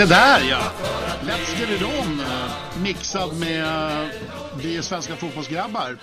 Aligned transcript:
Se 0.00 0.06
där 0.06 0.40
ja! 0.50 0.72
Let's 1.22 1.60
get 1.60 1.70
it 1.70 1.82
on. 1.82 2.20
eh, 2.20 2.82
Mixad 2.82 3.38
med 3.38 3.62
eh, 4.04 4.08
Vi 4.58 4.76
är 4.76 4.82
svenska 4.82 5.16
fotbollsgrabbar. 5.16 5.98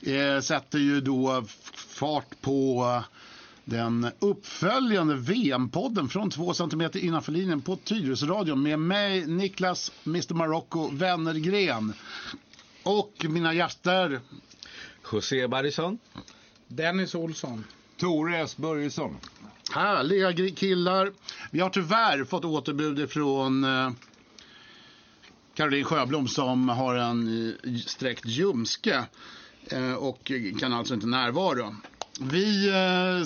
Eh, 0.00 0.40
Sätter 0.40 0.78
ju 0.78 1.00
då 1.00 1.44
fart 1.74 2.40
på 2.40 2.84
eh, 2.96 3.04
den 3.64 4.10
uppföljande 4.18 5.14
VM-podden 5.14 6.08
från 6.08 6.30
två 6.30 6.54
centimeter 6.54 7.00
innanför 7.00 7.32
linjen 7.32 7.60
på 7.62 7.76
Tyresöradion 7.76 8.62
med 8.62 8.78
mig, 8.78 9.26
Niklas 9.26 9.92
Mr 10.06 10.34
Marocko 10.34 10.90
Wennergren. 10.92 11.92
Och 12.82 13.26
mina 13.28 13.54
gäster, 13.54 14.20
José 15.12 15.48
Barrison. 15.48 15.98
Dennis 16.68 17.14
Olsson. 17.14 17.64
Tore 17.96 18.38
S 18.38 18.56
Börjesson 18.56 19.16
härliga 19.72 20.54
killar. 20.54 21.12
Vi 21.50 21.60
har 21.60 21.70
tyvärr 21.70 22.24
fått 22.24 22.44
återbud 22.44 23.10
från 23.10 23.64
eh, 23.64 23.90
Caroline 25.54 25.84
Sjöblom 25.84 26.28
som 26.28 26.68
har 26.68 26.94
en 26.94 27.48
eh, 27.64 27.74
sträckt 27.76 28.26
ljumske 28.26 29.04
eh, 29.70 29.92
och 29.94 30.32
kan 30.60 30.72
alltså 30.72 30.94
inte 30.94 31.06
närvara. 31.06 31.76
Vi 32.20 32.72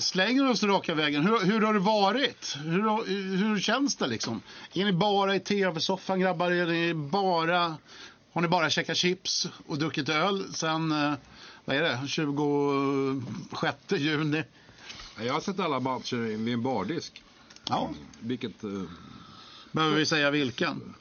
slänger 0.01 0.51
oss 0.51 0.63
raka 0.63 0.95
vägen. 0.95 1.27
Hur, 1.27 1.41
hur 1.41 1.61
har 1.61 1.73
det 1.75 1.81
varit? 1.81 2.57
Hur, 2.65 3.07
hur 3.37 3.61
känns 3.61 3.97
det 3.97 4.07
liksom? 4.07 4.41
Är 4.75 4.85
ni 4.85 4.93
bara 4.93 5.35
i 5.37 5.41
tv-soffan 5.41 6.21
grabbar? 6.21 6.51
Är 6.51 6.67
ni 6.67 6.95
bara, 6.95 7.77
har 8.33 8.41
ni 8.41 8.49
bara 8.49 8.71
käkat 8.71 8.97
chips 8.97 9.49
och 9.67 9.79
druckit 9.79 10.09
öl 10.09 10.45
sen, 10.55 10.89
vad 11.65 11.77
är 11.77 11.83
det, 11.83 12.01
26 12.09 13.77
juni? 13.97 14.43
Jag 15.19 15.33
har 15.33 15.41
sett 15.41 15.61
alla 15.61 15.81
matcher 15.81 16.17
vid 16.17 16.55
en 16.55 16.63
bardisk. 16.63 17.23
Ja, 17.69 17.91
Vilket 18.21 18.65
eh, 18.65 18.83
behöver 19.73 19.97
vi 19.97 20.07
säga 20.07 20.31
vilken? 20.31 20.95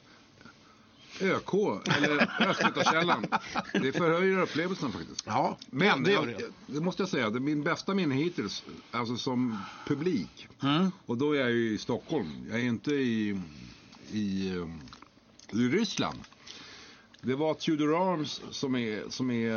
ÖK, 1.20 1.54
eller 1.96 2.48
Östgötakällan. 2.48 3.26
Det 3.72 3.92
förhöjer 3.92 4.38
upplevelsen 4.38 4.92
faktiskt. 4.92 5.22
Ja, 5.26 5.58
Men 5.70 6.02
det 6.02 6.26
det. 6.26 6.50
det 6.66 6.80
måste 6.80 7.02
jag 7.02 7.10
säga, 7.10 7.30
det 7.30 7.38
är 7.38 7.40
min 7.40 7.62
bästa 7.62 7.94
minne 7.94 8.14
hittills, 8.14 8.64
alltså 8.90 9.16
som 9.16 9.58
publik. 9.86 10.48
Mm. 10.62 10.90
Och 11.06 11.16
då 11.18 11.32
är 11.32 11.40
jag 11.40 11.50
ju 11.50 11.74
i 11.74 11.78
Stockholm. 11.78 12.30
Jag 12.50 12.60
är 12.60 12.64
inte 12.64 12.90
i, 12.94 13.40
i, 14.12 14.48
eh, 14.48 14.68
i 15.60 15.68
Ryssland. 15.68 16.18
Det 17.20 17.34
var 17.34 17.54
Tudor 17.54 18.12
Arms 18.12 18.42
som 18.50 18.74
är, 18.76 19.02
som 19.08 19.30
är 19.30 19.50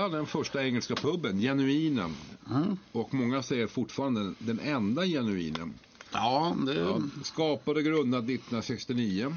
ja, 0.00 0.08
den 0.08 0.26
första 0.26 0.64
engelska 0.66 0.94
puben, 0.94 1.38
genuinen. 1.40 2.14
Mm. 2.50 2.76
Och 2.92 3.14
många 3.14 3.42
säger 3.42 3.66
fortfarande 3.66 4.34
den 4.38 4.60
enda 4.60 5.06
genuinen. 5.06 5.74
Ja, 6.12 6.56
det... 6.66 6.74
Ja, 6.74 7.00
skapad 7.22 7.76
och 7.76 7.82
grundad 7.84 8.24
1969. 8.30 9.36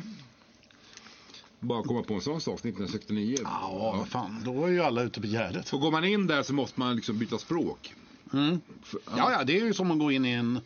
Bara 1.60 1.84
komma 1.84 2.04
på 2.04 2.14
en 2.14 2.22
sån 2.22 2.42
sak, 2.42 2.60
1969. 2.60 3.38
Ja, 3.44 3.96
vad 3.98 4.08
fan, 4.08 4.42
då 4.46 4.66
är 4.66 4.70
ju 4.70 4.82
alla 4.82 5.04
ute 5.04 5.22
på 5.22 5.28
Gärdet. 5.28 5.74
Och 5.74 5.82
går 5.82 5.92
man 5.92 6.06
in 6.06 6.28
där 6.28 6.44
så 6.44 6.54
måste 6.54 6.80
man 6.80 6.96
liksom 6.96 7.18
byta 7.18 7.38
språk. 7.38 7.94
Mm. 8.34 8.62
För, 8.84 9.00
Ja, 9.18 9.32
ja, 9.32 9.44
det 9.44 9.60
är 9.60 9.66
ju 9.66 9.74
som 9.74 9.92
att 9.92 10.00
gå 10.00 10.12
in 10.12 10.26
i, 10.26 10.32
en, 10.32 10.60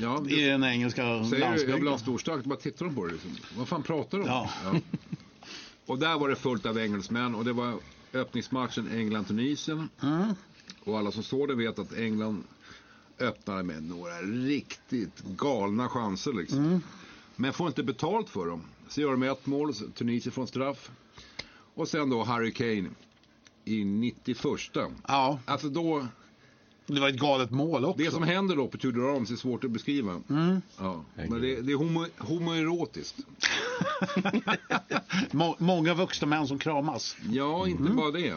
ja, 0.00 0.24
i 0.28 0.42
den 0.42 0.64
engelska 0.64 1.02
Säger 1.02 1.32
jag 1.32 1.40
landsbygden. 1.40 1.80
vill 1.80 1.88
ha 1.88 1.98
storstarkt, 1.98 2.44
bara 2.44 2.58
tittar 2.58 2.86
de 2.86 2.94
på 2.94 3.06
det. 3.06 3.12
Liksom. 3.12 3.30
Vad 3.56 3.68
fan 3.68 3.82
pratar 3.82 4.18
de 4.18 4.24
om? 4.24 4.28
Ja. 4.64 4.80
Och 5.86 5.98
där 5.98 6.18
var 6.18 6.28
det 6.28 6.36
fullt 6.36 6.66
av 6.66 6.78
engelsmän 6.78 7.34
och 7.34 7.44
det 7.44 7.52
var 7.52 7.78
öppningsmatchen 8.12 8.88
England-Tunisien. 8.92 9.88
Mm. 10.02 10.34
Och 10.84 10.98
alla 10.98 11.10
som 11.12 11.22
såg 11.22 11.48
det 11.48 11.54
vet 11.54 11.78
att 11.78 11.92
England 11.92 12.44
öppnade 13.18 13.62
med 13.62 13.82
några 13.82 14.22
riktigt 14.22 15.22
galna 15.36 15.88
chanser. 15.88 16.32
Liksom. 16.32 16.58
Mm. 16.58 16.80
Men 17.36 17.52
får 17.52 17.66
inte 17.66 17.82
betalt 17.82 18.28
för 18.28 18.46
dem. 18.46 18.62
Så 18.88 19.00
gör 19.00 19.10
de 19.10 19.22
ett 19.22 19.46
mål, 19.46 19.74
Tunisien 19.74 20.32
från 20.32 20.46
straff. 20.46 20.90
Och 21.74 21.88
sen 21.88 22.10
då 22.10 22.22
Harry 22.24 22.52
Kane 22.52 22.88
i 23.64 23.84
91. 23.84 24.38
Ja, 25.08 25.38
Alltså 25.44 25.68
då, 25.68 26.06
det 26.86 27.00
var 27.00 27.08
ett 27.08 27.20
galet 27.20 27.50
mål 27.50 27.84
också. 27.84 28.04
det 28.04 28.10
som 28.10 28.22
händer 28.22 28.56
då 28.56 28.68
på 28.68 28.78
Tudor 28.78 29.16
Arms 29.16 29.30
är 29.30 29.36
svårt 29.36 29.64
att 29.64 29.70
beskriva. 29.70 30.20
Mm. 30.30 30.60
Ja. 30.78 31.04
Men 31.14 31.40
det, 31.40 31.60
det 31.60 31.72
är 31.72 31.76
homo, 31.76 32.06
homoerotiskt. 32.18 33.16
Må, 35.30 35.56
många 35.58 35.94
vuxna 35.94 36.26
män 36.26 36.48
som 36.48 36.58
kramas, 36.58 37.16
Ja, 37.30 37.68
inte 37.68 37.82
Mm. 37.82 37.96
bara 37.96 38.10
det. 38.10 38.36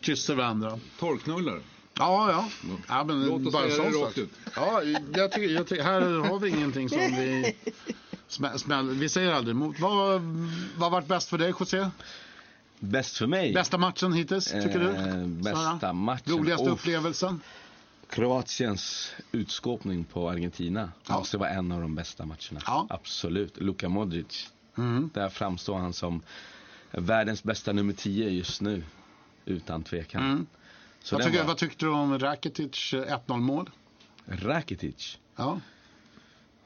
kysser 0.00 0.34
varandra. 0.34 0.78
Torknullar. 0.98 1.60
Ja, 1.98 2.30
ja. 2.30 2.48
ja 2.88 3.04
men 3.04 3.26
Låt 3.26 3.46
oss 3.46 3.52
bara 3.52 3.70
säga 3.70 3.90
det 3.90 3.98
rakt 3.98 4.18
ut. 4.18 4.30
Ja, 4.56 4.82
jag 5.14 5.32
tycker, 5.32 5.54
jag 5.54 5.66
tycker, 5.66 5.82
här 5.84 6.00
har 6.28 6.38
vi 6.38 6.48
ingenting 6.50 6.88
som 6.88 6.98
vi 6.98 7.56
smä, 8.28 8.58
smäll, 8.58 8.90
Vi 8.90 9.08
säger 9.08 9.32
aldrig 9.32 9.54
emot. 9.56 9.80
Vad 9.80 10.20
vad 10.76 10.82
har 10.82 10.90
varit 10.90 11.08
bäst 11.08 11.28
för 11.28 11.38
dig, 11.38 11.52
José? 11.60 11.90
Bäst 12.78 13.16
för 13.18 13.26
mig. 13.26 13.52
Bästa 13.54 13.78
matchen 13.78 14.12
hittills, 14.12 14.44
tycker 14.50 14.78
du? 14.80 14.88
Eh, 14.90 15.26
bästa 15.26 15.78
Sara? 15.80 15.92
matchen. 15.92 16.32
Roligaste 16.38 16.68
upplevelsen? 16.70 17.40
Kroatiens 18.10 19.12
utskåpning 19.32 20.04
på 20.04 20.30
Argentina 20.30 20.92
Ja. 21.08 21.18
måste 21.18 21.38
vara 21.38 21.50
en 21.50 21.72
av 21.72 21.80
de 21.80 21.94
bästa 21.94 22.26
matcherna. 22.26 22.60
Ja. 22.66 22.86
Absolut. 22.90 23.60
Luka 23.60 23.88
Modric. 23.88 24.48
Mm. 24.78 25.10
Där 25.14 25.28
framstår 25.28 25.78
han 25.78 25.92
som 25.92 26.22
världens 26.90 27.42
bästa 27.42 27.72
nummer 27.72 27.92
10 27.92 28.28
just 28.30 28.60
nu. 28.60 28.82
Utan 29.44 29.82
tvekan. 29.82 30.22
Mm. 30.22 30.46
Vad, 31.12 31.22
tycker, 31.24 31.38
var... 31.38 31.46
vad 31.46 31.56
tyckte 31.56 31.84
du 31.84 31.90
om 31.90 32.18
Rakitic 32.18 32.94
eh, 32.94 33.18
1-0 33.26 33.36
mål? 33.36 33.70
Rakitic. 34.26 35.18
Ja. 35.36 35.60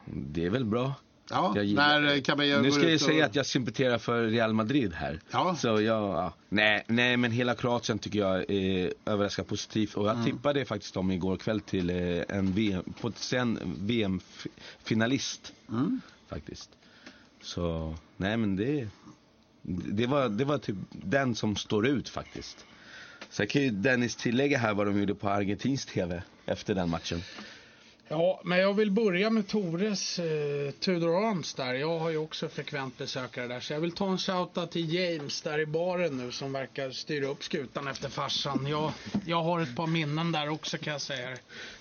Det 0.05 0.45
är 0.47 0.51
väl 0.51 0.65
bra. 0.65 0.95
Ja, 1.31 1.55
när 1.55 2.15
eh, 2.17 2.21
Cabello 2.23 2.63
Nu 2.63 2.71
ska 2.71 2.83
jag 2.83 2.95
och- 2.95 3.01
säga 3.01 3.27
att 3.27 3.35
jag 3.35 3.47
sympaterar 3.47 3.99
för 3.99 4.25
Real 4.25 4.53
Madrid 4.53 4.93
här. 4.93 5.21
Ja. 5.31 5.57
Så 5.57 5.67
jag, 5.69 5.81
ja. 5.83 6.35
nej, 6.49 6.85
nej, 6.87 7.17
men 7.17 7.31
hela 7.33 7.55
Kroatien 7.55 7.99
tycker 7.99 8.19
jag 8.19 8.51
är 8.51 8.93
överraskar 9.05 9.43
positivt. 9.45 9.95
Och 9.95 10.07
jag 10.07 10.13
Mm. 10.15 10.25
tippade 10.25 10.65
faktiskt 10.65 10.97
om 10.97 11.11
igår 11.11 11.37
kväll 11.37 11.61
till 11.61 11.91
eh, 11.91 12.23
en 12.29 12.53
VM, 12.53 12.85
sen 13.15 13.59
VM-finalist. 13.81 15.53
Mm. 15.69 16.01
Faktiskt. 16.29 16.71
Så, 17.41 17.95
nej 18.17 18.37
men 18.37 18.57
det, 18.57 18.89
det 19.93 20.07
var, 20.07 20.29
det 20.29 20.45
var 20.45 20.59
typ 20.59 20.77
den 20.91 21.35
som 21.35 21.57
står 21.57 21.87
ut 21.87 22.09
faktiskt. 22.09 22.67
Sen 23.31 23.47
kan 23.47 23.63
ju 23.63 23.71
Dennis 23.71 24.17
tillägga 24.17 24.59
här 24.59 24.75
vad 24.75 24.87
de 24.87 24.99
gjorde 25.01 25.15
på 25.15 25.29
argentinsk 25.29 25.93
TV 25.93 26.23
efter 26.47 26.75
den 26.75 26.91
matchen. 26.91 27.23
Ja, 28.11 28.41
men 28.45 28.59
jag 28.59 28.75
vill 28.75 28.91
börja 28.91 29.31
med 29.31 29.49
Tores 29.49 30.19
eh, 30.19 30.71
Tudor 30.71 31.29
Arms 31.29 31.55
där. 31.55 31.75
Jag 31.75 31.99
har 31.99 32.11
ju 32.11 32.17
också 32.17 32.49
frekvent 32.49 32.99
besökare 32.99 33.47
där. 33.47 33.61
Så 33.61 33.73
jag 33.73 33.81
vill 33.81 33.93
ta 33.93 34.11
en 34.11 34.19
shoutout 34.19 34.71
till 34.71 34.95
James 34.95 35.43
där 35.43 35.59
i 35.59 35.67
baren 35.67 36.17
nu 36.17 36.33
som 36.33 36.53
verkar 36.53 36.91
styra 36.91 37.27
upp 37.27 37.45
skutan 37.45 37.89
efter 37.89 38.09
farsan. 38.09 38.67
Jag, 38.67 38.93
jag 39.27 39.43
har 39.43 39.61
ett 39.61 39.77
par 39.77 39.87
minnen 39.87 40.33
där 40.33 40.49
också 40.49 40.79
kan 40.79 40.93
jag 40.93 41.01
säga. 41.01 41.29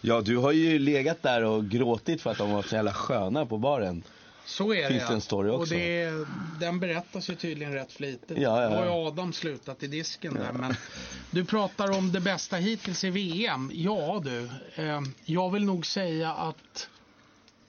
Ja, 0.01 0.21
du 0.21 0.37
har 0.37 0.51
ju 0.51 0.79
legat 0.79 1.23
där 1.23 1.43
och 1.43 1.65
gråtit 1.65 2.21
för 2.21 2.31
att 2.31 2.37
de 2.37 2.51
var 2.51 2.61
så 2.61 2.75
jävla 2.75 2.93
sköna 2.93 3.45
på 3.45 3.57
baren. 3.57 4.03
Så 4.47 4.73
är 4.73 4.87
Finns 4.87 5.03
det 5.03 5.07
det 5.09 5.13
en 5.13 5.21
story 5.21 5.49
också? 5.49 5.61
Och 5.61 5.79
det, 5.79 6.25
den 6.59 6.79
berättas 6.79 7.29
ju 7.29 7.35
tydligen 7.35 7.73
rätt 7.73 7.91
flitigt. 7.91 8.39
Ja, 8.41 8.63
ja, 8.63 8.69
Nu 8.69 8.75
har 8.75 8.85
ju 8.85 8.91
Adam 8.91 9.33
slutat 9.33 9.83
i 9.83 9.87
disken 9.87 10.33
där. 10.33 10.51
Men 10.53 10.75
du 11.31 11.45
pratar 11.45 11.97
om 11.97 12.11
det 12.11 12.19
bästa 12.19 12.55
hittills 12.55 13.03
i 13.03 13.09
VM. 13.09 13.71
Ja 13.73 14.21
du, 14.25 14.49
eh, 14.75 15.01
jag 15.25 15.51
vill 15.51 15.65
nog 15.65 15.85
säga 15.85 16.33
att 16.33 16.89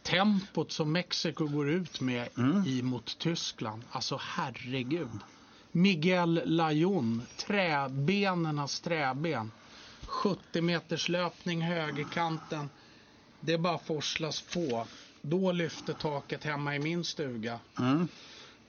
tempot 0.03 0.73
som 0.73 0.93
Mexiko 0.93 1.47
går 1.47 1.71
ut 1.71 2.01
med 2.01 2.29
Mm. 2.39 2.65
i 2.67 2.83
mot 2.83 3.19
Tyskland. 3.19 3.83
Alltså 3.91 4.21
herregud. 4.23 5.09
Miguel 5.73 6.43
Lajon, 6.45 7.23
träbenernas 7.37 8.81
träben. 8.81 9.51
70 10.07 10.61
meters 10.61 11.09
löpning 11.09 11.63
högerkanten. 11.63 12.71
Det 13.41 13.59
bara 13.59 13.79
forslas 13.79 14.41
på. 14.41 14.87
Då 15.29 15.53
lyfte 15.53 15.95
taket 15.95 16.45
hemma 16.45 16.77
i 16.77 16.79
min 16.79 17.05
stuga. 17.05 17.59
Mm. 17.79 18.09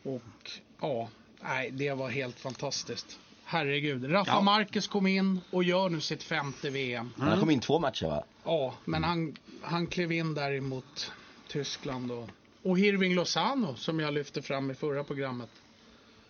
Och 0.03 0.51
ja, 0.81 1.09
nej, 1.43 1.71
det 1.71 1.91
var 1.93 2.09
helt 2.09 2.39
fantastiskt. 2.39 3.19
Herregud. 3.43 4.11
Rafa 4.13 4.31
Ja. 4.31 4.41
Marquez 4.41 4.87
kom 4.87 5.07
in 5.07 5.41
och 5.51 5.63
gör 5.63 5.89
nu 5.89 6.01
sitt 6.01 6.23
femte 6.23 6.69
VM. 6.69 7.11
Han 7.17 7.27
har 7.27 7.37
kommit 7.37 7.53
in 7.53 7.59
två 7.59 7.79
matcher 7.79 8.05
va? 8.05 8.23
Ja, 8.43 8.73
men 8.85 9.03
han, 9.03 9.35
han 9.61 9.87
klev 9.87 10.11
in 10.11 10.33
där 10.33 10.51
emot 10.53 11.11
Tyskland 11.47 12.11
och, 12.11 12.29
och 12.63 12.79
Hirving 12.79 13.15
Lozano 13.15 13.75
som 13.75 13.99
jag 13.99 14.13
lyfte 14.13 14.41
fram 14.41 14.71
i 14.71 14.73
förra 14.75 15.03
programmet. 15.03 15.49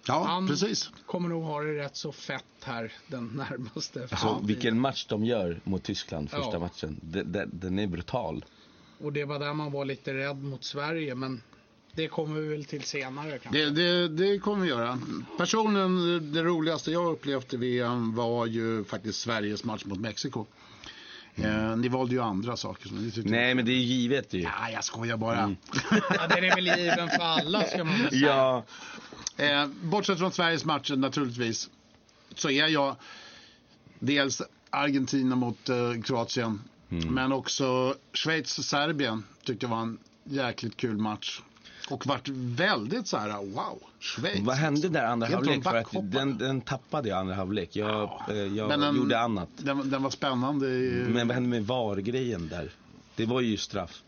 Ja, 0.08 0.24
Han 0.28 0.48
precis. 0.48 0.90
kommer 1.06 1.30
nog 1.30 1.44
ha 1.44 1.62
det 1.62 1.74
rätt 1.78 1.96
så 1.96 2.12
fett 2.12 2.44
här 2.64 2.92
den 3.08 3.26
närmaste 3.50 4.02
Alltså, 4.12 4.40
vilken 4.44 4.80
match 4.80 5.06
de 5.06 5.26
gör 5.26 5.62
mot 5.64 5.84
Tyskland 5.84 6.30
första 6.30 6.52
Ja. 6.54 6.60
matchen. 6.60 7.00
Den, 7.02 7.32
den, 7.32 7.50
den 7.54 7.80
är 7.80 7.88
brutal. 7.88 8.46
Och 9.00 9.14
det 9.14 9.26
var 9.26 9.40
där 9.40 9.54
man 9.54 9.72
var 9.72 9.86
lite 9.86 10.14
rädd 10.14 10.44
mot 10.44 10.64
Sverige, 10.64 11.16
men 11.16 11.42
det 11.92 12.08
kommer 12.08 12.42
vi 12.42 12.48
väl 12.48 12.66
till 12.66 12.84
senare 12.84 13.40
kanske. 13.40 13.60
Det, 13.60 13.70
det, 13.70 14.08
det 14.08 14.40
kommer 14.40 14.64
vi 14.64 14.70
göra. 14.70 15.00
Personligen, 15.38 16.34
det 16.34 16.44
roligaste 16.44 16.92
jag 16.92 17.12
upplevt 17.12 17.54
i 17.54 17.58
VM 17.58 18.16
var 18.16 18.46
ju 18.46 18.84
faktiskt 18.84 19.20
Sveriges 19.20 19.64
match 19.64 19.86
mot 19.86 20.00
Mexiko. 20.00 20.46
Eh, 21.36 21.78
ni 21.78 21.88
valde 21.88 22.14
ju 22.14 22.22
andra 22.22 22.58
saker. 22.58 22.88
Som 22.88 22.98
ni 22.98 23.12
Nej, 23.26 23.56
men 23.56 23.66
det 23.66 23.72
är 23.72 23.76
ju 23.76 23.82
givet 23.82 24.34
ju. 24.34 24.42
Ja, 24.42 24.70
jag 24.74 24.84
skojar 24.84 25.18
bara. 25.18 25.40
Mm. 25.40 25.56
Ja, 25.92 26.28
den 26.28 26.44
är 26.44 26.56
väl 26.56 26.68
given 26.68 27.10
för 27.10 27.24
alla 27.24 27.64
ska 27.64 27.84
man 27.84 28.02
väl 28.02 28.10
säga. 28.10 28.28
Ja, 28.28 28.64
Eh, 29.40 29.68
bortsett 29.68 30.20
från 30.20 30.32
Sveriges 30.32 30.66
matcher 30.66 30.96
naturligtvis, 30.96 31.70
så 32.36 32.50
är 32.50 32.68
jag 32.68 32.96
dels 34.00 34.42
Argentina 34.70 35.36
mot 35.36 35.70
eh, 35.70 36.02
Kroatien, 36.04 36.62
Mm. 36.92 37.14
men 37.14 37.32
också 37.32 37.96
Schweiz-Serbien 38.14 39.24
tyckte 39.44 39.66
jag 39.66 39.72
var 39.72 39.82
en 39.82 39.98
jäkligt 40.24 40.78
kul 40.78 40.98
match. 40.98 41.42
Och 41.90 42.08
vart 42.08 42.28
väldigt 42.34 43.08
så 43.08 43.18
här, 43.18 43.30
wow, 43.38 43.80
Schweiz. 44.00 44.40
vad 44.40 44.56
hände 44.56 44.90
där 44.90 45.06
andra 45.06 45.28
halvlek? 45.28 45.64
För 45.64 45.76
att 45.78 45.88
den, 46.12 46.38
den 46.38 46.62
tappade 46.62 47.10
jag 47.10 47.20
andra 47.20 47.36
halvlek. 47.36 47.76
Jag, 47.76 48.22
eh, 48.30 48.36
jag 48.36 48.70
den- 48.70 48.96
gjorde 48.96 49.20
annat. 49.20 49.50
Den, 49.58 49.90
den 49.90 50.04
var 50.04 50.10
spännande. 50.10 50.68
i- 50.68 51.06
Men 51.10 51.28
vad 51.28 51.36
hände 51.36 51.50
med 51.50 51.68
VAR-grejen 51.68 52.48
där? 52.48 52.72
Det 53.16 53.26
var 53.26 53.42
ju 53.42 53.58
straff. 53.58 54.02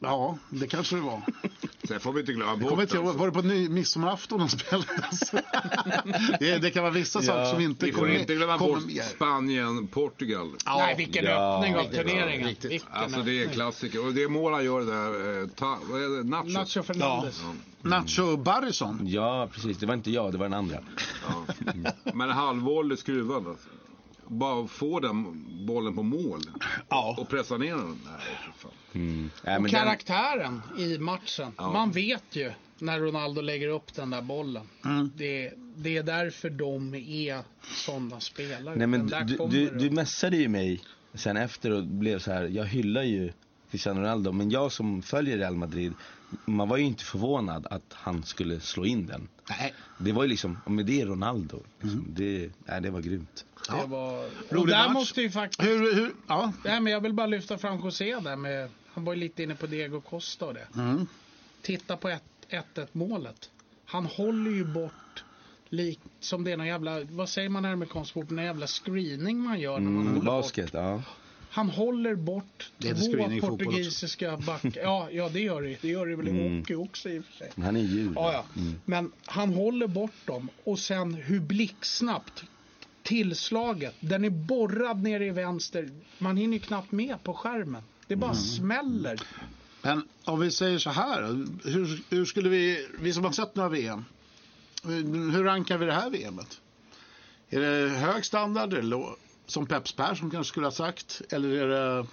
Ja, 0.00 0.38
det 0.50 0.66
kanske 0.66 0.96
det 0.96 1.02
var. 1.02 1.22
Sen 1.88 2.00
får 2.00 2.12
vi 2.12 2.20
inte 2.20 2.32
glömma 2.32 2.52
kommer 2.52 2.70
bort 2.70 2.80
alltså. 2.80 3.00
var 3.00 3.26
det 3.26 3.32
på 3.32 3.42
ny, 3.42 3.68
midsommarafton 3.68 4.38
de 4.38 4.48
spelades? 4.48 5.30
det, 6.40 6.58
det 6.58 6.70
kan 6.70 6.82
vara 6.82 6.92
vissa 6.92 7.22
saker 7.22 7.44
som 7.44 7.60
inte 7.60 7.86
Vi 7.86 7.92
får 7.92 8.00
kommer 8.00 8.18
inte 8.18 8.34
glömma 8.34 8.58
kommer 8.58 8.74
bort 8.74 8.86
med. 8.86 9.04
Spanien, 9.04 9.86
Portugal. 9.86 10.50
Nej, 10.66 10.94
vilken 10.96 11.24
Ja, 11.24 11.56
öppning 11.58 11.76
av 11.76 11.84
turneringen. 11.84 12.48
riktigt. 12.48 12.70
Vilken 12.70 12.88
Alltså 12.92 13.22
det 13.22 13.42
är 13.44 13.48
klassiker. 13.48 14.06
Och 14.06 14.12
det 14.12 14.28
mål 14.28 14.52
han 14.52 14.64
gör 14.64 14.80
där, 14.80 15.42
eh, 15.42 15.48
ta, 15.48 15.78
vad 15.90 16.02
är 16.02 16.16
det, 16.16 16.28
Nacho. 16.28 16.48
Nacho 16.48 16.82
Fernandes. 16.82 17.42
Nacho 17.82 18.36
Barrison. 18.36 19.00
Ja, 19.06 19.48
precis. 19.52 19.78
Det 19.78 19.86
var 19.86 19.94
inte 19.94 20.10
jag, 20.10 20.32
det 20.32 20.38
var 20.38 20.44
den 20.44 20.54
andra. 20.54 20.78
Ja. 21.28 21.54
Men 22.14 22.30
halvvolley 22.30 22.96
skruvad 22.96 23.48
alltså. 23.48 23.68
Bara 24.28 24.66
få 24.66 25.00
den 25.00 25.46
bollen 25.66 25.94
på 25.94 26.02
mål 26.02 26.40
Ja. 26.88 27.16
och 27.18 27.28
pressa 27.28 27.56
ner 27.56 27.74
den. 27.76 27.98
Nej. 28.04 28.72
Mm. 28.92 29.30
Nej, 29.44 29.56
Och 29.56 29.62
men 29.62 29.72
den, 29.72 29.80
karaktären 29.80 30.62
i 30.78 30.98
matchen. 30.98 31.52
Man 31.56 31.90
vet 31.90 32.24
ju 32.36 32.52
när 32.78 33.00
Ronaldo 33.00 33.40
lägger 33.40 33.68
upp 33.68 33.94
den 33.94 34.10
där 34.10 34.22
bollen. 34.22 34.68
Mm. 34.84 35.10
Det, 35.16 35.52
det 35.76 35.96
är 35.96 36.02
därför 36.02 36.50
de 36.50 36.94
är 36.94 37.42
sådana 37.86 38.20
spelare. 38.20 38.76
nej, 38.76 38.86
men 38.86 39.06
du, 39.06 39.36
du, 39.36 39.70
det. 39.70 39.78
du 39.78 39.90
messade 39.90 40.36
ju 40.36 40.48
mig 40.48 40.80
sen 41.14 41.36
efter 41.36 41.70
och 41.70 41.84
blev 41.86 42.18
så 42.18 42.32
här. 42.32 42.44
jag 42.44 42.64
hyllar 42.64 43.02
ju 43.02 43.32
Cristiano 43.70 44.00
Ronaldo, 44.00 44.32
men 44.32 44.50
jag 44.50 44.72
som 44.72 45.02
följer 45.02 45.38
Real 45.38 45.56
Madrid, 45.56 45.92
man 46.44 46.68
var 46.68 46.76
ju 46.76 46.84
inte 46.84 47.04
förvånad 47.04 47.66
att 47.70 47.82
han 47.92 48.22
skulle 48.22 48.60
slå 48.60 48.84
in 48.86 49.06
den. 49.06 49.28
Nej. 49.50 49.74
Det 49.98 50.12
var 50.12 50.22
ju 50.22 50.28
liksom, 50.28 50.58
men 50.66 50.86
det 50.86 51.00
är 51.00 51.06
Ronaldo. 51.06 51.62
Liksom. 51.80 51.98
Mm. 52.00 52.14
Det, 52.14 52.50
nej, 52.66 52.80
det 52.80 52.90
var 52.90 53.00
grymt. 53.00 53.44
Det 53.68 53.86
var... 53.86 54.24
Och 54.24 54.30
Rolig 54.50 54.74
där 54.74 54.84
match. 54.84 54.94
måste 54.94 55.22
ju 55.22 55.30
faktiskt... 55.30 55.68
Hur, 55.68 55.94
hur, 55.94 56.12
ja. 56.28 56.52
Nej, 56.64 56.80
men 56.80 56.92
jag 56.92 57.00
vill 57.00 57.12
bara 57.12 57.26
lyfta 57.26 57.58
fram 57.58 57.78
José 57.80 58.20
där 58.20 58.36
med... 58.36 58.68
Han 58.92 59.04
var 59.04 59.14
ju 59.14 59.20
lite 59.20 59.42
inne 59.42 59.54
på 59.54 59.66
Diego 59.66 60.00
Costa 60.00 60.46
och 60.46 60.54
det. 60.54 60.66
Mm. 60.74 61.06
Titta 61.62 61.96
på 61.96 62.08
1-1 62.50 62.86
målet. 62.92 63.50
Han 63.84 64.06
håller 64.06 64.50
ju 64.50 64.64
bort 64.64 65.24
lik, 65.68 66.00
som 66.20 66.44
det 66.44 66.52
är 66.52 66.56
någon 66.56 66.66
jävla, 66.66 67.00
vad 67.10 67.28
säger 67.28 67.48
man 67.48 67.64
i 67.64 67.68
amerikansk 67.68 68.12
fotboll, 68.14 68.36
någon 68.36 68.44
jävla 68.44 68.66
screening 68.66 69.38
man 69.40 69.60
gör 69.60 69.78
när 69.78 69.90
man 69.90 69.94
Mm, 69.94 70.06
håller 70.06 70.14
bort. 70.14 70.24
basket, 70.24 70.70
ja. 70.72 71.02
Han 71.58 71.70
håller 71.70 72.14
bort 72.14 72.70
två 73.40 73.40
portugisiska 73.40 74.36
backar. 74.36 74.72
Ja, 74.82 75.08
ja, 75.12 75.28
det 75.28 75.40
gör 75.40 75.62
det 75.62 75.78
Det 75.82 75.88
gör 75.88 76.06
det 76.06 76.16
väl 76.16 76.28
i 76.28 76.30
Mm. 76.30 76.58
hockey 76.58 76.74
också 76.74 77.08
i 77.08 77.18
och 77.18 77.24
för 77.24 77.32
sig. 77.32 77.50
Han 77.56 77.76
är 77.76 77.80
djur. 77.80 78.12
Ja, 78.14 78.32
ja. 78.32 78.44
Men 78.84 79.12
han 79.24 79.54
håller 79.54 79.86
bort 79.86 80.26
dem 80.26 80.48
och 80.64 80.78
sen 80.78 81.14
hur 81.14 81.40
blixtsnabbt 81.40 82.44
tillslaget. 83.02 83.94
Den 84.00 84.24
är 84.24 84.30
borrad 84.30 85.02
ner 85.02 85.20
i 85.20 85.30
vänster. 85.30 85.90
Man 86.18 86.36
hinner 86.36 86.54
ju 86.54 86.60
knappt 86.60 86.92
med 86.92 87.22
på 87.22 87.34
skärmen. 87.34 87.82
Det 88.06 88.16
bara 88.16 88.34
smäller. 88.34 89.20
Men 89.82 90.08
om 90.24 90.40
vi 90.40 90.50
säger 90.50 90.78
så 90.78 90.90
här, 90.90 91.22
hur, 91.64 92.00
hur 92.10 92.24
skulle 92.24 92.48
vi, 92.48 92.86
vi 93.00 93.12
som 93.12 93.24
har 93.24 93.32
sett 93.32 93.54
några 93.56 93.68
VM, 93.68 94.04
hur 94.84 95.32
hur 95.32 95.44
rankar 95.44 95.78
vi 95.78 95.86
det 95.86 95.92
här 95.92 96.10
VMet? 96.10 96.60
Är 97.50 97.60
det 97.60 97.88
hög 97.88 98.24
standard, 98.24 98.72
eller 98.72 98.96
lå- 98.96 99.16
som 99.50 99.66
Peps 99.66 99.92
Persson 99.92 100.30
kanske 100.30 100.48
skulle 100.48 100.66
ha 100.66 100.70
sagt, 100.70 101.22
eller 101.30 101.48
är 101.48 101.68
det... 101.68 102.06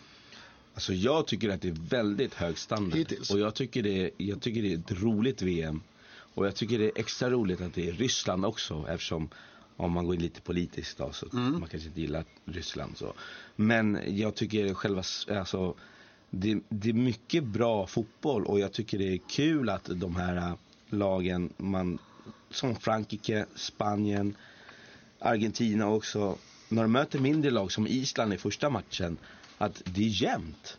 Alltså 0.73 0.93
jag 0.93 1.27
tycker 1.27 1.49
att 1.49 1.61
det 1.61 1.67
är 1.67 1.89
väldigt 1.89 2.33
hög 2.33 2.57
standard. 2.57 2.97
Hittills. 2.99 3.31
Och 3.31 3.39
jag 3.39 3.55
tycker, 3.55 3.83
det, 3.83 4.11
jag 4.17 4.41
tycker 4.41 4.61
det 4.61 4.73
är 4.73 4.77
ett 4.77 5.01
roligt 5.01 5.41
VM. 5.41 5.81
Och 6.33 6.45
jag 6.45 6.55
tycker 6.55 6.79
det 6.79 6.85
är 6.85 6.91
extra 6.95 7.29
roligt 7.29 7.61
att 7.61 7.73
det 7.73 7.89
är 7.89 7.93
Ryssland 7.93 8.45
också 8.45 8.85
eftersom 8.89 9.29
om 9.77 9.91
man 9.91 10.05
går 10.05 10.15
in 10.15 10.21
lite 10.21 10.41
politiskt 10.41 10.97
då 10.97 11.11
så 11.11 11.25
Mm. 11.33 11.59
man 11.59 11.69
kanske 11.69 11.87
inte 11.87 12.01
gillar 12.01 12.25
Ryssland 12.45 12.97
så. 12.97 13.13
Men 13.55 13.99
jag 14.05 14.35
tycker 14.35 14.73
själva, 14.73 15.03
alltså 15.31 15.75
det, 16.29 16.59
det 16.69 16.89
är 16.89 16.93
mycket 16.93 17.43
bra 17.43 17.87
fotboll 17.87 18.45
och 18.45 18.59
jag 18.59 18.71
tycker 18.71 18.97
det 18.97 19.13
är 19.13 19.19
kul 19.29 19.69
att 19.69 19.89
de 19.93 20.15
här 20.15 20.35
äh, 20.35 20.53
lagen, 20.89 21.53
man, 21.57 21.99
som 22.49 22.75
Frankrike, 22.75 23.45
Spanien, 23.55 24.35
Argentina 25.19 25.89
också, 25.89 26.37
när 26.69 26.81
de 26.81 26.91
möter 26.91 27.19
mindre 27.19 27.51
lag 27.51 27.71
som 27.71 27.87
Island 27.87 28.33
i 28.33 28.37
första 28.37 28.69
matchen, 28.69 29.17
att 29.57 29.81
det 29.85 30.01
är 30.01 30.21
jämnt. 30.21 30.77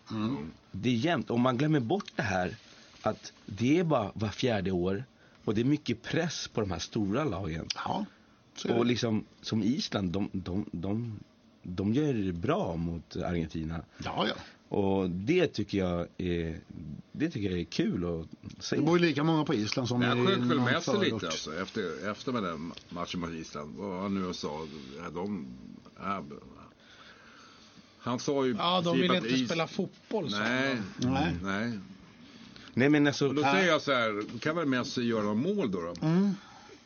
Det 0.73 0.88
är 0.88 0.94
jämnt. 0.94 1.31
Och 1.31 1.41
man 1.41 1.56
glömmer 1.56 1.81
bort 1.81 2.12
det 2.17 2.23
här 2.23 2.56
att 3.03 3.33
det 3.47 3.79
är 3.79 3.85
bara 3.85 4.12
var 4.15 4.29
fjärde 4.29 4.71
år 4.71 5.05
och 5.44 5.55
det 5.55 5.61
är 5.61 5.65
mycket 5.65 6.03
press 6.03 6.49
på 6.49 6.61
de 6.61 6.71
här 6.71 6.79
stora 6.79 7.25
lagen. 7.25 7.69
Ja. 7.85 8.05
Och 8.69 8.87
liksom 8.87 9.25
som 9.43 9.62
Island, 9.62 10.12
de, 10.12 10.31
de, 10.33 10.66
de, 10.73 11.21
de 11.62 11.95
gör 11.95 12.14
det 12.14 12.33
bra 12.33 12.76
mot 12.76 13.16
Argentina. 13.16 13.85
ja, 14.05 14.26
ja. 14.28 14.35
Och 14.68 15.11
det 15.11 15.46
tycker 15.46 15.78
jag 15.78 16.06
är, 16.18 16.61
det 17.12 17.30
tycker 17.30 17.50
jag 17.50 17.61
är 17.61 17.64
kul 17.64 18.04
att 18.04 18.64
se. 18.64 18.76
Det 18.76 18.82
bor 18.82 18.99
ju 18.99 19.06
lika 19.06 19.25
många 19.25 19.44
på 19.44 19.54
Island 19.54 19.88
som 19.88 20.02
Jag 20.02 20.18
i 20.18 20.26
sjönk 20.26 20.50
väl 20.50 20.61
med 20.61 20.82
sig 20.82 20.99
lite 21.00 21.26
alltså, 21.26 21.54
efter, 21.62 22.11
efter 22.11 22.32
med 22.32 22.42
den 22.42 22.73
matchen 22.88 23.20
mot 23.20 23.30
Island. 23.30 23.75
Vad 23.76 24.02
han 24.02 24.14
nu 24.14 24.35
sa, 24.35 24.66
ja, 24.99 25.11
de... 25.11 25.46
Ja, 25.99 26.25
han 27.99 28.18
sa 28.18 28.46
ju... 28.46 28.54
Ja, 28.58 28.80
de 28.80 29.00
vill 29.00 29.14
inte 29.14 29.28
is- 29.28 29.46
spela 29.46 29.66
fotboll. 29.66 30.30
Nej, 30.30 30.76
han. 31.02 31.12
Nej. 31.12 31.37
nej. 31.42 31.78
Nej 32.75 32.88
men 32.88 33.06
alltså, 33.06 33.28
Och 33.28 33.35
då 33.35 33.42
säger 33.42 33.68
jag 33.68 33.82
så 33.82 33.92
här, 33.92 34.38
kan 34.38 34.56
väl 34.56 34.66
Messi 34.66 35.02
göra 35.02 35.35
mål 35.35 35.70
då? 35.70 35.80
då? 35.80 36.06
Mm. 36.06 36.35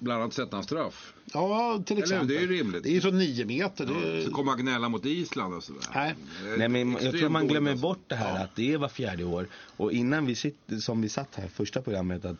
Bland 0.00 0.22
annat 0.22 0.34
sätta 0.34 0.56
en 0.56 0.62
straff. 0.62 1.14
Ja, 1.32 1.82
till 1.86 1.96
Eller 1.96 2.04
exempel. 2.04 2.28
Det 2.28 2.36
är 2.36 2.40
ju 2.40 2.46
rimligt. 2.46 2.82
Det 2.82 2.88
är 2.88 2.94
ju 2.94 3.00
så 3.00 3.10
nio 3.10 3.44
meter. 3.44 3.86
Det 3.86 3.92
är... 3.92 4.24
Så 4.24 4.30
kommer 4.30 4.52
han 4.52 4.60
gnälla 4.60 4.88
mot 4.88 5.06
Island 5.06 5.54
och 5.54 5.64
sådär. 5.64 5.82
Nej. 5.94 6.14
Nej, 6.58 6.68
men 6.68 6.92
jag 6.92 7.18
tror 7.18 7.28
man 7.28 7.48
glömmer 7.48 7.70
alltså. 7.70 7.82
bort 7.82 8.04
det 8.06 8.14
här 8.14 8.44
att 8.44 8.56
det 8.56 8.72
är 8.72 8.78
var 8.78 8.88
fjärde 8.88 9.24
år. 9.24 9.46
Och 9.52 9.92
innan 9.92 10.26
vi 10.26 10.34
sitter, 10.34 10.76
som 10.76 11.02
vi 11.02 11.08
satt 11.08 11.34
här 11.34 11.48
första 11.48 11.82
programmet 11.82 12.24
att 12.24 12.36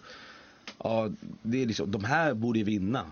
ja, 0.79 1.11
det 1.43 1.63
är 1.63 1.67
liksom, 1.67 1.91
de 1.91 2.05
här 2.05 2.35
borde 2.35 2.63
vinna. 2.63 3.05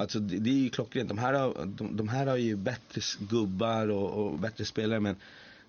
Alltså 0.00 0.18
det, 0.20 0.38
det 0.38 0.50
är 0.50 0.54
ju 0.54 0.70
klockrent. 0.70 1.08
De 1.08 1.18
här, 1.18 1.32
har, 1.32 1.66
de, 1.66 1.96
de 1.96 2.08
här 2.08 2.26
har 2.26 2.36
ju 2.36 2.56
bättre 2.56 3.00
gubbar 3.18 3.88
och, 3.88 4.26
och 4.26 4.38
bättre 4.38 4.64
spelare 4.64 5.00
men 5.00 5.16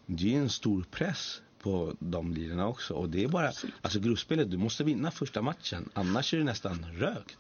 det 0.06 0.24
är 0.24 0.30
ju 0.30 0.38
en 0.38 0.50
stor 0.50 0.86
press 0.92 1.42
på 1.62 1.96
de 2.00 2.34
lirarna 2.34 2.68
också. 2.68 2.94
Och 2.94 3.10
det 3.10 3.24
är 3.24 3.28
bara, 3.28 3.52
alltså 3.82 4.00
gruppspelet, 4.00 4.52
du 4.52 4.58
måste 4.58 4.84
vinna 4.84 5.12
första 5.12 5.42
matchen. 5.42 5.90
Annars 5.94 6.34
är 6.34 6.38
det 6.38 6.44
nästan 6.44 6.86
rökt. 6.98 7.38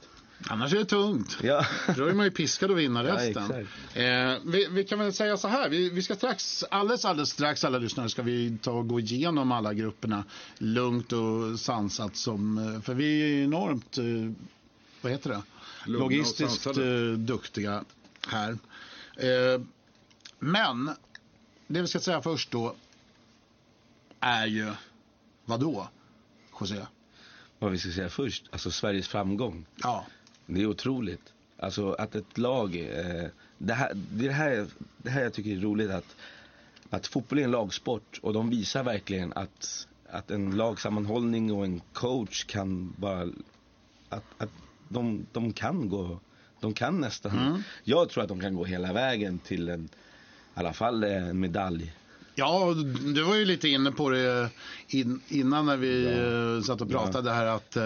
Annars 0.48 0.74
är 0.74 0.78
det 0.78 0.86
tungt. 0.86 1.38
Ja. 1.44 1.66
Då 1.98 2.06
är 2.06 2.14
man 2.14 2.26
ju 2.26 2.32
piskad 2.32 2.72
att 2.72 2.78
vinna 2.78 3.04
Ja, 3.08 3.16
resten. 3.16 3.44
exakt. 3.44 3.98
eh, 3.98 4.52
vi, 4.52 4.68
vi 4.72 4.84
kan 4.84 5.00
väl 5.00 5.14
säga 5.14 5.38
så 5.38 5.48
här, 5.48 5.70
vi, 5.70 5.90
vi 5.90 6.02
ska 6.02 6.16
strax, 6.16 6.64
alldeles, 6.72 7.06
alldeles 7.06 7.30
strax 7.30 7.64
alla 7.64 7.78
lyssnare 7.78 8.10
ska 8.10 8.22
vi 8.22 8.58
ta 8.62 8.72
och 8.72 8.88
gå 8.88 9.00
igenom 9.00 9.52
alla 9.52 9.74
grupperna 9.74 10.24
lugnt 10.58 11.12
och 11.14 11.60
sansat 11.60 12.16
som, 12.16 12.58
eh, 12.58 12.82
för 12.82 12.94
vi 12.94 13.22
är 13.24 13.28
ju 13.28 13.44
enormt, 13.44 13.98
eh, 13.98 14.04
vad 15.02 15.12
heter 15.12 15.30
det, 15.30 15.42
Lugna 15.86 16.04
logistiskt 16.06 16.66
eh, 16.68 16.74
duktiga 17.18 17.84
här. 18.28 18.52
Eh, 19.18 19.62
men, 20.40 20.90
det 21.68 21.82
vi 21.82 21.88
ska 21.88 22.00
säga 22.00 22.22
först 22.22 22.52
då 22.52 22.76
är 24.20 24.46
ju, 24.46 24.72
vad 25.46 25.60
då, 25.60 25.88
José? 26.60 26.86
Vad 27.60 27.72
vi 27.72 27.78
ska 27.80 27.92
säga 27.92 28.10
först, 28.10 28.44
alltså 28.52 28.72
Sveriges 28.72 29.08
framgång. 29.08 29.66
Ja, 29.76 30.06
Det 30.54 30.62
är 30.62 30.66
otroligt. 30.66 31.34
Alltså 31.60 31.92
att 31.94 32.16
ett 32.16 32.38
lag, 32.38 32.76
eh, 32.76 33.28
det, 33.58 33.74
här, 33.74 33.92
det, 33.94 34.26
är 34.26 34.28
det, 34.28 34.34
här, 34.34 34.68
det 34.98 35.10
här 35.10 35.24
jag 35.24 35.34
tycker 35.34 35.52
är 35.52 35.60
roligt 35.60 35.92
att, 35.92 36.16
att 36.90 37.08
fotboll 37.08 37.40
är 37.40 37.44
en 37.44 37.52
lagsport 37.52 38.20
och 38.22 38.34
de 38.34 38.50
visar 38.50 38.84
verkligen 38.84 39.34
att, 39.34 39.88
att 40.10 40.32
en 40.32 40.52
lagsammanhållning 40.58 41.54
och 41.54 41.66
en 41.66 41.82
coach 41.94 42.44
kan 42.44 42.94
bara, 42.98 43.22
att, 44.10 44.24
att 44.38 44.50
de, 44.90 45.26
de 45.32 45.54
kan 45.54 45.90
gå, 45.90 46.20
de 46.60 46.74
kan 46.74 47.00
nästan, 47.00 47.64
jag 47.84 48.10
tror 48.10 48.24
att 48.24 48.30
de 48.30 48.40
kan 48.40 48.56
gå 48.56 48.66
hela 48.66 48.94
vägen 48.94 49.40
till 49.40 49.70
en, 49.70 49.84
i 49.84 50.60
alla 50.60 50.74
fall 50.74 51.04
en 51.04 51.40
medalj. 51.40 51.94
Ja, 52.36 52.74
du 53.16 53.24
var 53.24 53.36
ju 53.36 53.46
lite 53.46 53.68
inne 53.68 53.92
på 53.92 54.10
det 54.10 54.50
in, 54.88 55.22
innan 55.28 55.66
när 55.66 55.78
vi 55.78 56.06
eh, 56.06 56.64
satt 56.64 56.82
och 56.82 56.90
pratade 56.90 57.32
här 57.32 57.46
att 57.46 57.78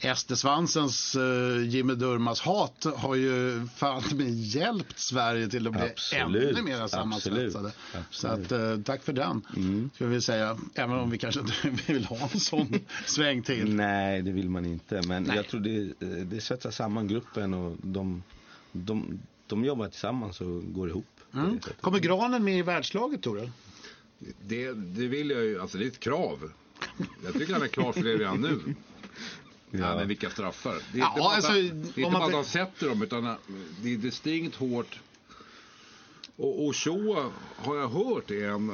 eh, 0.00 0.10
Ester 0.10 0.34
Svansens 0.34 1.16
uh, 1.16 1.68
Jimmy 1.68 1.94
Durmas 1.94 2.40
hat 2.40 2.86
har 2.96 3.14
ju 3.14 3.66
fan 3.76 4.02
med 4.14 4.30
hjälpt 4.34 4.98
Sverige 4.98 5.48
till 5.48 5.66
att 5.66 5.72
bli 5.72 5.82
Absolut. 5.82 6.56
ännu 6.56 6.62
mer 6.62 6.86
sammansvetsade. 6.86 7.72
Så 8.10 8.28
att, 8.28 8.52
uh, 8.52 8.82
tack 8.82 9.02
för 9.04 9.12
den, 9.12 9.42
Mm. 9.56 9.90
ska 9.94 10.06
vi 10.06 10.20
säga. 10.20 10.58
Även 10.74 10.98
om 10.98 11.10
vi 11.10 11.18
kanske 11.18 11.40
inte 11.40 11.52
vill 11.92 12.04
ha 12.04 12.28
en 12.32 12.40
sån 12.40 12.74
sväng 13.06 13.42
till. 13.42 13.74
Nej, 13.74 14.22
det 14.22 14.32
vill 14.32 14.50
man 14.50 14.66
inte. 14.66 15.02
Men 15.06 15.22
Nej. 15.22 15.36
jag 15.36 15.48
tror 15.48 15.60
det, 15.60 15.92
det 16.24 16.40
sätter 16.40 16.70
samman 16.70 17.08
gruppen 17.08 17.54
och 17.54 17.76
de, 17.82 18.22
de, 18.72 19.18
de 19.46 19.64
jobbar 19.64 19.88
tillsammans 19.88 20.40
och 20.40 20.74
går 20.74 20.88
ihop. 20.88 21.06
Mm. 21.34 21.58
Kommer 21.80 21.98
Granen 21.98 22.44
med 22.44 22.58
i 22.58 22.62
världslaget 22.62 23.22
tror 23.22 23.36
du? 23.36 23.48
Det, 24.42 24.72
det 24.72 25.06
vill 25.06 25.30
jag 25.30 25.44
ju, 25.44 25.60
alltså 25.60 25.78
det 25.78 25.84
är 25.84 25.88
ett 25.88 26.00
krav. 26.00 26.50
Jag 27.24 27.32
tycker 27.32 27.52
han 27.52 27.62
är 27.62 27.68
klar 27.68 27.92
för 27.92 28.02
det 28.02 28.16
redan 28.16 28.40
nu. 28.40 28.74
Ja. 29.80 29.96
men 29.96 30.08
vilka 30.08 30.30
straffar. 30.30 30.74
Det 30.92 30.98
är 30.98 31.00
Ja, 31.00 31.08
inte 31.08 31.20
bara, 31.20 31.34
alltså, 31.34 31.52
det 31.52 31.58
är 31.58 31.64
inte 31.64 32.04
om 32.04 32.12
man 32.12 32.22
att 32.22 32.30
de 32.32 32.44
sätter 32.44 32.88
dem, 32.88 33.02
utan 33.02 33.36
det 33.82 33.92
är 33.94 33.96
distinkt 33.96 34.56
hårt. 34.56 35.00
Och 36.36 36.62
Ochoa 36.64 37.30
har 37.56 37.76
jag 37.76 37.88
hört 37.88 38.30
är 38.30 38.48
en, 38.48 38.72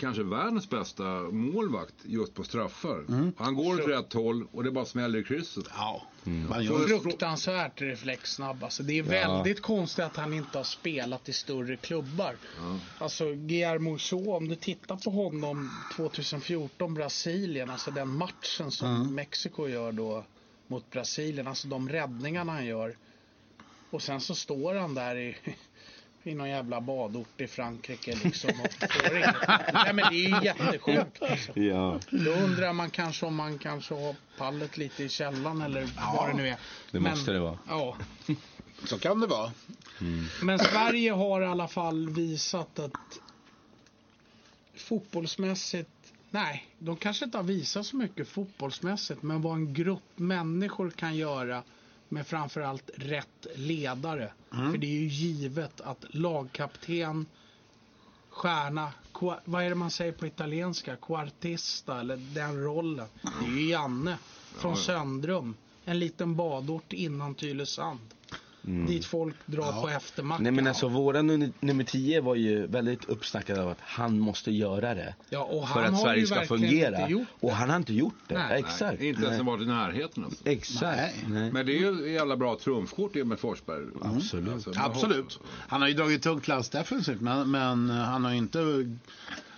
kanske 0.00 0.22
världens 0.22 0.70
bästa 0.70 1.04
målvakt 1.20 1.94
just 2.04 2.34
på 2.34 2.44
straffar. 2.44 3.04
Mm. 3.08 3.32
Han 3.38 3.54
går 3.54 3.74
åt 3.74 3.88
rätt 3.88 4.12
håll 4.12 4.46
och 4.52 4.64
det 4.64 4.70
bara 4.70 4.84
smäller 4.84 5.18
i 5.18 5.24
krysset. 5.24 5.64
Ja, 5.76 6.02
Mm. 6.26 6.48
man 6.48 6.64
gör. 6.64 6.98
Fruktansvärt 6.98 7.80
reflexsnabb. 7.80 8.64
Alltså, 8.64 8.82
det 8.82 8.98
är 8.98 9.02
väldigt 9.02 9.62
konstigt 9.62 10.04
att 10.04 10.16
han 10.16 10.32
inte 10.34 10.58
har 10.58 10.64
spelat 10.64 11.28
i 11.28 11.32
större 11.32 11.76
klubbar. 11.76 12.36
Alltså 12.98 13.24
Guillermo 13.34 13.94
Ochoa, 13.94 14.36
om 14.36 14.48
du 14.48 14.54
tittar 14.54 14.96
på 14.96 15.10
honom 15.10 15.70
2014 15.96 16.94
Brasilien, 16.94 17.70
alltså 17.70 17.90
den 17.90 18.08
matchen 18.08 18.70
som 18.70 19.14
Mexiko 19.14 19.68
gör 19.68 19.92
då 19.92 20.24
mot 20.66 20.90
Brasilien, 20.90 21.46
alltså 21.46 21.68
de 21.68 21.88
räddningarna 21.88 22.52
han 22.52 22.66
gör. 22.66 22.96
Och 23.90 24.02
sen 24.02 24.20
så 24.20 24.34
står 24.34 24.74
han 24.74 24.94
där 24.94 25.16
i, 25.16 25.36
i 26.26 26.34
någon 26.34 26.48
jävla 26.48 26.80
badort 26.80 27.40
i 27.40 27.46
Frankrike 27.46 28.16
liksom 28.24 28.50
och 28.50 28.90
får 28.92 29.16
inget. 29.16 29.34
Nej 29.72 29.92
men 29.92 29.96
det 30.12 30.16
är 30.26 30.38
ju 30.40 30.44
jättesjukt. 30.44 31.22
Alltså. 31.22 31.60
Ja, 31.60 32.00
Då 32.10 32.30
undrar 32.30 32.72
man 32.72 32.90
kanske 32.90 33.26
om 33.26 33.34
man 33.34 33.58
kanske 33.58 33.94
har 33.94 34.14
pallet 34.38 34.76
lite 34.76 35.04
i 35.04 35.08
källaren 35.08 35.62
eller 35.62 35.88
vad 36.16 36.28
det 36.28 36.34
nu 36.36 36.48
är. 36.48 36.56
det 36.90 37.00
måste 37.00 37.32
det 37.32 37.38
vara. 37.40 37.58
Ja, 37.68 37.96
Så 38.84 38.98
kan 38.98 39.20
det 39.20 39.26
vara. 39.26 39.52
men 40.42 40.58
Sverige 40.58 41.12
har 41.12 41.42
i 41.42 41.46
alla 41.46 41.68
fall 41.68 42.08
visat 42.10 42.78
att 42.78 43.18
fotbollsmässigt, 44.74 45.90
nej, 46.30 46.66
de 46.78 46.96
kanske 46.96 47.24
inte 47.24 47.38
har 47.38 47.42
visat 47.42 47.86
så 47.86 47.96
mycket 47.96 48.28
fotbollsmässigt, 48.28 49.22
men 49.22 49.42
vad 49.42 49.52
en 49.54 49.74
grupp 49.74 50.02
människor 50.16 50.90
kan 50.90 51.16
göra 51.16 51.62
med 52.08 52.26
framförallt 52.26 52.90
rätt 52.96 53.46
ledare. 53.54 54.32
För 54.50 54.78
det 54.78 54.86
är 54.86 55.00
ju 55.00 55.06
givet 55.08 55.80
att 55.80 56.04
lagkapten, 56.10 57.26
stjärna, 58.28 58.92
vad 59.44 59.62
är 59.64 59.68
det 59.68 59.74
man 59.74 59.90
säger 59.90 60.12
på 60.12 60.26
italienska? 60.26 60.96
Quartista 60.96 62.00
eller 62.00 62.16
den 62.16 62.62
rollen. 62.64 63.06
Det 63.22 63.46
är 63.46 63.50
ju 63.50 63.70
Janne 63.70 64.18
från 64.56 64.76
Söndrum. 64.76 65.54
En 65.84 65.98
liten 65.98 66.36
badort 66.36 66.92
innan 66.92 67.34
Tylösand. 67.34 68.14
Dit 68.66 69.04
folk 69.04 69.34
drar 69.46 69.82
på 69.82 69.88
eftermackan. 69.88 70.42
Nej 70.42 70.52
men 70.52 70.66
alltså 70.66 70.88
våra 70.88 71.22
nummer, 71.22 71.50
nummer 71.60 71.84
10 71.84 72.20
var 72.20 72.34
ju 72.34 72.66
väldigt 72.66 73.04
uppsnackad 73.04 73.58
av 73.58 73.68
att 73.68 73.78
han 73.80 74.18
måste 74.18 74.50
göra 74.50 74.94
det. 74.94 75.14
Ja, 75.30 75.42
och 75.44 75.68
för 75.68 75.82
att 75.82 76.00
Sverige 76.00 76.26
ska 76.26 76.46
fungera. 76.46 77.08
och 77.40 77.52
han 77.52 77.70
har 77.70 77.76
inte 77.76 77.94
gjort 77.94 78.14
det. 78.26 78.34
Nej. 78.34 78.58
Exakt. 78.58 79.00
Nej, 79.00 79.08
inte 79.08 79.26
ens 79.26 79.42
varit 79.42 79.62
i 79.62 79.66
närheten 79.66 80.24
alltså. 80.24 80.48
Exakt. 80.48 80.96
Nej. 80.96 81.14
Nej. 81.28 81.52
Men 81.52 81.66
det 81.66 81.72
är 81.72 81.80
ju 81.80 82.12
jävla 82.12 82.36
bra 82.36 82.58
trumfkort 82.58 83.10
det 83.14 83.24
med 83.24 83.38
Forsberg. 83.38 83.84
Absolut. 84.02 84.52
Alltså, 84.52 84.72
Absolut. 84.76 85.40
Han 85.68 85.80
har 85.80 85.88
ju 85.88 85.94
dragit 85.94 86.22
tungt 86.22 86.48
lass 86.48 86.70
defensivt, 86.70 87.20
men, 87.20 87.50
men 87.50 87.90
eh, 87.90 87.96
han 87.96 88.24
har 88.24 88.32
inte 88.32 88.58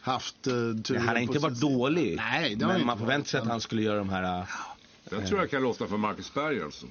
haft 0.01 0.47
uh, 0.47 0.53
tur 0.53 0.95
Nej, 0.95 0.99
han 0.99 1.09
har 1.09 1.23
inte 1.23 1.39
varit 1.39 1.61
dålig. 1.61 2.17
Nej, 2.17 2.57
men 2.57 2.87
man 2.87 2.99
varit. 2.99 3.27
sig 3.27 3.41
att 3.41 3.47
han 3.47 3.61
skulle 3.61 3.83
göra 3.83 3.99
de 3.99 4.09
här... 4.09 4.41
äh, 4.41 4.45
Jag 5.11 5.27
tror 5.27 5.41
jag 5.41 5.51
kan 5.51 5.63
lossna 5.63 5.87
för 5.87 5.97
Marcus 5.97 6.35
Berg 6.35 6.63
alltså. 6.63 6.87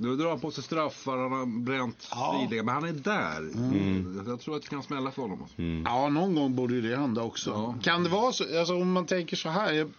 Nu 0.00 0.16
drar 0.16 0.28
han 0.30 0.40
på 0.40 0.50
sig 0.50 0.64
straffar, 0.64 1.16
han 1.18 1.32
har 1.32 1.46
bränt 1.46 2.08
Ja. 2.10 2.38
friläge, 2.48 2.62
men 2.62 2.74
han 2.74 2.84
är 2.84 2.92
där. 2.92 4.30
Jag 4.30 4.40
tror 4.40 4.56
att 4.56 4.62
det 4.62 4.68
kan 4.68 4.82
smälla 4.82 5.10
för 5.10 5.22
honom. 5.22 5.42
Alltså. 5.42 5.62
Ja, 5.62 6.08
någon 6.08 6.34
gång 6.34 6.56
borde 6.56 6.74
ju 6.74 6.80
det 6.90 6.96
hända 6.96 7.22
också. 7.22 7.50
Ja. 7.50 7.74
Kan 7.82 8.02
det 8.04 8.08
vara 8.08 8.32
så, 8.32 8.58
alltså 8.58 8.74
om 8.74 8.92
man 8.92 9.06
tänker 9.06 9.36
så 9.36 9.48
här. 9.48 9.72
jag- 9.72 9.90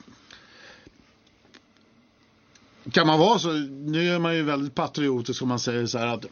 Kan 2.91 3.07
man 3.07 3.19
vara 3.19 3.39
så, 3.39 3.51
nu 3.51 4.09
är 4.09 4.19
man 4.19 4.35
ju 4.35 4.43
väldigt 4.43 4.75
patriotisk 4.75 5.41
om 5.41 5.47
man 5.47 5.59
säger 5.59 5.85
så 5.85 5.97
här 5.97 6.07
att 6.07 6.25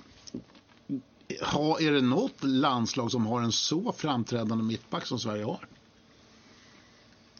ha, 1.42 1.80
är 1.80 1.92
det 1.92 2.02
något 2.02 2.44
landslag 2.44 3.12
som 3.12 3.26
har 3.26 3.42
en 3.42 3.52
så 3.52 3.94
framträdande 3.98 4.64
mittback 4.64 5.06
som 5.06 5.20
Sverige 5.20 5.44
har? 5.44 5.68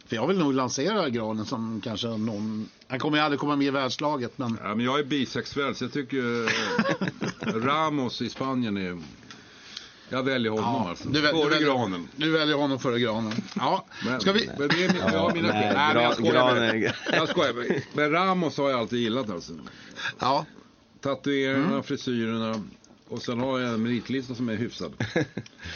För 0.06 0.16
jag 0.16 0.28
vill 0.28 0.38
nog 0.38 0.54
lansera 0.54 1.10
Granen 1.10 1.46
som 1.46 1.82
kanske 1.84 2.08
någon, 2.08 2.70
han 2.88 3.00
kommer 3.00 3.18
ju 3.18 3.24
aldrig 3.24 3.40
komma 3.40 3.56
med 3.56 3.68
i 3.68 3.70
världslaget 3.70 4.38
men 4.38 4.58
Ja, 4.64 4.76
men 4.76 4.86
jag 4.86 5.00
är 5.00 5.04
bisexuell 5.04 5.76
så 5.76 5.84
jag 5.84 5.94
tycker 5.94 6.46
eh, 6.46 7.54
Ramos 7.54 8.22
i 8.22 8.30
Spanien 8.30 8.78
är... 8.78 9.00
Jag 10.10 10.24
väljer 10.24 10.52
honom 10.52 10.88
alltså. 10.88 11.10
du, 11.10 11.22
väl- 11.22 11.36
du, 11.36 11.42
Före 11.42 11.50
väljer, 11.54 11.68
granen. 11.68 12.08
du 12.16 12.32
väljer 12.32 12.56
honom 12.56 12.80
före 12.80 13.00
Granen. 13.00 13.34
Ja, 13.56 13.86
Men, 14.06 14.22
ska 14.22 14.32
vi? 14.32 14.50
men 14.60 14.68
det 14.68 14.86
är, 14.86 14.96
jag 15.14 15.20
har 15.20 15.34
mina 15.34 15.48
nej, 15.48 15.74
nej, 15.76 15.94
men 15.94 16.04
jag 16.04 16.14
skojar 16.14 16.54
med 16.54 16.62
dig. 16.62 16.94
Jag 17.12 17.30
skojar 17.30 17.54
med 17.54 17.64
dig. 17.64 17.88
Men 17.94 18.12
Ramos 18.12 18.58
har 18.58 18.70
jag 18.70 18.80
alltid 18.80 19.00
gillat 19.00 19.30
alltså. 19.30 19.54
Ja, 20.20 20.46
Tatueringarna, 21.02 21.68
Mm. 21.68 21.84
frisyrerna. 21.84 22.62
Och 23.10 23.22
sen 23.22 23.40
har 23.40 23.60
jag 23.60 23.74
en 23.74 23.84
meritlista 23.84 24.36
som 24.36 24.50
är 24.50 24.56
hyfsad. 24.56 24.94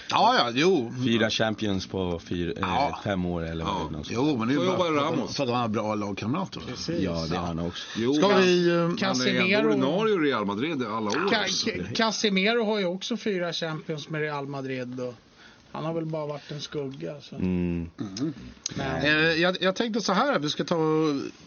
ja, 0.09 0.35
ja, 0.37 0.51
jo. 0.53 0.91
Fyra 1.05 1.29
champions 1.29 1.87
på 1.87 2.19
fyra, 2.19 2.53
Ja. 2.59 2.87
eh, 2.89 3.03
fem 3.03 3.25
år 3.25 3.43
eller 3.45 3.65
vad 3.65 3.73
Ja. 3.73 3.79
det 3.79 3.87
är. 3.95 3.97
något 3.97 4.05
sånt. 4.07 4.17
Jo, 4.29 4.37
men 4.37 4.47
det 4.47 4.53
är 4.53 4.57
Så 4.57 4.63
ju 4.63 4.77
bara 4.77 4.91
Ramos. 4.91 5.35
för 5.35 5.43
att 5.43 5.49
han 5.49 5.61
har 5.61 5.67
bra 5.67 5.95
lagkamrater. 5.95 6.61
Ja, 6.99 7.25
det 7.29 7.37
har 7.37 7.47
han 7.47 7.59
också. 7.59 7.83
Jo, 7.97 8.13
Ska 8.13 8.27
vi... 8.27 8.67
eh, 8.69 8.73
Han 8.73 8.81
är 8.81 8.85
ändå 8.85 8.97
Casemiro, 8.97 9.67
ordinarie 9.67 10.13
i 10.15 10.17
Real 10.17 10.45
Madrid 10.45 10.83
alla 10.83 11.09
år. 11.11 11.29
Ca- 11.31 11.95
Casemiro 11.95 12.63
har 12.65 12.79
ju 12.79 12.85
också 12.85 13.17
fyra 13.17 13.53
Champions 13.53 14.09
med 14.09 14.21
Real 14.21 14.47
Madrid. 14.47 14.99
Och 14.99 15.13
han 15.71 15.85
har 15.85 15.93
väl 15.93 16.05
bara 16.05 16.25
varit 16.25 16.51
en 16.51 16.61
skugga. 16.61 17.21
Så. 17.21 17.35
Mm. 17.35 17.89
Men, 18.75 19.01
Eh, 19.05 19.11
jag, 19.41 19.57
jag 19.61 19.75
tänkte 19.75 20.01
så 20.01 20.13
här, 20.13 20.39
vi 20.39 20.49
ska 20.49 20.63
ta 20.63 20.77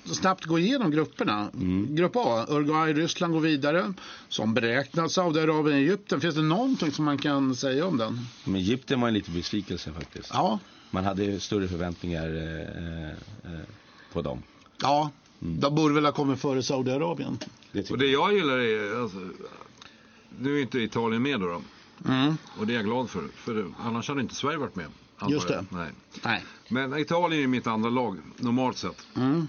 snabbt 0.04 0.44
gå 0.44 0.58
igenom 0.58 0.90
grupperna. 0.90 1.50
Grupp 1.88 2.16
A, 2.16 2.46
Uruguay, 2.48 2.92
Ryssland 2.92 3.32
går 3.32 3.40
vidare. 3.40 3.92
Som 4.28 4.54
beräknat 4.54 5.12
Saudiarabien, 5.12 5.78
Egypten. 5.78 6.20
Finns 6.20 6.34
det 6.34 6.42
någonting 6.42 6.90
som 6.90 7.04
man 7.04 7.18
kan 7.18 7.54
säga 7.54 7.86
om 7.86 7.96
den? 7.98 8.18
Men 8.44 8.54
Egypten 8.56 9.00
var 9.00 9.08
en 9.08 9.14
liten 9.14 9.34
besvikelse 9.34 9.92
faktiskt. 9.92 10.30
Ja, 10.32 10.58
Man 10.90 11.04
hade 11.04 11.40
större 11.40 11.68
förväntningar 11.68 12.26
eh, 12.36 13.52
eh, 13.52 13.60
på 14.12 14.22
dem. 14.22 14.42
ja. 14.82 15.10
De 15.44 15.74
borde 15.74 15.94
väl 15.94 16.04
ha 16.04 16.12
kommit 16.12 16.40
före 16.40 16.62
Saudiarabien. 16.62 17.38
Det 17.72 17.90
Och 17.90 17.98
det 17.98 18.06
jag 18.06 18.34
gillar 18.34 18.58
är, 18.58 19.02
alltså, 19.02 19.18
nu 20.38 20.58
är 20.58 20.62
inte 20.62 20.78
Italien 20.80 21.22
med 21.22 21.40
då, 21.40 21.46
då. 21.46 21.62
Mm. 22.08 22.36
Och 22.58 22.66
det 22.66 22.72
är 22.72 22.76
jag 22.76 22.84
glad 22.84 23.10
för. 23.10 23.28
För 23.34 23.66
annars 23.78 24.08
hade 24.08 24.20
inte 24.20 24.34
Sverige 24.34 24.58
varit 24.58 24.76
med. 24.76 24.86
Just 25.28 25.48
det. 25.48 25.64
Nej. 25.68 25.90
Nej. 26.24 26.44
Men 26.68 26.98
Italien 26.98 27.42
är 27.42 27.46
mitt 27.46 27.66
andra 27.66 27.90
lag, 27.90 28.18
normalt 28.36 28.76
sett. 28.76 29.06
Mm. 29.16 29.48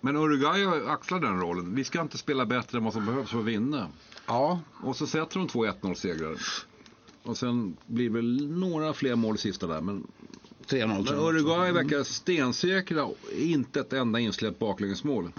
Men 0.00 0.16
Uruguay 0.16 0.64
axlar 0.88 1.20
den 1.20 1.40
rollen. 1.40 1.74
Vi 1.74 1.84
ska 1.84 2.00
inte 2.00 2.18
spela 2.18 2.46
bättre 2.46 2.78
än 2.78 2.84
vad 2.84 2.92
som 2.92 3.06
behövs 3.06 3.30
för 3.30 3.38
att 3.38 3.44
vinna. 3.44 3.88
Ja, 4.26 4.60
Och 4.82 4.96
så 4.96 5.06
sätter 5.06 5.38
de 5.38 5.48
två 5.48 5.66
1-0 5.66 5.94
segrar. 5.94 6.36
Och 7.22 7.36
sen 7.36 7.76
blir 7.86 8.08
det 8.08 8.14
väl 8.14 8.50
några 8.50 8.92
fler 8.92 9.14
mål 9.14 9.34
i 9.34 9.38
sista 9.38 9.66
där. 9.66 9.80
Men, 9.80 10.06
3-0 10.68 10.86
men 10.86 11.04
tror 11.04 11.18
jag. 11.18 11.28
Uruguay 11.28 11.72
verkar 11.72 12.02
stensäkra. 12.02 13.08
Inte 13.36 13.80
ett 13.80 13.92
enda 13.92 14.18
insläppt 14.18 14.58
baklängesmål. 14.58 15.32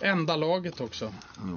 enda 0.00 0.36
laget 0.36 0.80
också. 0.80 1.14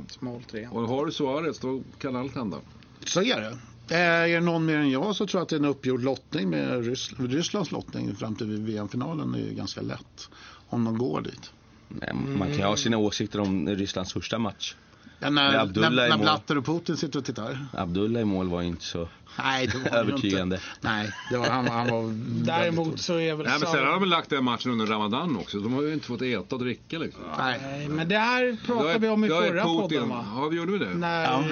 Smål 0.09 0.43
tre. 0.43 0.67
Och 0.71 0.81
har 0.81 1.05
du 1.05 1.11
Suarez 1.11 1.59
då 1.59 1.83
kan 1.99 2.15
allt 2.15 2.35
hända. 2.35 2.57
Så 3.05 3.21
är 3.21 3.41
det. 3.41 3.57
Är 3.89 4.27
det 4.27 4.39
någon 4.39 4.65
mer 4.65 4.77
än 4.77 4.89
jag 4.91 5.15
så 5.15 5.27
tror 5.27 5.39
jag 5.39 5.43
att 5.43 5.49
det 5.49 5.55
är 5.55 5.59
en 5.59 5.65
uppgjord 5.65 6.03
lottning 6.03 6.49
med 6.49 6.85
Ryssland. 6.85 7.31
Rysslands 7.31 7.71
lottning 7.71 8.15
fram 8.15 8.35
till 8.35 8.57
VM-finalen 8.61 9.35
är 9.35 9.39
ju 9.39 9.53
ganska 9.53 9.81
lätt. 9.81 10.29
Om 10.69 10.83
de 10.83 10.97
går 10.97 11.21
dit. 11.21 11.51
Nej, 11.87 12.13
Man 12.13 12.47
kan 12.47 12.57
ju 12.57 12.63
ha 12.63 12.77
sina 12.77 12.97
åsikter 12.97 13.39
om 13.39 13.69
Rysslands 13.69 14.13
första 14.13 14.39
match. 14.39 14.75
Ja, 15.19 15.29
när, 15.29 15.51
när, 15.51 16.05
i 16.05 16.09
när 16.09 16.09
mål. 16.09 16.19
Blatter 16.19 16.57
och 16.57 16.65
Putin 16.65 16.97
sitter 16.97 17.19
och 17.19 17.25
tittar. 17.25 17.65
Abdullah 17.73 18.21
i 18.21 18.25
mål 18.25 18.49
var 18.49 18.61
inte 18.61 18.83
så... 18.83 19.07
Nej, 19.37 19.67
det 19.67 19.77
var 19.91 19.97
Övertygande. 19.97 20.55
Inte. 20.55 20.67
Nej, 20.81 21.11
det 21.31 21.37
var, 21.37 21.45
han, 21.49 21.67
han 21.67 21.87
var 21.87 22.13
Däremot 22.45 22.99
så 22.99 23.19
är 23.19 23.35
väl 23.35 23.45
Nej, 23.45 23.59
men 23.59 23.69
sen 23.69 23.83
har 23.85 23.91
de 23.91 23.99
väl 23.99 24.09
lagt 24.09 24.29
den 24.29 24.43
matchen 24.43 24.71
under 24.71 24.85
Ramadan 24.85 25.37
också. 25.37 25.59
De 25.59 25.73
har 25.73 25.81
ju 25.81 25.93
inte 25.93 26.05
fått 26.05 26.21
äta 26.21 26.55
och 26.55 26.61
dricka 26.61 26.97
liksom. 26.99 27.21
Nej. 27.37 27.59
Nej, 27.61 27.87
men 27.87 28.09
det 28.09 28.17
här 28.17 28.57
pratade 28.65 28.91
är- 28.93 28.99
vi 28.99 29.07
om 29.07 29.23
i 29.25 29.27
förra 29.29 29.63
Putin- 29.63 29.79
podden 29.81 30.09
va? 30.09 30.25
Ja, 30.35 30.47
vi 30.47 30.57
gjorde 30.57 30.71
vi 30.71 30.77
det? 30.77 30.93
När 30.93 31.23
Ja. 31.23 31.43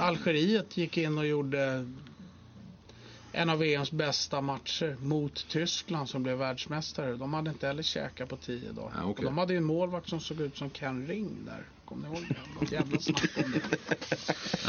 Algeriet 0.00 0.76
gick 0.76 0.96
in 0.96 1.18
och 1.18 1.26
gjorde 1.26 1.92
en 3.32 3.50
av 3.50 3.58
VMs 3.58 3.90
bästa 3.92 4.40
matcher 4.40 4.96
mot 5.00 5.48
Tyskland 5.48 6.08
som 6.08 6.22
blev 6.22 6.38
världsmästare. 6.38 7.16
De 7.16 7.34
hade 7.34 7.50
inte 7.50 7.66
heller 7.66 7.82
käkat 7.82 8.28
på 8.28 8.36
tio 8.36 8.72
dagar. 8.72 8.92
Ja. 8.98 9.04
Och 9.04 9.18
de 9.22 9.38
hade 9.38 9.52
ju 9.52 9.56
en 9.56 9.64
målvakt 9.64 10.08
som 10.08 10.20
såg 10.20 10.40
ut 10.40 10.56
som 10.56 10.70
Ken 10.70 11.06
Ring 11.06 11.30
där. 11.46 11.62
Kommer 11.86 12.08
ni 12.08 12.14
ihåg 12.14 12.24
det? 12.28 12.60
Något 12.60 12.72
jävla 12.72 12.98
snack 13.00 13.30
om 13.44 13.52
det. 13.52 13.76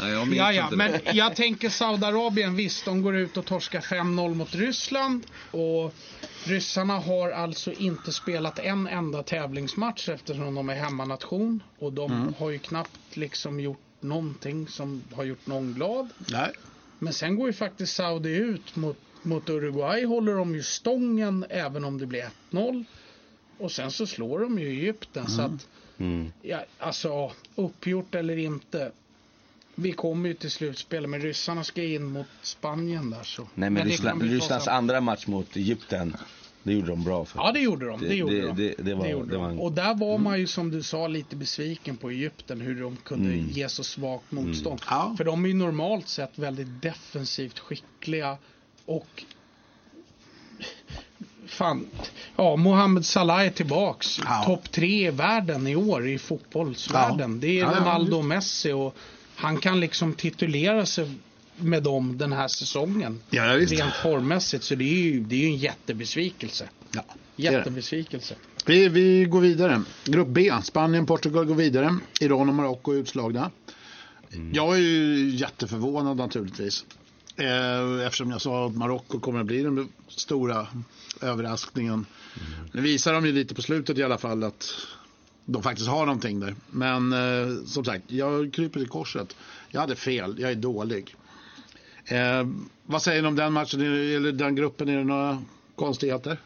Nej, 0.00 0.10
jag 0.12 0.34
Ja, 0.34 0.52
ja, 0.52 0.70
men 0.72 0.92
det. 0.92 1.12
jag 1.14 1.36
tänker 1.36 1.68
Saudiarabien, 1.70 2.56
visst, 2.56 2.84
de 2.84 3.02
går 3.02 3.16
ut 3.16 3.36
och 3.36 3.44
torskar 3.46 3.80
5-0 3.80 4.34
mot 4.34 4.54
Ryssland. 4.54 5.26
Och 5.50 5.94
ryssarna 6.44 6.98
har 6.98 7.30
alltså 7.30 7.72
inte 7.72 8.12
spelat 8.12 8.58
en 8.58 8.86
enda 8.86 9.22
tävlingsmatch 9.22 10.08
eftersom 10.08 10.54
de 10.54 10.68
är 10.68 10.74
hemmanation. 10.74 11.62
Och 11.78 11.92
de 11.92 12.12
Mm. 12.12 12.34
har 12.38 12.50
ju 12.50 12.58
knappt 12.58 13.16
liksom 13.16 13.60
gjort 13.60 13.80
någonting 14.00 14.68
som 14.68 15.02
har 15.12 15.24
gjort 15.24 15.46
någon 15.46 15.72
glad. 15.74 16.08
Nej. 16.30 16.50
Men 16.98 17.12
sen 17.12 17.36
går 17.36 17.46
ju 17.46 17.52
faktiskt 17.52 17.94
Saudi 17.96 18.36
ut 18.36 18.76
mot, 18.76 18.98
mot 19.22 19.48
Uruguay, 19.48 20.04
håller 20.04 20.34
de 20.34 20.54
ju 20.54 20.62
stången 20.62 21.44
även 21.50 21.84
om 21.84 21.98
det 21.98 22.06
blir 22.06 22.24
1-0. 22.50 22.84
Och 23.58 23.72
sen 23.72 23.90
så 23.90 24.06
slår 24.06 24.38
de 24.40 24.58
ju 24.58 24.68
Egypten. 24.68 25.28
Så 25.28 25.42
att, 25.42 25.68
Mm. 25.98 26.32
ja, 26.42 26.64
alltså 26.78 27.32
uppgjort 27.54 28.14
eller 28.14 28.36
inte. 28.36 28.92
Vi 29.74 29.92
kommer 29.92 30.28
ju 30.28 30.34
till 30.34 30.50
slutspel, 30.50 31.06
men 31.06 31.20
ryssarna 31.20 31.64
ska 31.64 31.82
in 31.84 32.04
mot 32.04 32.26
Spanien 32.42 33.10
där 33.10 33.22
så. 33.22 33.42
Nej 33.54 33.70
men 33.70 33.86
det 33.86 33.92
Ryssland, 33.92 34.22
Rysslands 34.22 34.68
andra 34.68 35.00
match 35.00 35.26
mot 35.26 35.56
Egypten, 35.56 36.16
det 36.62 36.72
gjorde 36.72 36.86
de 36.86 37.04
bra 37.04 37.24
för. 37.24 37.38
Ja, 37.38 37.52
det 37.52 37.60
gjorde 37.60 37.86
de. 37.86 38.00
Det, 38.00 38.08
Det- 38.08 38.14
gjorde 38.14 38.34
det- 38.40 38.46
de. 38.46 38.56
det- 38.56 38.74
det 38.82 38.94
var- 38.94 39.06
gjorde 39.06 39.26
det 39.26 39.32
de. 39.34 39.42
var 39.42 39.50
en- 39.50 39.58
Och 39.58 39.72
där 39.72 39.94
var 39.94 40.18
man 40.18 40.38
ju 40.40 40.46
som 40.46 40.70
du 40.70 40.82
sa 40.82 41.06
lite 41.08 41.36
besviken 41.36 41.96
på 41.96 42.10
Egypten 42.10 42.60
hur 42.60 42.80
de 42.80 42.96
kunde 42.96 43.28
Mm. 43.32 43.48
ge 43.48 43.68
så 43.68 43.84
svagt 43.84 44.32
motstånd. 44.32 44.80
Ja. 44.90 45.14
För 45.16 45.24
de 45.24 45.44
är 45.44 45.48
ju 45.48 45.54
normalt 45.54 46.08
sett 46.08 46.38
väldigt 46.38 46.82
defensivt 46.82 47.58
skickliga 47.58 48.36
och 48.84 49.24
Fan, 51.48 51.86
ja, 52.36 52.56
Mohamed 52.56 53.06
Salah 53.06 53.46
är 53.46 53.50
tillbaks. 53.50 54.20
Ja. 54.24 54.42
Topp 54.46 54.72
tre 54.72 55.06
i 55.06 55.10
världen 55.10 55.66
i 55.66 55.76
år 55.76 56.08
i 56.08 56.18
fotbollsvärlden. 56.18 57.32
Ja. 57.32 57.38
Det 57.40 57.60
är 57.60 57.66
Ronaldo 57.66 58.16
och 58.16 58.24
Messi 58.24 58.72
och 58.72 58.96
han 59.36 59.56
kan 59.56 59.80
liksom 59.80 60.14
titulera 60.14 60.86
sig 60.86 61.10
med 61.56 61.82
dem 61.82 62.18
den 62.18 62.32
här 62.32 62.48
säsongen. 62.48 63.20
Ja, 63.30 63.46
ja, 63.46 63.54
visst. 63.54 63.72
Rent 63.72 63.94
formmässigt, 63.94 64.64
så 64.64 64.74
det 64.74 64.84
är 64.84 65.02
ju, 65.02 65.20
det 65.20 65.36
är 65.36 65.40
ju 65.40 65.46
en 65.46 65.56
jättebesvikelse. 65.56 66.68
Ja. 66.92 67.04
Jättebesvikelse. 67.36 68.34
Vi, 68.66 68.88
vi 68.88 69.24
går 69.24 69.40
vidare. 69.40 69.82
Grupp 70.04 70.28
B. 70.28 70.52
Spanien, 70.62 71.06
Portugal 71.06 71.44
går 71.44 71.54
vidare. 71.54 71.96
Iran 72.20 72.48
och 72.48 72.54
Marocko 72.54 72.92
är 72.92 72.96
utslagna. 72.96 73.50
Jag 74.52 74.74
är 74.74 74.80
ju 74.80 75.30
jätteförvånad 75.30 76.16
naturligtvis. 76.16 76.84
Eh, 77.38 78.06
eftersom 78.06 78.30
jag 78.30 78.40
sa 78.40 78.66
att 78.66 78.76
Marocko 78.76 79.20
kommer 79.20 79.40
att 79.40 79.46
bli 79.46 79.62
den 79.62 79.88
stora 80.08 80.66
överraskningen. 81.22 82.06
Nu 82.72 82.80
visar 82.80 83.12
de 83.12 83.26
ju 83.26 83.32
lite 83.32 83.54
på 83.54 83.62
slutet 83.62 83.98
i 83.98 84.02
alla 84.02 84.18
fall 84.18 84.44
att 84.44 84.70
de 85.44 85.62
faktiskt 85.62 85.88
har 85.88 86.06
någonting 86.06 86.40
där. 86.40 86.54
Men 86.70 87.12
eh, 87.12 87.64
som 87.64 87.84
sagt, 87.84 88.04
jag 88.06 88.52
kryper 88.52 88.80
i 88.80 88.86
korset. 88.86 89.36
Jag 89.68 89.80
hade 89.80 89.96
fel, 89.96 90.36
jag 90.38 90.50
är 90.50 90.54
dålig. 90.54 91.16
Eh, 92.04 92.48
vad 92.86 93.02
säger 93.02 93.22
ni 93.22 93.28
om 93.28 93.36
den 93.36 93.52
matchen, 93.52 93.80
eller 93.80 94.32
den 94.32 94.54
gruppen? 94.54 94.88
Är 94.88 94.96
det 94.96 95.04
några 95.04 95.42
konstigheter? 95.74 96.38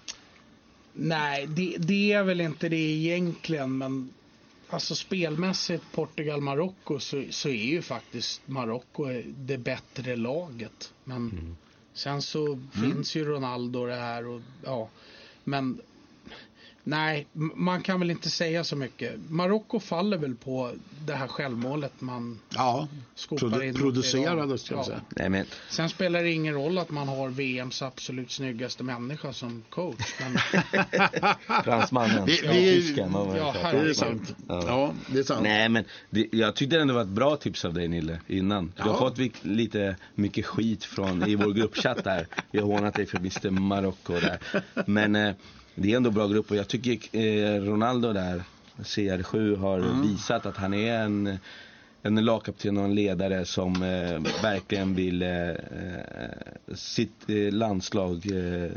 Nej, 0.93 1.47
det, 1.47 1.77
det 1.79 2.13
är 2.13 2.23
väl 2.23 2.41
inte 2.41 2.69
det 2.69 2.77
egentligen, 2.77 3.79
men 3.79 4.11
alltså 4.75 4.95
spelmässigt 4.95 5.85
Portugal-Marocko 5.93 6.99
så, 6.99 7.25
så 7.31 7.49
är 7.49 7.65
ju 7.65 7.83
faktiskt 7.83 8.49
Marocko 8.49 9.07
det 9.37 9.59
bättre 9.59 10.17
laget. 10.17 10.93
Men 11.05 11.57
sen 11.93 12.23
så 12.23 12.59
finns 12.73 13.17
ju 13.17 13.25
Ronaldo 13.25 13.87
det 13.87 13.95
här 13.95 14.27
och 14.27 14.41
ja, 14.65 14.89
men 15.45 15.81
nej, 16.85 17.27
man 17.55 17.83
kan 17.83 18.01
väl 18.01 18.11
inte 18.11 18.31
säga 18.31 18.65
så 18.65 18.77
mycket. 18.77 19.15
Marocko 19.29 19.81
faller 19.81 20.17
väl 20.19 20.35
på 20.35 20.71
det 21.07 21.15
här 21.15 21.27
självmålet 21.27 21.93
man 22.01 22.41
Ja, 22.55 22.89
skopar 23.15 23.47
produ- 23.47 23.63
in 23.63 23.69
mot 23.73 23.81
producerade 23.81 24.47
Iran. 24.47 24.59
ska 24.59 24.75
jag 24.75 24.81
Ja. 24.81 24.85
säga. 24.85 25.01
Nej 25.09 25.29
men, 25.29 25.47
Sen 25.71 25.89
spelar 25.89 26.23
det 26.23 26.31
ingen 26.31 26.55
roll 26.55 26.79
att 26.79 26.91
man 26.91 27.09
har 27.09 27.29
VMs 27.29 27.83
absolut 27.83 28.31
snyggaste 28.31 28.85
människa 28.85 29.33
som 29.33 29.63
coach. 29.71 30.15
Men 30.21 30.39
fransmannen, 31.65 32.25
Vi- 32.27 32.41
ja, 32.45 32.53
vi- 32.53 32.73
tysken, 32.75 33.11
ja, 33.15 33.55
Det 33.63 33.79
är 33.79 33.89
Ja. 33.89 33.95
sant. 33.95 34.35
Ja. 34.49 34.63
Ja, 34.67 34.93
det 35.07 35.19
är 35.19 35.23
sant. 35.23 35.43
Nej 35.43 35.69
men 35.69 35.85
det, 36.11 36.27
jag 36.33 36.55
tyckte 36.55 36.81
ändå 36.81 36.93
det 36.93 36.97
var 36.97 37.03
ett 37.03 37.09
bra 37.09 37.37
tips 37.37 37.65
av 37.65 37.75
dig 37.75 37.89
Nille 37.89 38.21
innan. 38.27 38.67
Du 38.67 38.73
Ja. 38.77 38.85
har 38.93 38.99
fått 38.99 39.19
vi- 39.19 39.33
lite 39.43 39.97
mycket 40.15 40.47
skit 40.47 40.85
från 40.85 41.29
i 41.29 41.35
vår 41.35 41.53
gruppchatt 41.53 42.05
där. 42.05 42.27
Vi 42.51 42.59
har 42.59 42.67
hånat 42.67 42.95
dig 42.95 43.07
för 43.07 43.19
Mr 43.19 43.51
Marocko 43.51 44.13
där. 44.13 44.39
Men 44.87 45.17
eh, 45.17 45.35
det 45.75 45.93
är 45.93 45.97
ändå 45.97 46.11
bra 46.11 46.27
grupp 46.29 46.51
och 46.51 46.57
jag 46.57 46.69
tycker 46.69 47.17
eh, 47.21 47.61
Ronaldo 47.63 48.13
där, 48.13 48.43
CR7 48.79 49.57
har 49.57 49.79
Mm. 49.79 50.03
visat 50.03 50.47
att 50.47 50.57
han 50.57 50.75
är 50.75 50.95
en 50.99 51.39
en 52.05 52.25
lagkapten 52.25 52.79
och 52.79 52.85
en 52.85 52.95
ledare 52.95 53.45
som 53.45 53.83
eh, 53.83 54.43
verkligen 54.43 54.95
vill 54.95 55.23
eh, 55.23 55.49
eh, 55.51 55.55
sitt 56.75 57.29
eh, 57.31 57.53
landslag, 57.53 58.27
eh, 58.27 58.71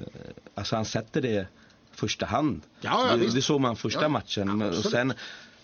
alltså 0.55 0.75
han 0.75 0.85
sätter 0.85 1.21
det 1.21 1.47
första 1.91 2.25
hand. 2.25 2.61
Ja, 2.81 3.07
ja, 3.09 3.17
det, 3.17 3.33
det 3.35 3.41
såg 3.41 3.61
man 3.61 3.75
första 3.75 4.01
Ja, 4.01 4.09
matchen. 4.09 4.61
Och 4.61 4.75
sen, 4.75 5.13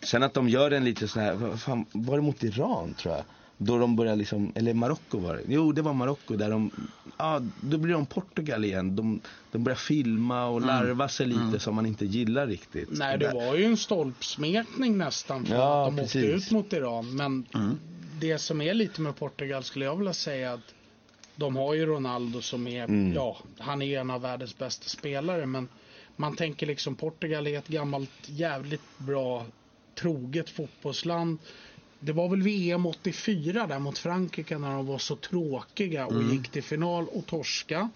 sen 0.03 0.23
att 0.23 0.33
de 0.33 0.49
gör 0.49 0.71
en 0.71 0.83
lite 0.85 1.07
sån 1.07 1.21
här, 1.21 1.57
fan, 1.57 1.85
var 1.91 2.15
det 2.15 2.21
mot 2.23 2.43
Iran 2.43 2.93
tror 2.93 3.15
jag? 3.15 3.23
Då 3.63 3.77
de 3.77 3.95
börjar 3.95 4.15
liksom, 4.15 4.51
eller 4.55 4.73
Marocko 4.73 5.17
var 5.19 5.35
det. 5.35 5.41
Jo, 5.47 5.71
det 5.71 5.81
var 5.81 5.93
Marocko 5.93 6.35
där 6.35 6.49
de, 6.49 6.71
ja, 7.17 7.41
då 7.61 7.77
blir 7.77 7.93
de 7.93 8.05
Portugal 8.05 8.65
igen. 8.65 8.95
De, 8.95 9.19
de 9.51 9.63
börjar 9.63 9.77
filma 9.77 10.45
och 10.47 10.61
larva 10.61 11.07
sig 11.09 11.25
lite 11.27 11.59
som 11.59 11.75
man 11.75 11.85
inte 11.85 12.05
gillar 12.05 12.47
riktigt. 12.47 12.89
Nej, 12.91 13.17
det 13.17 13.33
var 13.33 13.55
ju 13.55 13.65
en 13.65 13.77
stolpsmekning 13.77 14.97
nästan 14.97 15.45
för 15.45 15.55
Ja, 15.55 15.87
att 15.87 15.95
de 15.95 16.03
åkte 16.03 16.19
precis. 16.21 16.45
ut 16.47 16.51
mot 16.51 16.73
Iran. 16.73 17.15
Men 17.15 17.45
det 18.19 18.37
som 18.37 18.61
är 18.61 18.73
lite 18.73 19.01
med 19.01 19.15
Portugal 19.15 19.63
skulle 19.63 19.85
jag 19.85 19.95
vilja 19.95 20.13
säga 20.13 20.53
att 20.53 20.73
de 21.35 21.55
har 21.55 21.73
ju 21.73 21.85
Ronaldo 21.85 22.41
som 22.41 22.67
är, 22.67 22.83
Mm. 22.83 23.13
ja, 23.13 23.37
han 23.59 23.81
är 23.81 23.99
en 23.99 24.09
av 24.09 24.21
världens 24.21 24.57
bästa 24.57 24.89
spelare. 24.89 25.45
Men 25.45 25.67
man 26.15 26.35
tänker 26.35 26.67
liksom 26.67 26.95
Portugal 26.95 27.47
är 27.47 27.57
ett 27.57 27.67
gammalt 27.67 28.11
jävligt 28.25 28.97
bra 28.97 29.45
troget 29.95 30.49
fotbollsland. 30.49 31.37
Det 32.03 32.11
var 32.11 32.29
väl 32.29 32.41
VM 32.41 32.85
84 32.85 33.67
där 33.67 33.79
mot 33.79 33.97
Frankrike 33.97 34.57
när 34.57 34.71
de 34.71 34.85
var 34.85 34.97
så 34.97 35.15
tråkiga 35.15 36.05
och 36.05 36.23
gick 36.23 36.49
till 36.49 36.63
final 36.63 37.07
och 37.07 37.25
torska. 37.25 37.89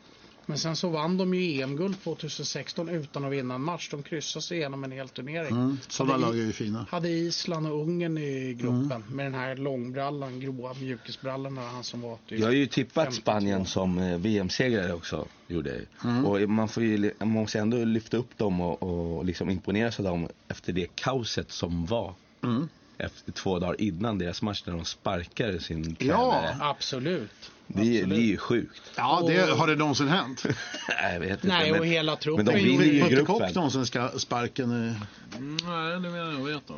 Men 0.48 0.58
sen 0.58 0.76
så 0.76 0.90
vann 0.90 1.18
de 1.18 1.34
ju 1.34 1.62
EM-guld 1.62 1.96
2016 2.04 2.90
utan 2.90 3.26
att 3.26 3.32
vinna 3.32 3.56
en 3.56 3.62
match. 3.62 3.90
De 3.92 4.04
kryssade 4.04 4.44
sig 4.44 4.58
igenom 4.58 4.84
en 4.84 4.92
hel 4.92 5.10
turnering. 5.10 5.52
Mm, 5.56 5.78
sådana 5.88 6.14
Hade 6.14 6.26
lag 6.26 6.36
i- 6.36 6.40
är 6.42 6.46
ju 6.46 6.52
fina. 6.54 6.86
Hade 6.90 7.10
Island 7.10 7.68
och 7.68 7.82
Ungern 7.82 8.18
i 8.18 8.54
gruppen 8.54 9.04
med 9.12 9.26
den 9.26 9.34
här 9.34 9.56
långbrallan, 9.56 10.40
gråa 10.40 10.74
mjukisbrallan 10.74 11.58
han 11.58 11.84
som 11.84 12.02
var 12.02 12.18
typ 12.28 12.40
Jag 12.40 12.48
har 12.48 12.54
ju 12.54 12.68
tippat 12.68 13.06
52. 13.06 13.22
Spanien 13.22 13.66
som 13.66 13.98
eh, 13.98 14.18
VM-segrare 14.18 14.94
också. 14.94 15.28
Gjorde 15.48 15.70
jag. 15.70 16.12
Mm. 16.12 16.26
Och 16.26 16.50
man, 16.50 16.68
får 16.68 16.84
ju, 16.84 17.12
man 17.20 17.28
måste 17.30 17.60
ändå 17.60 17.78
lyfta 17.84 18.18
upp 18.18 18.38
dem 18.38 18.62
och, 18.62 18.84
och 18.84 19.26
liksom 19.26 19.50
imponeras 19.50 20.00
av 20.00 20.06
dem 20.06 20.28
efter 20.48 20.74
det 20.74 20.88
kaoset 20.96 21.52
som 21.52 21.86
var. 21.86 22.14
Mm. 22.44 22.70
Efter 22.98 23.32
två 23.32 23.60
dagar 23.60 23.82
innan 23.82 24.18
deras 24.18 24.42
match 24.42 24.64
när 24.66 24.74
de 24.74 24.86
sparkade 24.86 25.60
sin 25.60 25.96
Ja. 26.00 26.16
tränare. 26.42 26.58
Absolut. 26.70 27.32
Det, 27.68 27.82
är- 27.82 27.84
Absolut. 28.04 28.10
det 28.10 28.16
är 28.16 28.28
ju 28.28 28.38
sjukt. 28.38 28.82
Ja, 28.96 29.24
det, 29.28 29.38
har 29.58 29.68
det 29.68 29.76
någonsin 29.76 30.08
hänt? 30.08 30.44
Nej, 31.02 31.14
jag 31.14 31.20
vet 31.20 31.30
inte. 31.32 31.48
Nej, 31.48 31.72
men, 31.72 31.80
och 31.80 31.86
hela 31.86 32.16
truppen 32.16 32.46
men 32.46 32.56
de 32.56 32.62
vinner 32.64 32.86
ju 32.86 33.08
gruppen. 33.10 33.26
Kock 33.26 33.56
någonsin 33.56 33.86
ska 33.86 34.10
sparken? 34.10 34.72
i- 34.72 34.96
Nej, 35.40 35.92
det 35.92 36.00
menar 36.10 36.32
jag 36.32 36.46
vet 36.46 36.56
inte. 36.56 36.74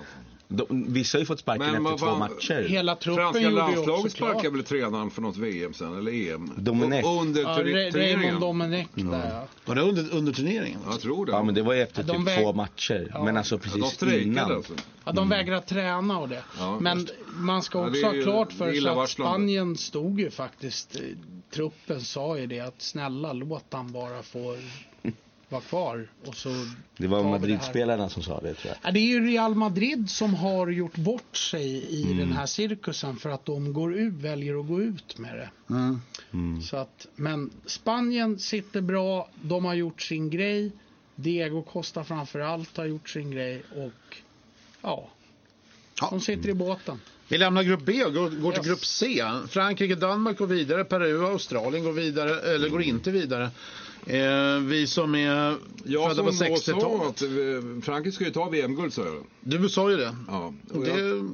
De, 0.48 0.66
Vissa 0.94 1.18
har 1.18 1.20
ju 1.20 1.26
fått 1.26 1.40
sparken 1.40 1.72
Men 1.84 1.86
efter 1.94 1.98
två 2.08 2.16
matcher. 2.16 2.66
Hela 2.70 2.96
truppen 2.96 3.24
Franska 3.24 3.50
landslaget 3.50 4.12
sparkade 4.12 4.50
väl 4.50 4.64
tränaren 4.64 5.10
för 5.10 5.22
något 5.22 5.38
VM 5.38 5.74
sen, 5.74 5.98
eller 5.98 6.34
EM? 6.34 6.52
Domenech. 6.58 7.06
Och 7.06 7.22
Under 7.22 7.42
Ja, 7.42 7.48
Ra- 7.50 7.92
Raymond? 7.92 8.42
Domenech 8.42 8.88
där 8.96 9.30
ja. 9.34 9.48
Var 9.66 9.76
det 9.76 9.82
under, 9.82 10.14
under 10.16 10.34
turneringen? 10.34 10.80
Jag 10.90 11.00
tror 11.00 11.26
det. 11.26 11.32
Ja 11.32 11.44
men 11.44 11.56
det 11.56 11.62
var 11.62 11.74
ju 11.74 11.82
efter 11.82 12.04
De 12.04 12.18
typ 12.18 12.28
väg- 12.28 12.40
två 12.44 12.54
matcher. 12.54 13.12
Ja. 13.14 13.24
Men 13.24 13.38
alltså 13.38 13.56
Ja, 13.56 13.60
de 13.74 13.80
precis 13.80 14.26
innan. 14.26 14.52
alltså. 14.52 14.74
Ja, 15.06 15.12
de 15.12 15.30
vägrar 15.30 15.60
träna 15.62 16.18
och 16.20 16.30
det. 16.30 16.44
Ja, 16.60 16.80
Men 16.80 17.00
just. 17.00 17.14
man 17.36 17.64
ska 17.64 17.80
Ja, 17.80 17.88
också 17.88 18.00
är 18.00 18.04
ha 18.18 18.24
klart 18.24 18.54
för 18.54 18.74
sig 18.74 18.88
att. 18.90 19.10
Spanien 19.10 19.78
stod 19.78 20.20
ju 20.20 20.30
faktiskt, 20.32 20.96
eh, 20.96 21.02
truppen 21.54 22.02
sa 22.02 22.38
ju 22.38 22.48
det 22.48 22.60
att 22.60 22.82
snälla 22.82 23.34
låt 23.34 23.66
han 23.72 23.92
bara 23.92 24.24
få 24.24 24.58
vara 25.50 25.62
kvar. 25.62 26.08
Och 26.26 26.36
så 26.36 26.50
Det 26.98 27.08
var 27.08 27.24
Madrid-spelarna 27.24 28.10
som 28.10 28.24
sa 28.24 28.40
det 28.42 28.54
tror 28.54 28.68
jag. 28.74 28.78
Ja, 28.84 28.92
det 28.92 29.00
är 29.00 29.08
ju 29.08 29.28
Real 29.28 29.56
Madrid 29.56 30.10
som 30.10 30.34
har 30.34 30.68
gjort 30.68 30.96
bort 30.98 31.38
sig 31.38 31.66
i 31.68 32.04
Mm. 32.04 32.18
den 32.18 32.32
här 32.32 32.46
cirkusen 32.46 33.16
för 33.16 33.30
att 33.30 33.46
de 33.46 33.74
går 33.74 33.94
ut, 33.96 34.14
väljer 34.14 34.60
att 34.60 34.68
gå 34.68 34.82
ut 34.82 35.18
med 35.18 35.36
det. 35.38 35.50
Mm. 35.74 36.02
Mm. 36.34 36.62
Så 36.62 36.78
att, 36.78 37.08
men 37.16 37.50
Spanien 37.66 38.40
sitter 38.40 38.82
bra, 38.82 39.30
de 39.42 39.66
har 39.66 39.74
gjort 39.74 40.02
sin 40.02 40.30
grej. 40.30 40.72
Diego 41.16 41.62
Costa 41.62 42.04
framför 42.04 42.40
allt 42.40 42.78
har 42.78 42.86
gjort 42.86 43.10
sin 43.10 43.32
grej 43.32 43.64
och 43.76 44.16
ja, 44.82 45.10
Ja. 46.02 46.08
de 46.10 46.22
sitter 46.22 46.50
i 46.50 46.54
båten. 46.54 47.00
Vi 47.28 47.38
lämnar 47.38 47.64
grupp 47.64 47.82
B 47.86 48.04
och 48.06 48.14
går, 48.14 48.30
går 48.30 48.52
till 48.52 48.60
Yes. 48.60 48.68
grupp 48.68 48.86
C. 48.86 49.24
Frankrike, 49.50 49.96
Danmark 49.96 50.38
går 50.38 50.48
vidare, 50.48 50.84
Peru 50.86 51.18
och 51.24 51.30
Australien 51.30 51.84
går 51.84 51.92
vidare, 51.92 52.40
eller 52.40 52.70
går 52.70 52.82
inte 52.82 53.12
vidare. 53.12 53.50
Eh, 54.06 54.60
vi 54.60 54.88
som 54.88 55.16
är 55.16 55.56
Jag 55.86 56.10
födda 56.10 56.24
på 56.24 56.32
som 56.32 56.38
sa 56.48 56.72
60-talet. 56.74 57.08
att 57.10 57.22
eh, 57.22 57.82
Frankrike 57.82 58.16
ska 58.16 58.24
ju 58.26 58.32
ta 58.32 58.50
VM-guld 58.50 58.94
sa 58.94 59.06
jag. 59.06 59.24
Du 59.42 59.70
sa 59.70 59.92
ju 59.92 59.98
det. 59.98 60.16
Ja, 60.28 60.54
och 60.74 60.88
jag, 60.88 60.98
det 60.98 61.32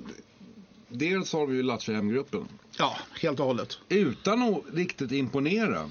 dels 0.90 1.34
har 1.34 1.48
vi 1.48 1.56
ju 1.56 1.94
hem 1.96 2.10
gruppen. 2.10 2.48
ja, 2.78 2.98
helt 3.22 3.40
och 3.40 3.46
hållet. 3.46 3.78
Utan 3.90 4.42
att 4.54 4.64
riktigt 4.74 5.12
imponera. 5.12 5.90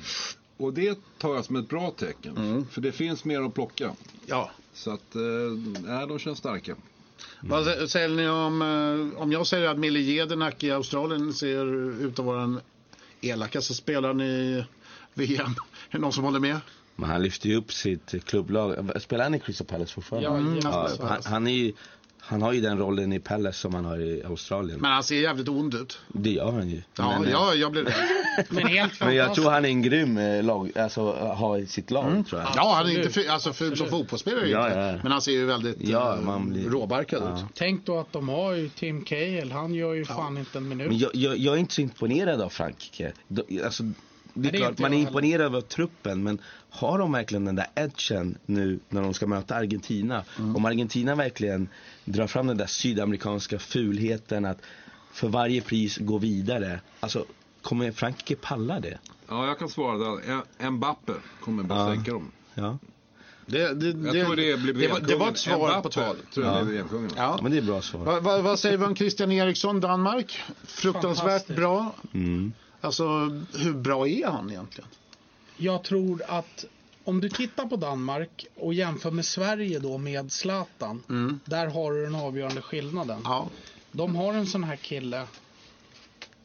Och 0.56 0.72
det 0.74 0.98
tar 1.18 1.34
jag 1.34 1.44
som 1.44 1.56
ett 1.56 1.68
bra 1.68 1.90
tecken. 1.90 2.66
För 2.70 2.80
det 2.80 2.92
finns 2.92 3.24
mer 3.24 3.40
att 3.40 3.54
plocka. 3.54 3.92
Ja. 4.26 4.50
Så 4.74 4.90
att, 4.90 5.14
eh, 5.14 6.06
de 6.08 6.18
känns 6.18 6.38
starka. 6.38 6.76
Vad 7.40 7.66
sä- 7.66 7.86
säger 7.86 8.08
ni 8.08 8.28
om, 8.28 8.62
eh, 9.14 9.22
om 9.22 9.32
jag 9.32 9.46
säger 9.46 9.68
att 9.68 9.78
Mille 9.78 10.00
Jedernack 10.00 10.62
i 10.64 10.70
Australien 10.70 11.32
ser 11.32 11.66
ut 12.06 12.18
att 12.18 12.24
vara 12.24 12.40
den 12.40 12.60
elakaste 13.20 13.74
spelaren 13.74 14.20
i 14.20 14.64
VM? 15.14 15.50
Är 15.90 15.92
det 15.92 15.98
någon 15.98 16.12
som 16.12 16.24
håller 16.24 16.40
med? 16.40 16.60
Men 16.96 17.10
han 17.10 17.22
lyfter 17.22 17.48
ju 17.48 17.56
upp 17.56 17.72
sitt 17.72 18.24
klubblag. 18.24 18.90
Spelar 19.02 19.24
han 19.24 19.34
i 19.34 19.40
Crystal 19.40 19.66
Palace 19.66 19.92
fortfarande? 19.94 20.28
Ja, 20.28 20.36
Mm, 20.36 20.58
ja, 20.62 20.88
han, 21.00 21.22
han, 21.24 21.46
är 21.46 21.52
ju, 21.52 21.72
han 22.24 22.42
har 22.42 22.52
ju 22.52 22.60
den 22.60 22.78
rollen 22.78 23.12
i 23.12 23.18
Palace 23.20 23.58
som 23.58 23.74
han 23.74 23.84
har 23.84 23.98
i 23.98 24.22
Australien. 24.24 24.80
Men 24.80 24.90
han 24.92 25.02
ser 25.02 25.16
jävligt 25.20 25.48
ond 25.48 25.74
ut. 25.74 25.98
Det 26.08 26.30
gör 26.30 26.52
han 26.52 26.68
ju. 26.70 26.82
Ja, 26.98 27.18
men, 27.18 27.24
eh, 27.24 27.30
ja 27.32 27.54
jag 27.54 27.72
blir 27.72 27.82
rädd. 27.84 27.94
Men 28.50 28.66
helt 28.66 29.00
men 29.00 29.14
jag 29.14 29.34
tror 29.34 29.50
han 29.50 29.64
är 29.64 29.68
en 29.68 29.82
grym 29.82 30.18
eh, 30.18 30.42
lag, 30.44 30.78
alltså 30.78 31.12
ha 31.12 31.58
i 31.58 31.66
sitt 31.66 31.90
lag 31.90 32.24
tror 32.28 32.40
jag. 32.40 32.50
Ja, 32.56 32.72
han 32.76 32.86
är 32.86 32.96
inte 32.98 33.10
ful, 33.10 33.28
alltså 33.28 33.52
ful 33.52 33.76
som 33.76 33.86
fotbollsspelare 33.88 34.48
Ja, 34.48 34.68
ja. 34.92 34.98
Men 35.02 35.12
han 35.12 35.22
ser 35.22 35.32
ju 35.32 35.46
väldigt 35.46 35.76
Ja, 35.80 36.14
eh, 36.16 36.20
man 36.22 36.50
blir- 36.50 36.70
råbarkad 36.70 37.22
Ja. 37.22 37.38
ut. 37.38 37.44
Tänk 37.54 37.86
då 37.86 37.98
att 37.98 38.12
de 38.12 38.28
har 38.28 38.52
ju 38.52 38.68
Tim 38.68 39.04
Cahill. 39.04 39.52
Han 39.52 39.74
gör 39.74 39.94
ju 39.94 40.04
fan 40.04 40.38
inte 40.38 40.58
en 40.58 40.68
minut. 40.68 40.88
Men 40.88 40.98
jag, 40.98 41.10
jag, 41.14 41.36
jag 41.36 41.54
är 41.54 41.58
inte 41.58 41.74
så 41.74 41.80
imponerad 41.80 42.40
av 42.40 42.48
Frankrike. 42.48 43.12
De- 43.28 43.60
Alltså, 43.64 43.82
det 44.34 44.48
är 44.48 44.52
det 44.52 44.58
är 44.58 44.60
klart, 44.60 44.78
man 44.78 44.94
är 44.94 44.98
imponerad 44.98 45.54
av 45.56 45.60
truppen, 45.60 46.22
men 46.22 46.38
har 46.70 46.98
de 46.98 47.12
verkligen 47.12 47.44
den 47.44 47.54
där 47.56 47.66
edgen 47.74 48.38
nu 48.46 48.78
när 48.88 49.02
de 49.02 49.14
ska 49.14 49.26
möta 49.26 49.54
Argentina? 49.54 50.24
Mm. 50.38 50.56
Om 50.56 50.64
Argentina 50.64 51.14
verkligen 51.14 51.68
drar 52.04 52.26
fram 52.26 52.46
den 52.46 52.56
där 52.56 52.66
sydamerikanska 52.66 53.58
fulheten 53.58 54.44
att 54.44 54.58
för 55.12 55.28
varje 55.28 55.60
pris 55.60 55.98
gå 55.98 56.18
vidare. 56.18 56.80
Alltså, 57.00 57.24
kommer 57.62 57.92
Frankrike 57.92 58.36
palla 58.36 58.80
det? 58.80 58.98
Ja, 59.28 59.46
jag 59.46 59.58
kan 59.58 59.68
svara 59.68 59.98
där. 59.98 60.42
En- 60.58 60.72
Mbappe 60.74 61.12
kommer 61.40 61.62
bara 61.62 61.78
Ja. 61.88 61.94
sänka 61.94 62.12
dem. 62.12 62.30
Ja, 62.54 62.78
Det, 63.46 63.74
det, 63.74 63.86
Jag 64.16 64.26
tror 64.26 64.36
det 64.36 64.56
blir 64.56 64.74
det, 64.74 64.88
var, 64.88 65.00
det 65.00 65.16
var 65.16 65.28
ett 65.30 65.38
svar 65.38 65.56
VM-kungen. 65.56 65.82
på 65.82 65.88
tal. 65.88 66.16
tror 66.34 66.46
jag 66.46 66.74
Ja. 66.74 66.84
Ja. 67.16 67.38
men 67.42 67.52
det 67.52 67.58
är 67.58 67.62
bra 67.62 67.82
svar. 67.82 68.04
Va, 68.04 68.20
va, 68.20 68.38
vad 68.42 68.58
säger 68.58 68.76
vi 68.78 68.84
om 68.84 68.96
Christian 68.96 69.32
Eriksson, 69.32 69.80
Danmark? 69.80 70.40
Fruktansvärt 70.64 71.46
bra. 71.46 71.94
Mm. 72.14 72.52
Alltså, 72.82 73.04
hur 73.54 73.72
bra 73.74 74.08
är 74.08 74.26
han 74.26 74.50
egentligen? 74.50 74.88
Jag 75.56 75.84
tror 75.84 76.22
att 76.28 76.64
om 77.04 77.20
du 77.20 77.28
tittar 77.28 77.66
på 77.66 77.76
Danmark 77.76 78.46
och 78.56 78.74
jämför 78.74 79.10
med 79.10 79.24
Sverige 79.24 79.78
då 79.78 79.98
med 79.98 80.32
Zlatan. 80.32 81.02
Mm. 81.08 81.40
Där 81.44 81.66
har 81.66 81.92
du 81.92 82.04
den 82.04 82.14
avgörande 82.14 82.62
skillnaden. 82.62 83.20
Ja. 83.24 83.48
De 83.92 84.16
har 84.16 84.34
en 84.34 84.46
sån 84.46 84.64
här 84.64 84.76
kille 84.76 85.26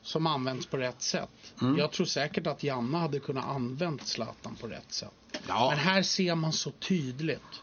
som 0.02 0.28
används 0.28 0.66
på 0.66 0.78
rätt 0.78 1.02
sätt. 1.02 1.54
Mm. 1.62 1.78
Jag 1.78 1.92
tror 1.92 2.06
säkert 2.06 2.48
att 2.48 2.64
Janne 2.64 2.98
hade 2.98 3.20
kunnat 3.20 3.46
använt 3.46 4.08
Zlatan 4.08 4.56
på 4.56 4.68
rätt 4.68 4.94
sätt. 4.94 5.12
Ja. 5.48 5.70
Men 5.70 5.80
här 5.80 6.02
ser 6.02 6.36
man 6.36 6.54
så 6.54 6.72
tydligt. 6.72 7.62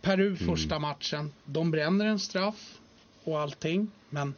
Peru 0.00 0.36
första 0.36 0.78
matchen. 0.78 1.32
De 1.44 1.70
bränner 1.70 2.06
en 2.06 2.18
straff 2.18 2.78
och 3.24 3.40
allting. 3.40 3.90
Men 4.10 4.34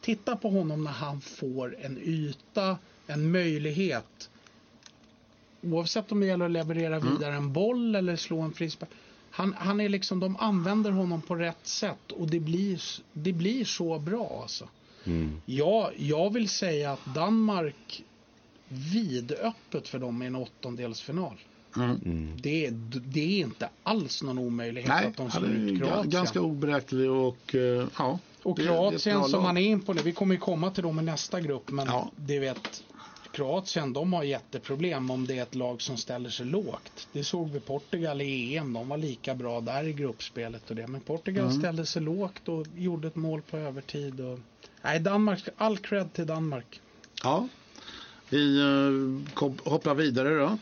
titta 0.00 0.36
på 0.36 0.50
honom 0.50 0.84
när 0.84 0.90
han 0.90 1.20
får 1.20 1.76
en 1.80 1.98
yta, 1.98 2.78
en 3.10 3.30
möjlighet. 3.30 4.30
Oavsett 5.62 6.12
om 6.12 6.20
det 6.20 6.26
gäller 6.26 6.44
att 6.44 6.50
leverera 6.50 6.98
vidare 6.98 7.34
en 7.34 7.52
boll 7.52 7.94
eller 7.94 8.16
slå 8.16 8.40
en 8.40 8.52
frispark. 8.52 8.90
Han, 9.30 9.54
han 9.58 9.80
är 9.80 9.88
liksom, 9.88 10.20
de 10.20 10.36
använder 10.36 10.90
honom 10.90 11.22
på 11.22 11.34
rätt 11.34 11.66
sätt 11.66 12.12
och 12.12 12.26
det 12.30 12.40
blir, 12.40 12.80
det 13.12 13.32
blir 13.32 13.64
så 13.64 13.98
bra 13.98 14.38
alltså. 14.42 14.68
Mm. 15.04 15.40
Ja, 15.46 15.90
jag 15.96 16.32
vill 16.32 16.48
säga 16.48 16.92
att 16.92 17.14
Danmark 17.14 18.04
vidöppet 18.68 19.88
för 19.88 19.98
dem 19.98 20.22
i 20.22 20.26
en 20.26 20.36
åttondelsfinal. 20.36 21.34
Mm. 21.76 22.36
Det, 22.42 22.66
är- 22.66 23.00
det 23.06 23.20
är 23.20 23.40
inte 23.40 23.68
alls 23.82 24.22
någon 24.22 24.38
omöjlighet 24.38 24.88
Nej, 24.88 25.06
att 25.06 25.16
de 25.16 25.30
slår 25.30 25.48
ut 25.50 25.78
Kroatien. 25.78 26.10
ganska 26.10 26.40
oberäknelig 26.40 27.10
och 27.10 27.54
eh, 27.54 27.86
ja. 27.98 28.18
och 28.42 28.58
Kroatien 28.58 29.24
som 29.24 29.42
man 29.42 29.56
är 29.56 29.60
in 29.60 29.80
på 29.80 29.92
nu, 29.92 30.02
vi 30.02 30.12
kommer 30.12 30.34
ju 30.34 30.40
komma 30.40 30.70
till 30.70 30.82
dem 30.82 30.98
i 30.98 31.02
nästa 31.02 31.40
grupp, 31.40 31.70
men 31.70 31.86
Ja. 31.86 32.10
det 32.16 32.38
vet 32.38 32.82
Kroatien, 33.32 33.92
de 33.92 34.12
har 34.12 34.22
jätteproblem 34.22 35.10
om 35.10 35.26
det 35.26 35.38
är 35.38 35.42
ett 35.42 35.54
lag 35.54 35.82
som 35.82 35.96
ställer 35.96 36.30
sig 36.30 36.46
lågt. 36.46 37.08
Det 37.12 37.24
såg 37.24 37.50
vi 37.50 37.60
Portugal 37.60 38.20
i 38.20 38.56
EM, 38.56 38.72
de 38.72 38.88
var 38.88 38.96
lika 38.96 39.34
bra 39.34 39.60
där 39.60 39.84
i 39.84 39.92
gruppspelet 39.92 40.70
och 40.70 40.76
det. 40.76 40.86
Men 40.86 41.00
Portugal 41.00 41.44
Mm. 41.44 41.58
ställde 41.58 41.86
sig 41.86 42.02
lågt 42.02 42.48
och 42.48 42.66
gjorde 42.76 43.08
ett 43.08 43.16
mål 43.16 43.42
på 43.42 43.56
övertid. 43.56 44.20
Och... 44.20 44.38
Nej, 44.82 45.00
Danmark, 45.00 45.48
all 45.56 45.78
cred 45.78 46.12
till 46.12 46.26
Danmark. 46.26 46.80
ja. 47.22 47.48
Vi 48.32 48.58
eh, 48.60 49.42
hoppar 49.70 49.94
vidare 49.94 50.34
då. 50.38 50.58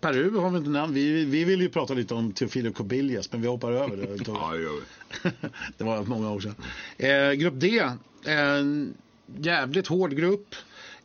Peru 0.00 0.36
har 0.38 0.50
vi 0.50 0.58
inte 0.58 0.70
nämnt. 0.70 0.96
Vi, 0.96 1.24
vi 1.24 1.44
vill 1.44 1.60
ju 1.60 1.68
prata 1.68 1.94
lite 1.94 2.14
om 2.14 2.32
Teofilo 2.32 2.72
Cobillas, 2.72 3.32
men 3.32 3.42
vi 3.42 3.48
hoppar 3.48 3.72
över 3.72 3.96
det. 3.96 4.02
Ja, 4.26 4.52
det 4.52 4.62
gör 4.62 4.70
vi. 4.72 5.30
det 5.78 5.84
var 5.84 6.04
många 6.04 6.30
år 6.32 6.40
sedan. 6.40 6.54
Eh, 6.98 7.32
grupp 7.32 7.54
D. 7.56 7.82
En 8.24 8.94
jävligt 9.26 9.86
hård 9.86 10.16
grupp. 10.16 10.54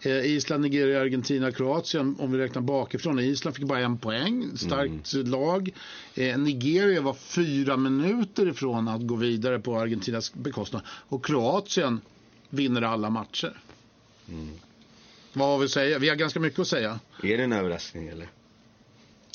Eh, 0.01 0.25
Island, 0.25 0.61
Nigeria, 0.61 1.01
Argentina, 1.01 1.51
Kroatien. 1.51 2.15
Om 2.19 2.31
vi 2.31 2.37
räknar 2.37 2.61
bakifrån. 2.61 3.19
Island 3.19 3.55
fick 3.55 3.65
bara 3.65 3.79
en 3.79 3.97
poäng. 3.97 4.57
Starkt 4.57 5.13
lag. 5.27 5.69
Eh, 6.15 6.37
Nigeria 6.37 7.01
var 7.01 7.13
fyra 7.13 7.77
minuter 7.77 8.47
ifrån 8.47 8.87
att 8.87 9.07
gå 9.07 9.15
vidare 9.15 9.59
på 9.59 9.79
Argentinas 9.79 10.33
bekostnad. 10.33 10.81
Och 10.87 11.25
Kroatien 11.25 12.01
vinner 12.49 12.81
alla 12.81 13.09
matcher. 13.09 13.53
Vad 15.33 15.47
har 15.47 15.57
vi 15.57 15.65
att 15.65 15.71
säga? 15.71 15.99
Vi 15.99 16.09
har 16.09 16.15
ganska 16.15 16.39
mycket 16.39 16.59
att 16.59 16.67
säga. 16.67 16.99
Är 17.23 17.37
det 17.37 17.43
en 17.43 17.53
överraskning 17.53 18.07
eller? 18.07 18.27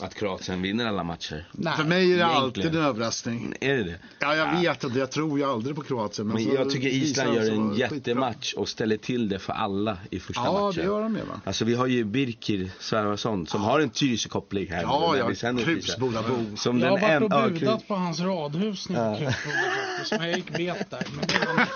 Att 0.02 0.14
Kroatien 0.14 0.62
vinner 0.62 0.86
alla 0.86 1.04
matcher? 1.04 1.48
Nej. 1.52 1.76
För 1.76 1.84
mig 1.84 2.12
är 2.12 2.16
det 2.18 2.26
alltid 2.26 2.58
egentligen. 2.64 2.84
en 2.84 2.90
överraskning. 2.90 3.54
Är 3.60 3.76
det 3.76 3.82
det? 3.84 3.98
Ja, 4.18 4.34
jag 4.36 4.60
vet 4.60 4.84
inte. 4.84 4.98
Jag 4.98 5.10
tror 5.10 5.38
ju 5.38 5.44
aldrig 5.44 5.76
på 5.76 5.82
Kroatien. 5.82 6.28
Men 6.28 6.44
så 6.44 6.50
jag 6.54 6.70
tycker 6.70 6.88
Island 6.88 7.34
gör 7.34 7.50
en 7.52 7.74
jättematch 7.74 8.52
och 8.54 8.68
ställer 8.68 8.96
till 8.96 9.28
det 9.28 9.38
för 9.38 9.52
alla 9.52 9.96
i 10.10 10.20
första 10.20 10.42
Ja, 10.44 10.52
matchen. 10.52 10.78
det 10.80 10.84
gör 10.86 11.02
de 11.02 11.16
ju 11.16 11.22
va? 11.22 11.40
Alltså 11.44 11.64
vi 11.64 11.74
har 11.74 11.86
ju 11.86 12.04
Birkir 12.04 12.70
Svervarsson 12.80 13.46
som 13.46 13.62
har 13.62 13.80
en 13.80 13.90
Tyresö-koppling 13.90 14.70
här. 14.70 14.82
Ja, 14.82 15.12
nu, 15.12 15.34
ja. 15.42 15.64
Krusbodabo. 15.64 16.56
Som 16.56 16.80
Jag 16.80 16.90
har 16.90 16.98
den 16.98 17.28
varit 17.28 17.32
och 17.32 17.38
en- 17.38 17.54
ja, 17.54 17.60
budat 17.60 17.88
på 17.88 17.94
hans 17.94 18.20
radhus 18.20 18.86
jag 18.90 18.96
var 19.10 19.14
faktiskt. 19.16 20.20
Men 20.20 20.28
jag 20.28 20.36
gick 20.36 20.56
bet 20.56 20.90
där. 20.90 21.06
Men 21.16 21.56
var. 21.56 21.66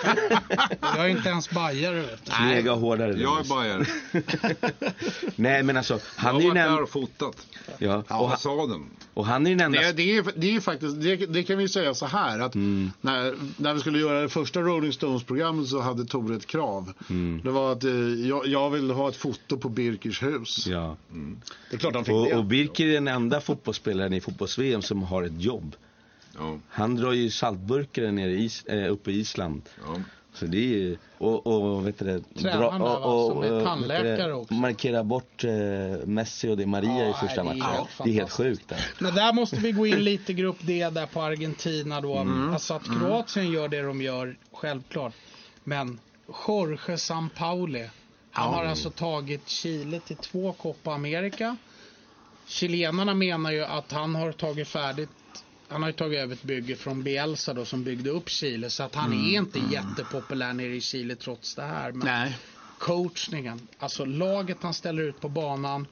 Jag 0.96 1.04
är 1.04 1.08
inte 1.08 1.28
ens 1.28 1.50
bajare 1.50 2.00
vet 2.00 2.24
du. 2.24 2.30
Knega 2.32 2.72
hårdare. 2.72 3.14
Jag 3.20 3.40
är 3.40 3.48
bajare. 3.48 3.84
Nej 5.36 5.62
men 5.62 5.76
alltså, 5.76 5.94
Jag 5.94 6.00
han 6.16 6.34
har 6.34 6.40
är 6.40 6.44
ju 6.44 6.48
varit 6.50 6.54
där 6.62 6.82
och 6.82 6.90
fotat. 6.90 7.36
Ja, 7.78 8.02
och, 8.18 8.20
han, 8.20 8.24
Ambassaden. 8.24 8.86
och 9.14 9.26
han 9.26 9.46
är 9.46 9.50
den 9.50 9.60
enda... 9.60 9.80
Det, 9.80 9.92
det, 9.92 10.16
är, 10.16 10.24
det 10.36 10.56
är 10.56 10.60
faktiskt, 10.60 11.00
det, 11.00 11.16
det 11.16 11.42
kan 11.42 11.58
vi 11.58 11.68
säga 11.68 11.94
så 11.94 12.06
här 12.06 12.38
att 12.38 12.54
Mm. 12.54 12.90
när, 13.00 13.34
när 13.56 13.74
vi 13.74 13.80
skulle 13.80 13.98
göra 13.98 14.20
det 14.20 14.28
första 14.28 14.60
Rolling 14.60 14.92
Stones-programmet 14.92 15.68
så 15.68 15.80
hade 15.80 16.04
Tore 16.04 16.36
ett 16.36 16.46
krav. 16.46 16.92
Mm. 17.10 17.40
Det 17.44 17.50
var 17.50 17.72
att 17.72 17.84
eh, 17.84 17.90
jag, 18.28 18.46
jag 18.46 18.70
vill 18.70 18.90
ha 18.90 19.08
ett 19.08 19.16
foto 19.16 19.56
på 19.58 19.68
Birkers 19.68 20.22
hus. 20.22 20.66
Ja. 20.66 20.96
Det 21.70 21.76
är 21.76 21.78
klart 21.78 21.94
han 21.94 22.04
fick 22.04 22.14
Och, 22.14 22.26
det. 22.26 22.34
och 22.36 22.44
Birkir 22.44 22.88
är 22.88 22.92
den 22.94 23.08
enda 23.08 23.40
fotbollsspelaren 23.40 24.12
i 24.12 24.20
fotbolls-VM 24.20 24.82
som 24.82 25.02
har 25.02 25.22
ett 25.22 25.42
jobb. 25.42 25.76
Ja, 26.38 26.58
Han 26.68 26.94
drar 26.96 27.12
ju 27.12 27.30
saltburkar 27.30 28.12
nere 28.12 28.30
i 28.32 28.50
eh, 28.66 28.92
uppe 28.92 29.10
i 29.10 29.14
Island. 29.20 29.62
ja. 29.86 30.00
Så 30.34 30.46
det 30.46 30.56
är 30.56 30.60
ju, 30.60 30.96
och, 31.18 31.46
och 31.46 31.86
vet 31.86 31.98
du 31.98 32.04
det, 32.04 32.40
Tränaren 32.42 32.80
där, 32.80 32.88
va, 32.88 33.28
som 33.28 33.42
är 33.42 33.46
eh, 33.46 33.52
vet 33.52 33.60
du 33.60 33.64
tandläkare 33.64 34.26
det, 34.26 34.32
också. 34.32 34.54
Markera 34.54 35.04
bort 35.04 35.44
eh, 35.44 35.50
Messi 36.06 36.48
och 36.48 36.56
det 36.56 36.66
Maria 36.66 37.04
Ja, 37.04 37.10
i 37.10 37.12
första 37.12 37.42
det 37.42 37.50
är 37.50 37.54
matchen. 37.54 37.86
det 38.04 38.10
är 38.10 38.14
helt 38.14 38.30
sjukt. 38.30 38.68
Där. 38.68 38.78
Men 38.98 39.14
där 39.14 39.32
måste 39.32 39.56
vi 39.56 39.72
gå 39.72 39.86
in 39.86 40.04
lite 40.04 40.32
grupp 40.32 40.56
D 40.60 40.90
där 40.92 41.06
på 41.06 41.22
Argentina 41.22 42.00
då. 42.00 42.18
Alltså 42.52 42.74
att 42.74 42.84
Kroatien 42.84 43.52
gör 43.52 43.68
det 43.68 43.82
de 43.82 44.02
gör, 44.02 44.36
självklart. 44.52 45.12
Men 45.64 46.00
Jorge 46.46 46.98
Sampaoli. 46.98 47.88
Han 48.30 48.54
har 48.54 48.64
alltså 48.64 48.90
tagit 48.90 49.48
Chile 49.48 50.00
till 50.00 50.16
två 50.16 50.52
Copa 50.52 50.94
America. 50.94 51.56
Chilenarna 52.46 53.14
menar 53.14 53.50
ju 53.50 53.64
att 53.64 53.92
han 53.92 54.14
har 54.14 54.32
tagit 54.32 54.68
färdigt 54.68 55.10
han 55.68 55.82
har 55.82 55.88
ju 55.88 55.92
tagit 55.92 56.18
över 56.18 56.32
ett 56.34 56.42
bygge 56.42 56.76
från 56.76 57.02
Bielsa 57.02 57.54
då 57.54 57.64
som 57.64 57.84
byggde 57.84 58.10
upp 58.10 58.28
Chile 58.28 58.70
så 58.70 58.82
att 58.82 58.94
han 58.94 59.12
är 59.12 59.36
inte 59.36 59.58
jättepopulär 59.72 60.52
nere 60.52 60.74
i 60.76 60.80
Chile 60.80 61.16
trots 61.16 61.54
det 61.54 61.62
här. 61.62 61.92
Men 61.92 62.06
Nej. 62.06 62.38
coachningen, 62.78 63.68
alltså 63.78 64.04
laget 64.04 64.56
han 64.60 64.74
ställer 64.74 65.02
ut 65.02 65.20
på 65.20 65.28
banan. 65.28 65.86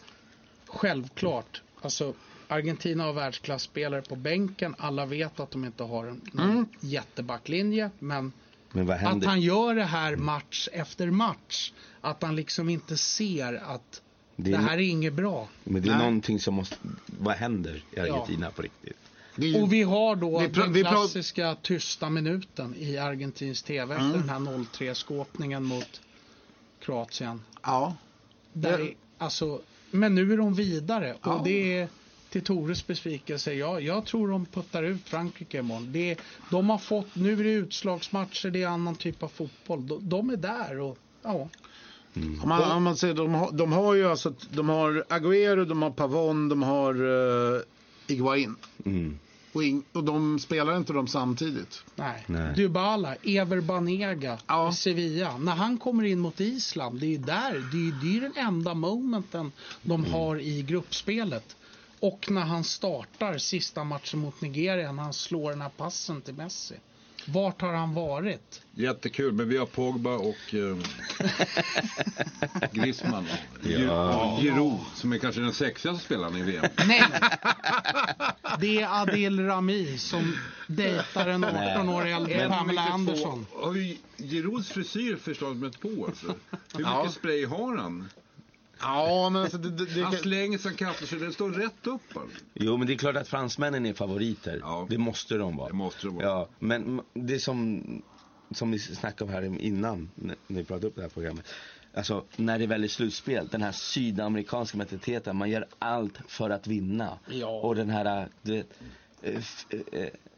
Självklart, 0.66 1.62
alltså 1.80 2.14
Argentina 2.48 3.04
har 3.04 3.12
världsklasspelare 3.12 4.02
på 4.02 4.16
bänken. 4.16 4.74
Alla 4.78 5.06
vet 5.06 5.40
att 5.40 5.50
de 5.50 5.64
inte 5.64 5.82
har 5.82 6.06
en 6.06 6.20
någon 6.32 6.66
jättebacklinje, 6.80 7.90
men 7.98 8.32
Men 8.72 8.87
vad 8.87 8.96
Att 8.96 9.24
han 9.24 9.40
gör 9.40 9.74
det 9.74 9.85
här 9.85 10.16
match 10.16 10.68
efter 10.72 11.11
match. 11.11 11.72
Att 12.00 12.22
han 12.22 12.37
liksom 12.37 12.68
inte 12.68 12.96
ser 12.96 13.54
att 13.54 14.02
Det 14.37 14.50
det, 14.50 14.56
är- 14.56 14.61
här 14.61 14.74
är 14.74 14.78
inget 14.78 15.12
bra. 15.12 15.48
Men 15.64 15.82
det 15.82 15.88
är 15.88 15.90
Nej. 15.90 15.98
någonting 15.98 16.40
som 16.40 16.54
måste... 16.54 16.76
Vad 17.06 17.35
händer 17.37 17.82
i 17.90 18.00
Argentina 18.00 18.50
på 18.50 18.62
riktigt? 18.62 18.96
Ju- 19.36 19.62
Och 19.62 19.72
vi 19.72 19.82
har 19.82 20.16
då 20.16 20.38
Vi 20.38 20.46
pra- 20.46 20.72
den 20.72 20.84
klassiska 20.84 21.56
tysta 21.62 22.10
minuten 22.10 22.74
i 22.78 22.98
argentinsk 22.98 23.64
TV 23.64 23.94
Mm. 23.94 24.06
efter 24.06 24.18
den 24.18 24.28
här 24.28 24.38
0-3-skåpningen 24.38 25.64
mot 25.64 26.00
Kroatien. 26.80 27.40
ja. 27.62 27.96
Där, 28.52 28.78
Det- 28.78 28.94
alltså, 29.18 29.60
men 29.90 30.14
nu 30.14 30.32
är 30.32 30.36
de 30.36 30.54
vidare 30.54 31.16
Ja. 31.22 31.34
och 31.34 31.44
det 31.44 31.78
är 31.78 31.88
till 32.30 32.42
Tores 32.44 32.86
besvikelse. 32.86 33.52
Ja, 33.54 33.80
jag 33.80 34.04
tror 34.06 34.28
de 34.28 34.46
puttar 34.46 34.82
ut 34.82 35.02
Frankrike 35.08 35.58
imorgon. 35.58 35.92
Det 35.92 36.10
är, 36.10 36.16
de 36.50 36.70
har 36.70 36.78
fått, 36.78 37.14
nu 37.16 37.32
är 37.32 37.44
det 37.44 37.50
utslagsmatcher, 37.50 38.50
det 38.50 38.62
är 38.62 38.66
annan 38.68 38.94
typ 38.96 39.22
av 39.22 39.28
fotboll. 39.28 39.86
De, 39.86 40.08
de 40.08 40.30
är 40.30 40.36
där 40.36 40.80
och 40.80 40.98
ja. 41.22 41.48
Om 42.14 42.42
man, 42.48 42.70
om 42.76 42.82
man 42.82 42.96
säger, 42.96 43.14
de, 43.14 43.34
har, 43.34 43.52
de 43.52 43.72
har 43.72 43.94
ju 43.94 44.10
alltså, 44.10 44.34
de 44.50 44.68
har 44.68 45.04
Agüero, 45.08 45.64
de 45.64 45.82
har 45.82 45.90
Pavon, 45.90 46.48
de 46.48 46.62
har 46.62 47.02
uh, 47.02 47.60
Iguain. 48.06 48.56
Mm. 48.84 49.18
Och, 49.52 49.62
in, 49.62 49.84
och 49.92 50.04
de 50.04 50.38
spelar 50.38 50.76
inte 50.76 50.92
de 50.92 51.08
samtidigt. 51.08 51.84
Nej. 51.96 52.24
Nej. 52.26 52.54
Dybala, 52.56 53.14
Ever 53.22 53.60
Banega 53.60 54.38
Ja. 54.46 54.70
i 54.70 54.74
Sevilla. 54.74 55.36
När 55.38 55.52
han 55.54 55.78
kommer 55.78 56.04
in 56.04 56.18
mot 56.18 56.40
Island, 56.40 57.00
det 57.00 57.14
är 57.14 57.18
där, 57.18 57.52
det 57.52 57.88
är, 57.88 58.02
det 58.02 58.16
är 58.16 58.20
den 58.20 58.46
enda 58.46 58.74
momenten 58.74 59.52
de 59.82 60.04
har 60.04 60.40
i 60.40 60.62
gruppspelet. 60.62 61.56
Och 62.00 62.30
när 62.30 62.40
han 62.40 62.64
startar 62.64 63.38
sista 63.38 63.84
matchen 63.84 64.20
mot 64.20 64.40
Nigeria, 64.40 64.92
när 64.92 65.02
han 65.02 65.12
slår 65.12 65.50
den 65.50 65.60
här 65.60 65.68
passen 65.68 66.20
till 66.22 66.34
Messi. 66.34 66.74
Vart 67.26 67.61
har 67.61 67.72
han 67.74 67.94
varit? 67.94 68.62
Jättekul, 68.74 69.32
men 69.32 69.48
vi 69.48 69.56
har 69.56 69.66
Pogba 69.66 70.11
och 70.11 70.54
eh, 70.54 70.76
Griezmann. 72.72 73.26
Ja. 73.62 74.38
Giroud, 74.42 74.78
som 74.94 75.12
är 75.12 75.18
kanske 75.18 75.40
den 75.40 75.52
sexigaste 75.52 76.04
spelaren 76.04 76.37
i 76.37 76.42
VM. 76.42 76.64
Nej! 76.87 77.02
Det 78.61 78.80
är 78.82 79.02
Adil 79.02 79.46
Rami 79.46 79.98
som 79.98 80.37
dejtar 80.66 81.26
en 81.28 81.44
18 81.44 81.88
år 81.88 82.06
äldre 82.06 82.48
Pamela 82.48 82.82
Andersson. 82.82 83.46
Har 83.54 83.74
ju 83.74 83.96
Girouds 84.16 84.68
frisyr 84.68 85.16
förstås 85.16 85.56
med 85.56 85.80
på 85.80 86.06
alltså. 86.08 86.26
Hur 86.76 86.85
Ja. 86.85 86.98
mycket 87.02 87.14
spray 87.16 87.46
har 87.46 87.76
han? 87.76 88.08
Ja, 88.82 89.30
men 89.30 89.42
alltså, 89.42 89.58
det, 89.58 89.70
det, 89.70 89.84
det, 89.94 90.02
Han 90.02 90.12
slänger 90.12 90.58
sig, 90.58 90.68
han 90.68 90.76
kastar 90.76 91.06
sig, 91.06 91.18
den 91.18 91.32
står 91.32 91.50
rätt 91.50 91.86
upp 91.86 92.16
alltså. 92.16 92.38
Jo, 92.54 92.76
men 92.76 92.86
det 92.86 92.92
är 92.92 92.98
klart 92.98 93.16
att 93.16 93.28
fransmännen 93.28 93.86
är 93.86 93.94
favoriter. 93.94 94.58
Ja. 94.62 94.86
Det 94.90 94.98
måste 94.98 95.36
de 95.36 95.56
vara. 95.56 95.68
Det 95.68 95.74
måste 95.74 96.06
de 96.06 96.14
vara. 96.16 96.26
Ja, 96.26 96.48
men 96.58 97.00
det 97.14 97.38
som, 97.38 97.82
som 98.50 98.70
vi 98.70 98.78
snackade 98.78 99.24
om 99.24 99.30
här 99.30 99.60
innan, 99.60 100.10
när 100.14 100.36
vi 100.46 100.64
pratade 100.64 100.86
upp 100.86 100.96
det 100.96 101.02
här 101.02 101.08
programmet. 101.08 101.46
Alltså, 101.94 102.24
när 102.36 102.58
det 102.58 102.66
väl 102.66 102.84
är 102.84 102.88
slutspel, 102.88 103.48
den 103.48 103.62
här 103.62 103.72
sydamerikanska 103.72 104.78
mentaliteten, 104.78 105.36
man 105.36 105.50
gör 105.50 105.66
allt 105.78 106.18
för 106.28 106.50
att 106.50 106.66
vinna. 106.66 107.18
Ja. 107.28 107.60
Och 107.60 107.74
den 107.74 107.90
här, 107.90 108.28
du 108.42 108.52
vet, 108.52 108.78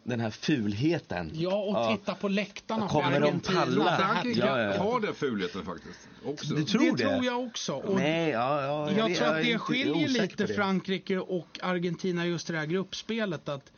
den 0.04 0.20
här 0.20 0.30
fulheten. 0.30 1.30
Ja, 1.34 1.54
och 1.90 1.98
titta 1.98 2.14
på 2.14 2.28
läktarna 2.28 2.88
Kommer 2.88 3.20
de 3.20 3.26
Argentina. 3.26 3.60
palla? 3.60 3.96
Frankrike 3.96 4.40
Ja, 4.40 4.58
ja, 4.60 4.74
ja. 4.74 4.82
har 4.82 5.00
den 5.00 5.14
fulheten 5.14 5.64
faktiskt. 5.64 6.08
Också. 6.24 6.54
Du 6.54 6.64
tror 6.64 6.80
det, 6.80 6.90
det? 7.04 7.08
tror 7.10 7.24
jag 7.24 7.40
också. 7.44 7.72
Och 7.74 7.96
Nej, 7.96 8.30
ja, 8.30 8.62
ja, 8.62 8.90
jag 8.90 9.08
vet- 9.08 9.18
tror 9.18 9.28
att 9.28 9.42
det 9.42 9.58
skiljer 9.58 10.08
lite. 10.08 10.46
Frankrike 10.46 11.18
och 11.18 11.58
Argentina 11.62 12.26
just 12.26 12.50
i 12.50 12.52
det 12.52 12.58
här 12.58 12.66
gruppspelet. 12.66 13.48
Att 13.48 13.72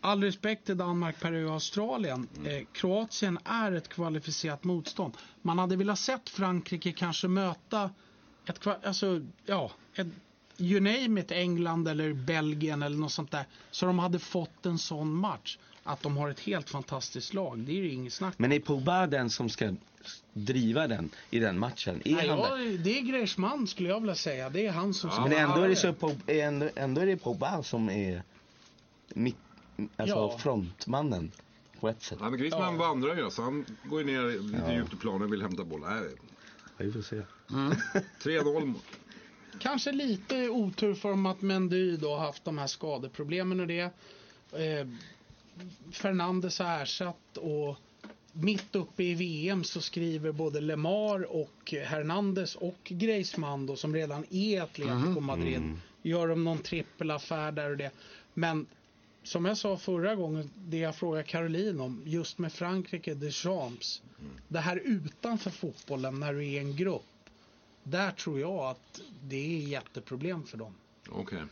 all 0.00 0.22
respekt 0.22 0.66
till 0.66 0.76
Danmark, 0.76 1.20
Peru 1.20 1.46
och 1.46 1.52
Australien. 1.52 2.28
Mm. 2.36 2.52
Eh, 2.58 2.64
Kroatien 2.72 3.38
är 3.44 3.72
ett 3.72 3.88
kvalificerat 3.88 4.64
motstånd. 4.64 5.14
Man 5.42 5.58
hade 5.58 5.76
velat 5.76 5.98
sett 5.98 6.28
Frankrike 6.30 6.92
kanske 6.92 7.28
möta 7.28 7.90
ett, 8.46 8.66
alltså, 8.84 9.20
ja, 9.46 9.70
ett, 9.94 10.06
you 10.58 10.80
name 10.80 11.20
it, 11.20 11.30
England 11.32 11.88
eller 11.88 12.12
Belgien 12.12 12.82
eller 12.82 12.96
något 12.96 13.12
sånt 13.12 13.30
där. 13.30 13.44
Så 13.70 13.86
de 13.86 13.98
hade 13.98 14.18
fått 14.18 14.66
en 14.66 14.78
sån 14.78 15.14
match. 15.14 15.58
Att 15.84 16.02
de 16.02 16.16
har 16.16 16.30
ett 16.30 16.40
helt 16.40 16.70
fantastiskt 16.70 17.34
lag, 17.34 17.58
det 17.58 17.72
är 17.72 17.76
ju 17.76 17.90
inget 17.92 18.12
snack 18.12 18.34
Men 18.36 18.52
är 18.52 18.60
Pogba 18.60 19.06
den 19.06 19.30
som 19.30 19.48
ska 19.48 19.74
driva 20.32 20.86
den 20.86 21.10
i 21.30 21.38
den 21.38 21.58
matchen? 21.58 22.02
Är 22.04 22.14
Nej, 22.14 22.28
han 22.28 22.38
ja, 22.38 22.56
det 22.78 22.98
är 22.98 23.02
Griezmann 23.02 23.66
skulle 23.66 23.88
jag 23.88 24.00
vilja 24.00 24.14
säga. 24.14 24.50
Det 24.50 24.66
är 24.66 24.72
han 24.72 24.94
som 24.94 25.10
ska 25.10 25.20
Men 25.20 25.32
ändå 25.32 25.60
är 25.60 25.68
det, 25.68 25.76
så 25.76 25.94
ändå, 26.26 26.68
ändå 26.74 27.00
är 27.00 27.06
det 27.06 27.16
Pogba 27.16 27.62
som 27.62 27.90
är 27.90 28.22
mitt, 29.14 29.36
alltså 29.96 30.16
Ja. 30.16 30.38
frontmannen 30.38 31.32
på 31.80 31.88
ett 31.88 32.02
sätt. 32.02 32.18
Ja, 32.20 32.30
men 32.30 32.38
Griezmann 32.38 32.74
Ja. 32.74 32.80
vandrar 32.88 33.16
ju, 33.16 33.30
så 33.30 33.42
han 33.42 33.64
går 33.84 34.00
ju 34.00 34.06
ner 34.06 34.40
lite 34.42 34.62
Ja. 34.66 34.74
djupt 34.74 34.92
i 34.92 34.96
planen 34.96 35.22
och 35.22 35.32
vill 35.32 35.42
hämta 35.42 35.64
boll. 35.64 35.80
Nej, 35.80 36.02
Vi 36.76 36.92
får 36.92 37.02
se. 37.02 37.22
3-0 38.22 38.64
mot- 38.64 38.84
Kanske 39.60 39.92
lite 39.92 40.48
otur 40.48 40.94
för 40.94 41.08
dem 41.08 41.26
att 41.26 41.42
Mendy 41.42 41.96
då 41.96 42.10
har 42.10 42.18
haft 42.18 42.44
de 42.44 42.58
här 42.58 42.66
skadeproblemen 42.66 43.60
och 43.60 43.66
det. 43.66 43.80
Eh, 44.52 44.86
Fernandes 45.92 46.58
har 46.58 46.82
ersatt 46.82 47.36
och 47.36 47.76
mitt 48.32 48.76
uppe 48.76 49.02
i 49.02 49.14
VM 49.14 49.64
så 49.64 49.80
skriver 49.80 50.32
både 50.32 50.60
Lemar 50.60 51.36
och 51.36 51.74
Hernandez 51.84 52.54
och 52.54 52.78
Griezmann 52.84 53.66
då 53.66 53.76
som 53.76 53.94
redan 53.94 54.24
är 54.30 54.62
Atletico 54.62 55.20
Madrid. 55.20 55.60
Gör 56.02 56.28
de 56.28 56.44
någon 56.44 56.58
trippelaffär 56.58 57.52
där 57.52 57.70
och 57.70 57.76
det. 57.76 57.90
Men 58.34 58.66
som 59.22 59.44
jag 59.44 59.58
sa 59.58 59.76
förra 59.76 60.14
gången, 60.14 60.50
det 60.54 60.78
jag 60.78 60.96
frågade 60.96 61.24
Caroline 61.24 61.80
om, 61.80 62.02
just 62.04 62.38
med 62.38 62.52
Frankrike, 62.52 63.14
Deschamps. 63.14 64.02
Det 64.48 64.58
här 64.58 64.76
utanför 64.84 65.50
fotbollen 65.50 66.20
när 66.20 66.32
du 66.34 66.52
är 66.52 66.60
en 66.60 66.76
grupp. 66.76 67.02
Där 67.90 68.10
tror 68.10 68.40
jag 68.40 68.58
att 68.58 69.00
det 69.22 69.56
är 69.56 69.68
jätteproblem 69.68 70.44
för 70.44 70.58
dem. 70.58 70.74
Okej. 71.10 71.42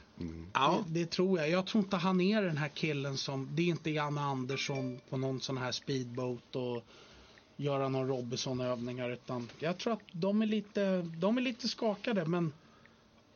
ja. 0.53 0.85
Det, 0.87 1.01
det 1.01 1.11
tror 1.11 1.39
jag. 1.39 1.51
Jag 1.51 1.67
tror 1.67 1.85
inte 1.85 1.97
han 1.97 2.21
är 2.21 2.43
den 2.43 2.57
här 2.57 2.69
killen 2.69 3.17
som, 3.17 3.49
det 3.53 3.63
är 3.63 3.67
inte 3.67 3.91
Janne 3.91 4.21
Andersson 4.21 5.01
på 5.11 5.17
någon 5.17 5.41
sån 5.41 5.57
här 5.59 5.73
speedboat 5.73 6.57
och 6.57 6.85
göra 7.57 7.89
någon 7.89 8.09
Robinson-övningar 8.09 9.11
utan 9.11 9.49
jag 9.59 9.79
tror 9.79 9.93
att 9.93 10.03
de 10.13 10.43
är 10.43 10.47
lite, 10.47 11.03
de 11.03 11.37
är 11.39 11.43
lite 11.43 11.69
skakade 11.69 12.25
men 12.25 12.53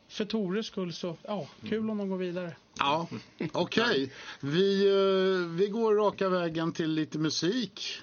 för 0.09 0.25
Tores 0.25 0.67
skull 0.67 0.93
så, 0.93 1.17
ja, 1.23 1.49
kul 1.69 1.91
om 1.91 1.99
de 1.99 2.09
går 2.09 2.17
vidare. 2.17 2.57
Ja, 2.79 3.09
okej. 3.53 4.13
Vi, 4.41 4.89
eh, 4.89 5.49
vi 5.57 5.69
går 5.69 5.95
raka 5.95 6.29
vägen 6.29 6.73
till 6.73 6.91
lite 6.91 7.19
musik. 7.19 8.03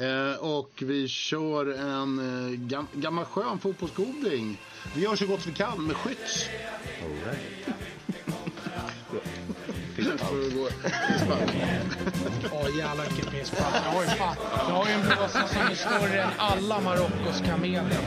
Eh, 0.00 0.36
och 0.40 0.70
vi 0.76 1.08
kör 1.08 1.66
en 1.78 2.18
eh, 2.18 2.58
gam, 2.58 2.86
gammal 2.92 3.24
skön 3.24 3.58
fotbollsgoding. 3.58 4.60
Vi 4.94 5.02
gör 5.02 5.16
så 5.16 5.26
gott 5.26 5.46
vi 5.46 5.52
kan 5.52 5.86
med 5.86 5.96
skytts. 5.96 6.48
All 7.02 7.10
right. 7.10 7.40
Gå- 10.54 10.68
Ja, 12.52 12.68
jävlar 12.78 13.04
vilken 13.04 13.30
pisspass. 13.32 13.74
Jag 13.84 13.92
har 13.92 14.02
ju 14.02 14.08
fan, 14.08 14.36
jag 14.68 14.74
har 14.74 14.86
ju 14.86 14.92
en 14.92 15.00
blåsa 15.00 15.48
som 15.48 15.60
är 15.70 15.74
större 15.74 16.22
än 16.22 16.30
alla 16.38 16.80
Marockos 16.80 17.40
kameler. 17.46 17.98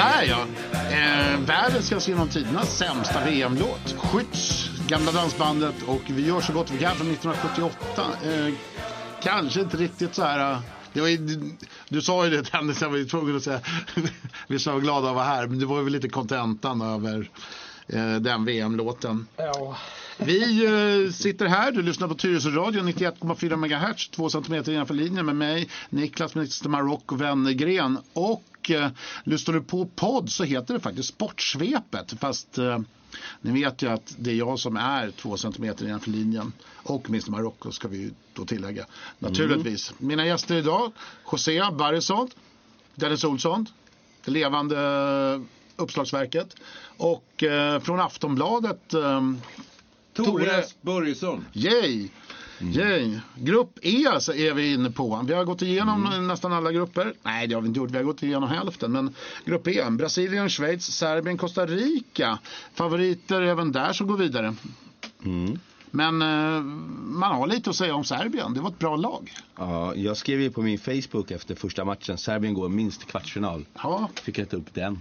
Sådär 0.00 0.22
ja. 0.28 0.46
Eh, 0.90 1.40
världens 1.40 1.88
kanske 1.90 2.10
genom 2.10 2.28
tiderna 2.28 2.62
sämsta 2.64 3.24
VM-låt. 3.24 3.94
Skytts, 3.98 4.70
gamla 4.88 5.12
dansbandet 5.12 5.74
och 5.86 6.00
vi 6.06 6.26
gör 6.26 6.40
så 6.40 6.52
gott 6.52 6.70
vi 6.70 6.78
kan 6.78 6.96
från 6.96 7.10
1978. 7.10 8.04
Eh, 8.24 8.54
kanske 9.22 9.60
inte 9.60 9.76
riktigt 9.76 10.14
så 10.14 10.22
här... 10.22 10.52
eh, 10.52 10.58
Det 10.92 11.00
var 11.00 11.08
ju, 11.08 11.16
du, 11.16 11.52
du 11.88 12.02
sa 12.02 12.24
ju 12.24 12.30
det 12.30 12.42
Dennis, 12.52 12.80
jag 12.82 12.90
var 12.90 12.96
ju 12.96 13.04
tvungen 13.04 13.36
att 13.36 13.42
säga 13.42 13.60
vi 14.48 14.54
är 14.54 14.58
så 14.58 14.78
glada 14.78 15.08
att 15.08 15.14
vara 15.14 15.24
här, 15.24 15.46
men 15.46 15.58
det 15.58 15.66
var 15.66 15.82
väl 15.82 15.92
lite 15.92 16.08
kontentan 16.08 16.80
över 16.82 17.30
eh, 17.88 18.14
den 18.14 18.44
VM-låten. 18.44 19.26
Ja. 19.36 19.76
Vi 20.18 20.64
eh, 21.06 21.12
sitter 21.12 21.46
här, 21.46 21.72
du 21.72 21.82
lyssnar 21.82 22.08
på 22.08 22.14
Tyresö 22.14 22.48
Radio 22.48 22.82
91,4 22.82 23.56
MHz, 23.56 24.08
två 24.08 24.30
centimeter 24.30 24.72
innanför 24.72 24.94
linjen 24.94 25.26
med 25.26 25.36
mig, 25.36 25.68
Niklas 25.90 26.34
Mr 26.36 26.68
Marock 26.68 27.12
och 27.12 27.20
Wennergren. 27.20 27.98
Och 28.12 28.42
eh, 28.70 28.88
lyssnar 29.24 29.54
du 29.54 29.62
på 29.62 29.86
podd 29.86 30.30
så 30.30 30.44
heter 30.44 30.74
det 30.74 30.80
faktiskt 30.80 31.08
Sportsvepet, 31.08 32.14
fast 32.20 32.58
eh, 32.58 32.78
ni 33.40 33.62
vet 33.62 33.82
ju 33.82 33.88
att 33.88 34.14
det 34.18 34.30
är 34.30 34.34
jag 34.34 34.58
som 34.58 34.76
är 34.76 35.10
två 35.10 35.36
centimeter 35.36 35.84
innanför 35.84 36.10
linjen. 36.10 36.52
Och 36.74 37.08
Mr 37.08 37.30
Marocko 37.30 37.72
ska 37.72 37.88
vi 37.88 37.98
ju 37.98 38.10
då 38.32 38.44
tillägga, 38.44 38.86
naturligtvis. 39.18 39.92
Mina 39.98 40.26
gäster 40.26 40.56
idag, 40.56 40.92
José 41.32 41.60
Barrisson, 41.72 42.28
Dennis 42.94 43.24
Olsson, 43.24 43.66
det 44.24 44.30
levande 44.30 44.76
uppslagsverket. 45.76 46.56
Och 46.96 47.42
eh, 47.42 47.80
från 47.80 48.00
Aftonbladet, 48.00 48.94
eh, 48.94 49.20
Tore 50.12 50.64
Börjesson. 50.82 51.46
Yay! 51.52 52.08
Yay. 52.62 53.18
Grupp 53.34 53.78
E 53.82 54.06
så 54.20 54.32
är 54.32 54.54
vi 54.54 54.72
inne 54.72 54.90
på. 54.90 55.24
Vi 55.26 55.34
har 55.34 55.44
gått 55.44 55.62
igenom 55.62 56.26
nästan 56.28 56.52
alla 56.52 56.72
grupper. 56.72 57.14
Nej, 57.22 57.46
det 57.46 57.54
har 57.54 57.62
vi 57.62 57.68
inte 57.68 57.78
gjort. 57.80 57.90
Vi 57.90 57.96
har 57.96 58.04
gått 58.04 58.22
igenom 58.22 58.48
hälften. 58.48 58.92
Men 58.92 59.14
grupp 59.44 59.68
E. 59.68 59.84
Brasilien, 59.90 60.48
Schweiz, 60.50 60.84
Serbien, 60.84 61.38
Costa 61.38 61.66
Rica. 61.66 62.38
Favoriter 62.74 63.42
även 63.42 63.72
där 63.72 63.92
som 63.92 64.06
går 64.06 64.16
vidare. 64.16 64.54
Men 65.90 66.22
eh, 66.22 66.62
man 67.02 67.32
har 67.36 67.46
lite 67.46 67.70
att 67.70 67.76
säga 67.76 67.94
om 67.94 68.04
Serbien. 68.04 68.54
Det 68.54 68.60
var 68.60 68.70
ett 68.70 68.78
bra 68.78 68.96
lag. 68.96 69.30
Ja, 69.56 69.94
jag 69.94 70.16
skrev 70.16 70.40
ju 70.40 70.50
på 70.50 70.62
min 70.62 70.78
Facebook 70.78 71.30
efter 71.30 71.54
första 71.54 71.84
matchen, 71.84 72.18
Serbien 72.18 72.54
går 72.54 72.68
minst 72.68 73.04
kvartsfinal. 73.06 73.64
Ja, 73.82 74.08
Fick 74.22 74.38
jag 74.38 74.48
ta 74.50 74.56
upp 74.56 74.74
den. 74.74 75.00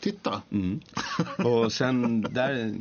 titta. 0.00 0.42
Mm. 0.52 0.80
Och 1.44 1.72
sen 1.72 2.20
där... 2.30 2.74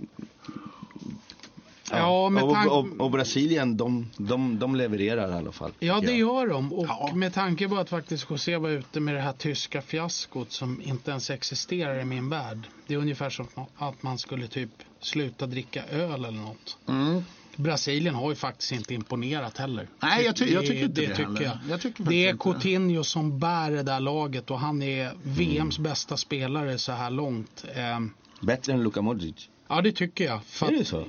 Ja, 1.92 2.30
med 2.30 2.44
och, 2.44 2.78
och, 2.80 2.88
och 3.02 3.12
Brasilien, 3.12 3.78
de, 3.78 4.12
de, 4.18 4.60
de 4.60 4.76
levererar 4.76 5.30
i 5.30 5.34
alla 5.34 5.52
fall. 5.52 5.72
Ja, 5.80 5.96
tycker 6.00 6.14
det 6.14 6.18
gör 6.20 6.48
de. 6.48 6.74
Och 6.74 6.86
Ja. 6.88 7.12
med 7.16 7.34
tanke 7.34 7.70
på 7.70 7.76
att 7.78 7.90
faktiskt 7.90 8.30
José 8.30 8.58
var 8.58 8.70
ute 8.70 9.00
med 9.00 9.16
det 9.16 9.22
här 9.22 9.34
tyska 9.34 9.82
fiaskot 9.82 10.52
som 10.52 10.82
inte 10.82 11.12
ens 11.12 11.30
existerar 11.30 12.00
i 12.00 12.06
min 12.06 12.30
värld. 12.30 12.68
Det 12.88 12.94
är 12.94 12.98
ungefär 12.98 13.30
som 13.30 13.48
att 13.78 14.04
man 14.04 14.18
skulle 14.18 14.48
typ 14.48 14.70
sluta 15.00 15.48
dricka 15.48 15.84
öl 15.86 16.12
eller 16.26 16.32
något. 16.32 16.78
Mm. 16.88 17.22
Brasilien 17.56 18.16
har 18.16 18.30
ju 18.30 18.36
faktiskt 18.36 18.72
inte 18.72 18.94
imponerat 18.94 19.58
heller. 19.58 19.88
Nej, 20.02 20.26
jag 20.26 20.36
ty- 20.36 20.54
jag 20.54 20.66
tycker 20.66 20.84
inte 20.86 21.02
det 21.02 21.08
tycker 21.08 21.24
heller. 21.24 21.42
jag. 21.42 21.58
Jag 21.70 21.82
tycker 21.82 22.04
det 22.04 22.16
är 22.26 22.30
inte 22.30 22.50
det. 22.50 22.54
Coutinho 22.54 23.04
som 23.04 23.40
bär 23.40 23.72
det 23.72 23.84
där 23.84 24.00
laget 24.00 24.52
och 24.52 24.60
han 24.60 24.82
är 24.82 25.12
VMs 25.24 25.80
bästa 25.80 26.18
spelare 26.18 26.78
så 26.78 26.92
här 26.92 27.10
långt. 27.10 27.66
Ehm, 27.76 28.12
Bättre 28.42 28.74
än 28.74 28.84
Luka 28.84 29.02
Modric. 29.02 29.50
Ja, 29.68 29.82
det 29.82 29.92
tycker 29.92 30.26
jag. 30.26 30.44
För 30.44 30.68
Är 30.68 30.72
det 30.72 30.86
så? 30.86 31.08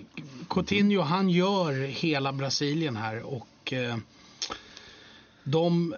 Coutinho, 0.51 1.01
han 1.03 1.31
gör 1.31 1.73
hela 1.87 2.33
Brasilien 2.33 2.97
här 2.97 3.23
och 3.23 3.73
eh, 3.73 3.97
de... 5.45 5.95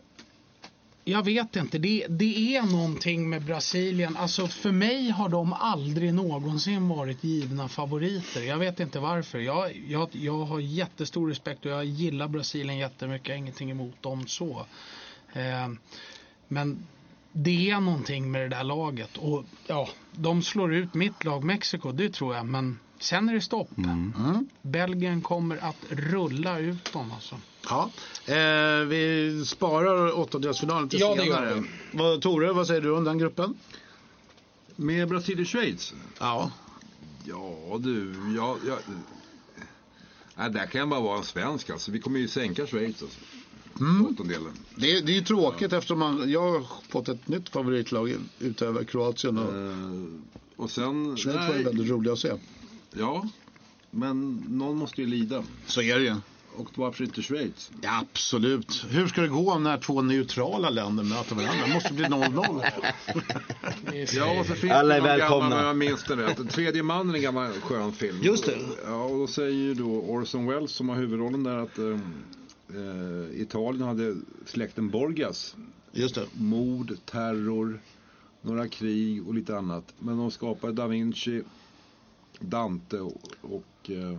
Jag 1.05 1.25
vet 1.25 1.57
inte, 1.57 1.79
det, 1.79 2.07
det 2.09 2.57
är 2.57 2.63
någonting 2.63 3.29
med 3.31 3.43
Brasilien. 3.43 4.17
Alltså 4.17 4.47
för 4.49 4.73
mig 4.73 5.11
har 5.11 5.29
de 5.29 5.53
aldrig 5.53 6.15
någonsin 6.15 6.89
varit 6.89 7.25
givna 7.25 7.69
favoriter. 7.69 8.43
Jag 8.43 8.59
vet 8.59 8.81
inte 8.81 8.99
varför. 8.99 9.39
Jag, 9.39 9.77
jag, 9.89 10.09
jag 10.13 10.45
har 10.45 10.61
jättestor 10.61 11.29
respekt 11.29 11.67
och 11.67 11.71
jag 11.73 11.85
gillar 11.85 12.29
Brasilien 12.29 12.79
jättemycket. 12.79 13.29
Jag 13.29 13.35
har 13.35 13.39
ingenting 13.39 13.71
emot 13.71 14.03
dem 14.03 14.27
så. 14.27 14.67
Eh, 15.33 15.69
men 16.49 16.87
det 17.43 17.71
är 17.71 17.81
någonting 17.81 18.31
med 18.31 18.41
det 18.41 18.57
där 18.57 18.65
laget. 18.65 19.17
Och 19.17 19.45
ja, 19.67 19.89
de 20.13 20.43
slår 20.43 20.75
ut 20.75 20.95
mitt 20.95 21.25
lag 21.25 21.45
Mexiko, 21.45 21.93
det 21.93 22.11
tror 22.11 22.35
jag. 22.35 22.47
Men 22.47 22.79
sen 22.99 23.29
är 23.29 23.35
det 23.35 23.41
stopp. 23.41 23.79
Mm. 23.79 24.49
Belgien 24.63 25.23
kommer 25.23 25.57
att 25.57 25.77
rulla 25.89 26.59
ut 26.59 26.93
dem 26.93 27.13
alltså. 27.13 27.37
Ja. 27.69 27.91
Eh, 28.27 28.87
vi 28.87 29.45
sparar 29.47 30.19
åttondelsfinalen 30.19 30.89
till 30.89 31.01
Ja, 31.01 31.17
senare. 31.17 31.65
Vad, 31.93 32.23
Tore, 32.23 32.53
vad 32.53 32.67
säger 32.67 32.81
du 32.81 32.97
om 32.97 33.05
den 33.05 33.19
gruppen? 33.19 33.55
Med 34.77 35.09
Brasilien-Schweiz? 35.09 35.95
Ja. 36.19 36.51
Ja 37.25 37.79
du, 37.79 38.15
jag... 38.37 38.59
jag 38.67 38.79
nej, 40.37 40.51
där 40.51 40.67
kan 40.67 40.79
jag 40.79 40.89
bara 40.89 41.01
vara 41.01 41.19
en 41.19 41.25
svensk 41.25 41.71
alltså. 41.71 41.91
Vi 41.91 42.01
kommer 42.01 42.19
ju 42.21 42.29
sänka 42.29 42.67
Schweiz 42.67 43.03
alltså. 43.03 43.21
Mm. 43.81 44.07
Åttondelen. 44.07 44.53
Det, 44.75 44.93
är- 44.97 45.03
det 45.03 45.13
är 45.13 45.15
ju 45.15 45.25
tråkigt 45.25 45.73
eftersom 45.73 45.99
man, 45.99 46.31
jag 46.31 46.53
har 46.53 46.63
fått 46.89 47.09
ett 47.09 47.29
nytt 47.29 47.49
favoritlag 47.49 48.15
utöver 48.41 48.85
Kroatien 48.85 49.39
och 49.39 49.55
Eh, 49.55 50.05
och 50.57 50.71
sen... 50.71 51.17
Schweiz 51.17 51.49
var 51.49 51.57
ju 51.57 51.63
väldigt 51.63 51.91
roliga 51.91 52.13
att 52.13 52.19
se. 52.19 52.33
Ja, 52.95 53.29
men 53.91 54.45
någon 54.49 54.77
måste 54.77 55.01
ju 55.01 55.07
lida. 55.07 55.43
Så 55.67 55.83
är 55.83 55.99
det 55.99 56.05
ju. 56.05 56.15
Och 56.57 56.69
varför 56.79 57.05
inte 57.05 57.23
Schweiz? 57.23 57.71
Ja, 57.83 57.99
absolut. 58.01 58.85
Hur 58.89 59.07
ska 59.07 59.21
det 59.21 59.29
gå 59.29 59.59
när 59.59 59.79
två 59.79 60.03
neutrala 60.03 60.71
länder 60.71 61.05
möter 61.05 61.35
varandra? 61.35 61.67
Det 61.67 61.75
måste 61.75 61.93
bli 61.93 62.05
0-0. 62.05 62.65
Ja, 64.17 64.41
och 64.41 64.47
så 64.47 64.55
finns 64.55 64.73
Alla 64.73 64.97
är 64.97 65.01
välkomna. 65.01 65.49
Gammal, 65.51 65.65
jag 65.67 65.77
minns 65.77 66.05
det 66.05 66.17
rätt. 66.17 66.51
Tredje 66.51 66.83
mannen 66.83 67.11
är 67.11 67.15
en 67.19 67.23
gammal 67.23 67.53
skön 67.53 67.93
film. 67.93 68.17
Just 68.23 68.47
det. 68.47 68.59
Ja, 68.87 69.03
och 69.05 69.19
då 69.19 69.27
säger 69.27 69.51
ju 69.53 69.75
då 69.75 69.91
Orson 69.91 70.47
Welles 70.47 70.71
som 70.71 70.89
har 70.89 70.97
huvudrollen 70.97 71.43
där 71.45 71.57
att 71.57 71.79
eh, 72.75 73.41
Italien 73.41 73.89
hade 73.89 74.17
släkten 74.47 74.91
Borgias. 74.91 75.57
Just 75.93 76.15
det. 76.15 76.27
Mord, 76.35 76.97
terror, 77.05 77.81
några 78.43 78.69
krig 78.69 79.29
och 79.29 79.35
lite 79.35 79.59
annat. 79.59 79.95
Men 79.99 80.17
de 80.17 80.31
skapade 80.31 80.73
Da 80.73 80.87
Vinci, 80.87 81.43
Dante 82.41 83.01
och, 83.01 83.23
och 83.41 83.91
eh, 83.91 84.19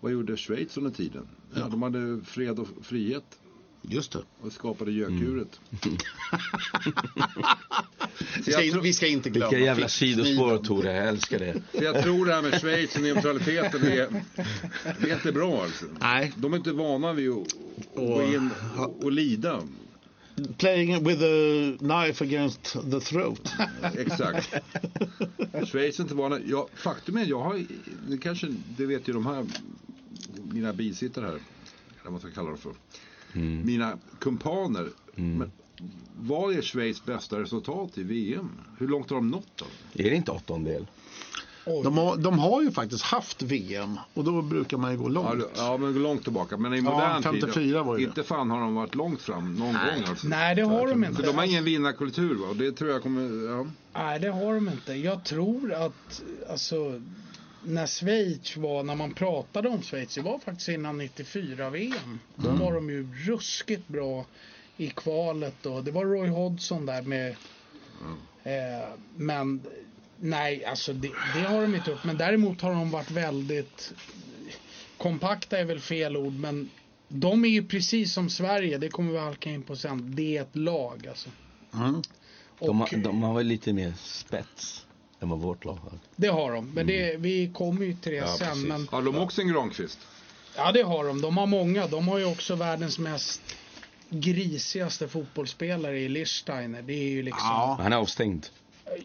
vad 0.00 0.12
gjorde 0.12 0.36
Schweiz 0.36 0.76
under 0.76 0.90
tiden? 0.90 1.28
Ja. 1.54 1.60
Ja. 1.60 1.68
de 1.68 1.82
hade 1.82 2.20
fred 2.24 2.58
och 2.58 2.68
frihet 2.82 3.38
Just 3.82 4.12
det. 4.12 4.22
och 4.40 4.52
skapade 4.52 4.92
gökuret. 4.92 5.60
Vi 8.46 8.52
ska, 8.52 8.80
vi 8.80 8.92
ska 8.92 9.06
inte 9.06 9.30
glömma. 9.30 9.50
Vilka 9.50 9.64
jävla 9.64 9.88
sidospår 9.88 10.58
Tore, 10.58 10.92
jag 10.92 11.08
älskar 11.08 11.38
det. 11.38 11.62
Så 11.78 11.84
jag 11.84 12.02
tror 12.02 12.26
det 12.26 12.34
här 12.34 12.42
med 12.42 12.60
Schweiz 12.60 12.96
och 12.96 13.02
neutraliteten 13.02 13.82
är, 13.82 14.22
det 15.00 15.10
är 15.10 15.14
inte 15.14 15.32
bra 15.32 15.62
alltså. 15.62 15.86
Nej. 16.00 16.32
De 16.36 16.52
är 16.52 16.56
inte 16.56 16.72
vana 16.72 17.12
vid 17.12 17.30
att, 17.30 17.54
gå 17.94 18.22
in 18.22 18.50
och, 18.76 19.04
och 19.04 19.12
lida. 19.12 19.62
Playing 20.58 21.04
with 21.04 21.22
a 21.22 21.76
knife 21.78 22.24
against 22.24 22.76
the 22.90 23.00
throat. 23.00 23.52
Exakt. 23.98 24.54
Schweiz 25.66 25.98
är 25.98 26.02
inte 26.02 26.14
vana. 26.14 26.38
Ja, 26.46 26.68
faktum 26.74 27.16
är, 27.16 27.26
jag 27.26 27.40
har, 27.40 27.64
det 28.08 28.18
kanske, 28.18 28.54
det 28.76 28.86
vet 28.86 29.08
ju 29.08 29.12
de 29.12 29.26
här, 29.26 29.46
mina 30.52 30.72
bisittare 30.72 31.24
här, 31.24 31.32
eller 31.32 31.42
vad 32.04 32.12
man 32.12 32.20
ska 32.20 32.30
kalla 32.30 32.48
dem 32.48 32.58
för. 32.58 32.72
Mina 33.64 33.98
kumpaner. 34.18 34.88
Men 35.14 35.52
vad 36.20 36.54
är 36.54 36.62
Schweiz 36.62 37.04
bästa 37.04 37.40
resultat 37.40 37.98
i 37.98 38.02
VM? 38.02 38.50
Hur 38.78 38.88
långt 38.88 39.10
har 39.10 39.16
de 39.16 39.30
nått 39.30 39.48
då? 39.56 39.64
Är 39.94 40.10
det 40.10 40.16
inte 40.16 40.30
åttondel? 40.30 40.86
De 41.64 41.98
har, 41.98 42.16
de 42.16 42.38
har 42.38 42.62
ju 42.62 42.70
faktiskt 42.70 43.02
haft 43.02 43.42
VM 43.42 43.98
och 44.14 44.24
då 44.24 44.42
brukar 44.42 44.76
man 44.76 44.90
ju 44.92 44.98
gå 44.98 45.04
Ja, 45.04 45.08
långt. 45.08 45.44
ja 45.56 45.76
men 45.76 46.02
långt 46.02 46.22
tillbaka. 46.22 46.56
Men 46.56 46.74
i 46.74 46.80
modern 46.80 47.22
54 47.22 47.52
tid. 47.52 47.74
var 47.74 47.96
det. 47.96 48.02
Inte 48.02 48.22
fan 48.22 48.50
har 48.50 48.60
de 48.60 48.74
varit 48.74 48.94
långt 48.94 49.22
fram 49.22 49.54
någon 49.54 49.72
gång 49.72 50.04
alltså. 50.08 50.28
Nej, 50.28 50.54
det 50.54 50.62
har 50.62 50.88
de 50.88 51.04
inte. 51.04 51.16
För 51.16 51.26
de 51.26 51.38
har 51.38 51.44
ingen 51.44 51.64
vinnarkultur 51.64 52.34
va? 52.34 52.46
Det 52.54 52.72
tror 52.72 52.90
jag 52.90 53.02
kommer, 53.02 53.48
ja. 53.50 53.66
Nej, 53.94 54.20
det 54.20 54.28
har 54.30 54.54
de 54.54 54.68
inte. 54.68 54.92
Jag 54.92 55.24
tror 55.24 55.72
att 55.72 56.22
alltså, 56.50 57.00
när 57.64 57.86
Schweiz 57.86 58.56
var, 58.56 58.82
när 58.82 58.94
man 58.94 59.14
pratade 59.14 59.68
om 59.68 59.82
Schweiz, 59.82 60.14
det 60.14 60.22
var 60.22 60.38
faktiskt 60.38 60.68
innan 60.68 60.98
94 60.98 61.70
VM. 61.70 62.18
Då 62.36 62.48
Mm. 62.48 62.60
var 62.60 62.72
de 62.72 62.90
ju 62.90 63.14
ruskigt 63.14 63.88
bra 63.88 64.26
i 64.76 64.90
kvalet 64.90 65.66
och 65.66 65.84
det 65.84 65.90
var 65.90 66.04
Roy 66.04 66.28
Hodgson 66.28 66.86
där 66.86 67.02
med. 67.02 67.36
Eh, 68.42 68.88
men 69.16 69.60
nej, 70.20 70.64
alltså 70.64 70.92
det, 70.92 71.10
det 71.34 71.40
har 71.40 71.62
de 71.62 71.74
inte 71.74 71.90
gjort. 71.90 72.04
Men 72.04 72.16
däremot 72.16 72.60
har 72.60 72.70
de 72.70 72.90
varit 72.90 73.10
väldigt 73.10 73.92
kompakta 74.98 75.58
är 75.58 75.64
väl 75.64 75.80
fel 75.80 76.16
ord, 76.16 76.32
men 76.34 76.70
de 77.08 77.44
är 77.44 77.48
ju 77.48 77.64
precis 77.66 78.12
som 78.12 78.30
Sverige, 78.30 78.78
det 78.78 78.88
kommer 78.88 79.12
vi 79.12 79.18
halka 79.18 79.50
in 79.50 79.62
på 79.62 79.76
sen. 79.76 80.14
Det 80.16 80.36
är 80.36 80.42
ett 80.42 80.56
lag 80.56 81.06
alltså. 81.08 81.30
Mm. 81.74 82.02
De, 82.58 82.80
har, 82.80 82.96
de 82.96 83.22
har 83.22 83.34
väl 83.34 83.46
lite 83.46 83.72
mer 83.72 83.92
spets 83.98 84.86
än 85.22 85.28
vad 85.28 85.38
vårt 85.38 85.64
lag 85.64 85.74
har. 85.82 85.92
Det 86.16 86.28
har 86.28 86.52
de, 86.52 86.70
men 86.74 86.86
det, 86.86 87.16
vi 87.18 87.50
kommer 87.54 87.86
ju 87.86 87.94
till 87.94 88.12
det 88.12 88.18
ja 88.18 88.26
sen. 88.26 88.48
precis. 88.48 88.64
Men, 88.68 88.88
Har 88.90 89.02
de 89.02 89.16
också 89.18 89.40
en 89.40 89.48
Granqvist? 89.48 89.98
ja, 90.56 90.72
det 90.72 90.82
har 90.82 91.04
de. 91.04 91.20
De 91.20 91.36
har 91.36 91.46
många. 91.46 91.86
De 91.86 92.08
har 92.08 92.18
ju 92.18 92.24
också 92.24 92.54
världens 92.54 92.98
mest 92.98 93.40
grisigaste 94.08 95.08
fotbollsspelare 95.08 95.98
i 96.00 96.08
Lichsteiner. 96.08 96.82
Det 96.82 96.92
är 96.94 97.08
ju 97.10 97.22
liksom... 97.22 97.46
Ja. 97.48 97.76
Han 97.82 97.92
är 97.92 97.96
avstängd. 97.96 98.46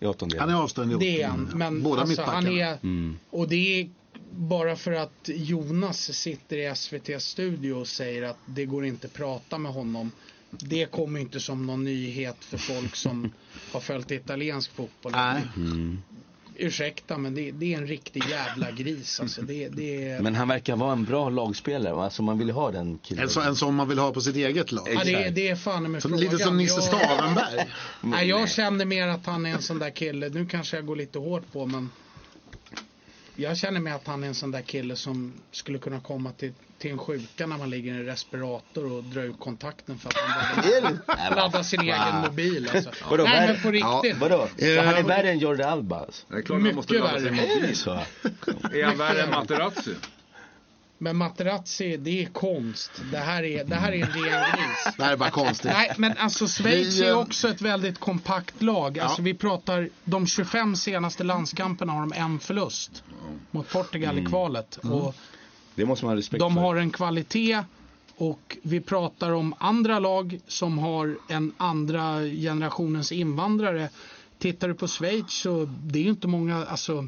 i 0.01 0.05
åttondelen. 0.05 0.49
Han 0.49 0.57
är 0.59 0.63
avstängd 0.63 0.91
i 0.91 0.95
Det 0.95 1.21
är 1.21 1.27
han. 1.27 1.33
åttondelen. 1.39 1.57
Men 1.73 1.83
Båda 1.83 2.01
alltså, 2.01 2.21
han 2.21 2.47
är, 2.47 2.77
och 3.29 3.47
det 3.47 3.81
är 3.81 3.89
bara 4.31 4.75
för 4.75 4.91
att 4.91 5.21
Jonas 5.25 6.13
sitter 6.17 6.57
i 6.57 6.75
SVT 6.75 7.21
studio 7.21 7.73
och 7.73 7.87
säger 7.87 8.23
att 8.23 8.37
det 8.45 8.65
går 8.65 8.85
inte 8.85 9.07
att 9.07 9.13
prata 9.13 9.57
med 9.57 9.71
honom. 9.73 10.11
Det 10.49 10.85
kommer 10.91 11.19
inte 11.19 11.39
som 11.39 11.65
någon 11.65 11.83
nyhet 11.83 12.37
för 12.39 12.57
folk 12.57 12.95
som 12.95 13.31
har 13.71 13.79
följt 13.79 14.11
italiensk 14.11 14.71
fotboll. 14.75 15.11
Nej. 15.11 15.41
Ursäkta 16.59 17.17
men 17.17 17.35
det, 17.35 17.51
det 17.51 17.73
är 17.73 17.77
en 17.77 17.87
riktig 17.87 18.23
jävla 18.29 18.71
gris 18.71 19.19
alltså. 19.19 19.41
Det, 19.41 19.69
det 19.69 20.03
är, 20.09 20.21
Men 20.21 20.35
han 20.35 20.47
verkar 20.47 20.75
vara 20.75 20.91
en 20.91 21.03
bra 21.03 21.29
lagspelare. 21.29 22.03
Alltså 22.03 22.21
man 22.23 22.37
vill 22.37 22.49
ha 22.49 22.71
den 22.71 22.97
killen. 23.03 23.23
En, 23.23 23.29
så, 23.29 23.41
en 23.41 23.55
som 23.55 23.75
man 23.75 23.89
vill 23.89 23.99
ha 23.99 24.11
på 24.13 24.21
sitt 24.21 24.35
eget 24.35 24.71
lag. 24.71 24.87
ja, 24.93 25.03
det, 25.03 25.29
det 25.29 25.47
är 25.49 25.55
fan 25.55 25.91
med 25.91 26.01
Som, 26.01 26.11
frågan. 26.11 26.25
lite 26.31 26.43
som 26.43 26.57
Nisse 26.57 26.75
Jag- 26.75 26.83
Stavenberg. 26.83 27.67
Nej, 28.01 28.27
jag 28.27 28.49
känner 28.49 28.85
mer 28.85 29.07
att 29.07 29.25
han 29.25 29.45
är 29.45 29.49
en 29.53 29.61
sån 29.61 29.79
där 29.79 29.89
kille. 29.89 30.29
Nu 30.29 30.45
kanske 30.45 30.77
jag 30.77 30.85
går 30.85 30.95
lite 30.95 31.19
hårt 31.19 31.51
på 31.53 31.65
men 31.65 31.89
jag 33.37 33.57
känner 33.57 33.79
mer 33.79 33.93
att 33.93 34.07
han 34.07 34.23
är 34.23 34.27
en 34.27 34.35
sån 34.35 34.51
där 34.51 34.61
kille 34.61 34.95
som 34.95 35.33
skulle 35.51 35.79
kunna 35.79 35.99
komma 35.99 36.31
till, 36.31 36.53
till 36.77 36.91
en 36.91 36.97
sjuka 36.97 37.47
när 37.47 37.57
man 37.57 37.69
ligger 37.69 37.93
i 37.93 37.95
en 37.97 38.05
respirator 38.05 38.91
och 38.91 39.03
dra 39.03 39.21
ut 39.21 39.39
kontakten 39.39 39.97
för 39.97 40.09
att 40.09 40.15
man 40.15 40.61
behöver 41.05 41.35
ladda 41.35 41.63
sin 41.63 41.81
egen 41.81 42.15
mobil. 42.25 42.69
Alltså. 42.75 42.91
Vadå, 43.09 43.23
Nej 43.23 43.47
men 43.47 43.61
på 43.61 43.71
riktigt. 43.71 44.17
Vadå? 44.21 44.47
Så 44.59 44.65
Eh, 44.65 44.83
han 44.85 44.95
är 44.95 45.03
värre 45.03 45.29
än 45.29 45.39
Jordi 45.39 45.63
Alba 45.63 45.99
alltså? 45.99 46.25
Det 46.29 46.37
är 46.37 46.41
klart 46.41 46.61
man 46.61 46.75
måste 46.75 46.93
Mycket 46.93 47.07
ladda 47.07 47.19
sin 47.25 47.35
värre. 47.37 47.55
mobil. 47.55 47.75
Så. 47.77 47.91
Är 48.71 48.83
han 48.83 48.97
värre 48.97 49.21
än 49.21 49.29
Materazzi? 49.29 49.93
Men 50.97 51.17
Materazzi, 51.17 51.97
det 51.97 52.23
är 52.23 52.25
konst. 52.25 52.91
Det 53.11 53.17
här 53.17 53.43
är, 53.43 53.63
det 53.63 53.75
här 53.75 53.91
är 53.91 53.95
en 53.95 54.11
ren 54.11 54.43
gris. 54.51 54.95
Det 54.97 55.03
här 55.03 55.13
är 55.13 55.17
bara 55.17 55.29
konstigt. 55.29 55.71
Nej, 55.73 55.91
men 55.97 56.17
alltså 56.17 56.47
Schweiz 56.47 56.99
Vi, 56.99 57.03
är 57.05 57.09
eh, 57.09 57.17
också 57.19 57.47
ett 57.49 57.61
väldigt 57.61 57.99
kompakt 57.99 58.61
lag. 58.61 58.99
Alltså 58.99 59.21
Ja. 59.21 59.23
vi 59.23 59.33
pratar, 59.33 59.89
de 60.03 60.27
25 60.27 60.75
senaste 60.75 61.23
landskamperna 61.23 61.93
har 61.93 61.99
de 61.99 62.13
en 62.13 62.39
förlust 62.39 63.03
mot 63.51 63.69
Portugal 63.69 64.19
i 64.19 64.25
kvalet. 64.25 64.75
Och 64.77 65.15
Det 65.75 65.85
måste 65.85 66.05
man 66.05 66.11
ha 66.11 66.17
respekt 66.17 66.39
de 66.39 66.53
för. 66.53 66.61
har 66.61 66.75
en 66.75 66.89
kvalitet 66.91 67.63
och 68.17 68.57
vi 68.61 68.81
pratar 68.81 69.31
om 69.31 69.55
andra 69.57 69.99
lag 69.99 70.39
som 70.47 70.79
har 70.79 71.17
en 71.29 71.53
andra 71.57 72.19
generationens 72.23 73.11
invandrare. 73.11 73.89
Tittar 74.39 74.67
du 74.67 74.73
på 74.73 74.87
Schweiz 74.87 75.31
så 75.31 75.69
det 75.83 75.99
är 75.99 76.03
inte 76.09 76.27
många, 76.27 76.65
alltså 76.65 77.07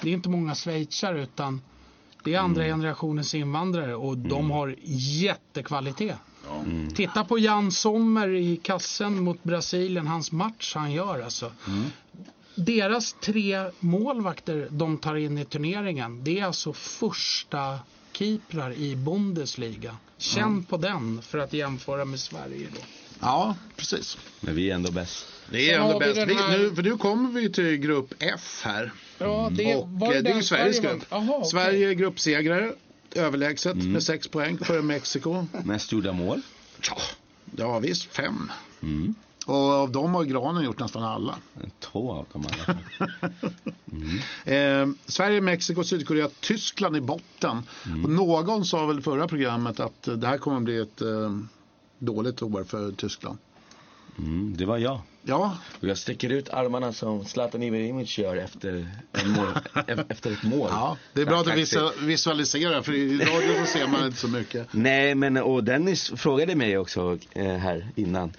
det 0.00 0.08
är 0.10 0.14
inte 0.14 0.28
många 0.28 0.54
schweizare 0.54 1.22
utan 1.22 1.60
det 2.26 2.34
är 2.34 2.38
andra 2.38 2.64
generationens 2.64 3.34
invandrare 3.34 3.94
och 3.94 4.18
de 4.18 4.50
har 4.50 4.74
jättekvalitet. 4.84 6.16
Titta 6.94 7.24
på 7.24 7.38
Jan 7.38 7.72
Sommer 7.72 8.28
i 8.28 8.56
kassen 8.56 9.22
mot 9.24 9.42
Brasilien, 9.42 10.06
hans 10.06 10.32
match 10.32 10.72
han 10.74 10.92
gör 10.92 11.22
alltså. 11.22 11.52
Deras 12.54 13.12
tre 13.20 13.70
målvakter 13.80 14.68
de 14.70 14.98
tar 14.98 15.14
in 15.14 15.38
i 15.38 15.44
turneringen, 15.44 16.24
det 16.24 16.40
är 16.40 16.44
alltså 16.44 16.72
första 16.72 17.78
keeprar 18.12 18.72
i 18.72 18.96
Bundesliga. 18.96 19.96
Känn 20.18 20.64
på 20.64 20.76
den 20.76 21.22
för 21.22 21.38
att 21.38 21.52
jämföra 21.52 22.04
med 22.04 22.20
Sverige 22.20 22.66
då. 22.74 22.80
Ja, 23.20 23.54
precis. 23.76 24.18
Men 24.40 24.54
vi 24.54 24.70
är 24.70 24.74
ändå 24.74 24.90
bäst. 24.92 25.26
Det 25.50 25.70
är 25.70 25.78
Sen 25.78 25.86
ändå 25.86 25.98
bäst. 25.98 26.16
här- 26.18 26.58
nu, 26.58 26.74
för 26.74 26.82
nu 26.82 26.96
kommer 26.96 27.30
vi 27.30 27.52
till 27.52 27.76
grupp 27.76 28.14
F 28.18 28.60
här. 28.64 28.92
Ja, 29.18 29.50
det, 29.52 29.74
Och 29.76 29.88
var 29.88 30.06
eh, 30.06 30.12
det 30.12 30.18
är 30.18 30.22
den 30.22 30.36
ju 30.36 30.42
Sveriges 30.42 30.76
Sverige 30.76 30.92
grupp. 30.92 31.06
okej. 31.10 31.44
Sverige 31.44 31.88
är 31.88 31.92
gruppsegrare. 31.92 32.72
Överlägset 33.14 33.76
med 33.76 34.02
sex 34.02 34.28
poäng 34.28 34.58
före 34.58 34.82
Mexiko. 34.82 35.46
Mest 35.64 35.92
gjorda 35.92 36.12
mål. 36.12 36.42
Ja, 36.88 36.96
ja 37.56 37.78
visst, 37.78 38.04
fem. 38.04 38.52
Mm. 38.82 39.14
Och 39.46 39.54
av 39.54 39.92
dem 39.92 40.14
har 40.14 40.24
Granen 40.24 40.64
gjort 40.64 40.78
nästan 40.80 41.02
alla. 41.04 41.38
Två 41.80 42.12
av 42.12 42.26
dem 42.32 42.44
alla 42.46 42.64
fall. 42.64 42.76
Eh, 44.44 44.86
Sverige, 45.06 45.40
Mexiko, 45.40 45.84
Sydkorea, 45.84 46.28
Tyskland 46.40 46.96
i 46.96 47.00
botten. 47.00 47.62
Och 48.04 48.10
någon 48.10 48.64
sa 48.64 48.86
väl 48.86 49.02
förra 49.02 49.28
programmet 49.28 49.80
att 49.80 50.08
eh, 50.08 50.14
det 50.14 50.26
här 50.26 50.38
kommer 50.38 50.56
att 50.56 50.62
bli 50.62 50.78
ett 50.78 51.00
eh, 51.00 51.38
dåligt 51.98 52.42
år 52.42 52.64
för 52.64 52.92
Tyskland. 52.92 53.38
Mm, 54.18 54.56
det 54.56 54.64
var 54.64 54.78
jag. 54.78 55.00
Ja, 55.22 55.58
Och 55.80 55.88
jag 55.88 55.98
sträcker 55.98 56.30
ut 56.30 56.48
armarna 56.48 56.92
som 56.92 57.24
Zlatan 57.24 57.62
Ibrahimovic 57.62 58.18
gör 58.18 58.36
efter, 58.36 58.86
mål, 59.26 59.46
efter 60.08 60.32
ett 60.32 60.42
mål. 60.42 60.68
ja 60.72 60.96
det 61.12 61.20
är 61.22 61.26
bra 61.26 61.40
att 61.40 61.46
du 61.46 62.06
visualiserar 62.06 62.82
för 62.82 62.92
i 62.92 63.18
radio 63.18 63.64
så 63.64 63.72
ser 63.72 63.86
man 63.86 64.06
inte 64.06 64.18
så 64.18 64.28
mycket. 64.28 64.68
Nej, 64.72 65.14
men 65.14 65.36
och 65.36 65.64
Dennis 65.64 66.12
frågade 66.16 66.54
mig 66.54 66.78
också 66.78 67.18
eh, 67.32 67.56
här 67.56 67.86
innan. 67.94 68.32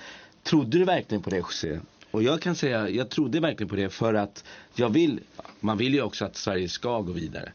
Trodde 0.43 0.77
du 0.77 0.83
verkligen 0.85 1.21
på 1.23 1.29
det 1.29 1.37
José? 1.37 1.79
Och 2.11 2.23
jag 2.23 2.41
kan 2.41 2.55
säga, 2.55 2.89
jag 2.89 3.09
trodde 3.09 3.39
verkligen 3.39 3.69
på 3.69 3.75
det 3.75 3.89
för 3.89 4.13
att 4.13 4.43
jag 4.75 4.89
vill, 4.89 5.19
man 5.59 5.77
vill 5.77 5.93
ju 5.93 6.01
också 6.01 6.25
att 6.25 6.35
Sverige 6.35 6.69
ska 6.69 7.01
gå 7.01 7.11
vidare. 7.11 7.51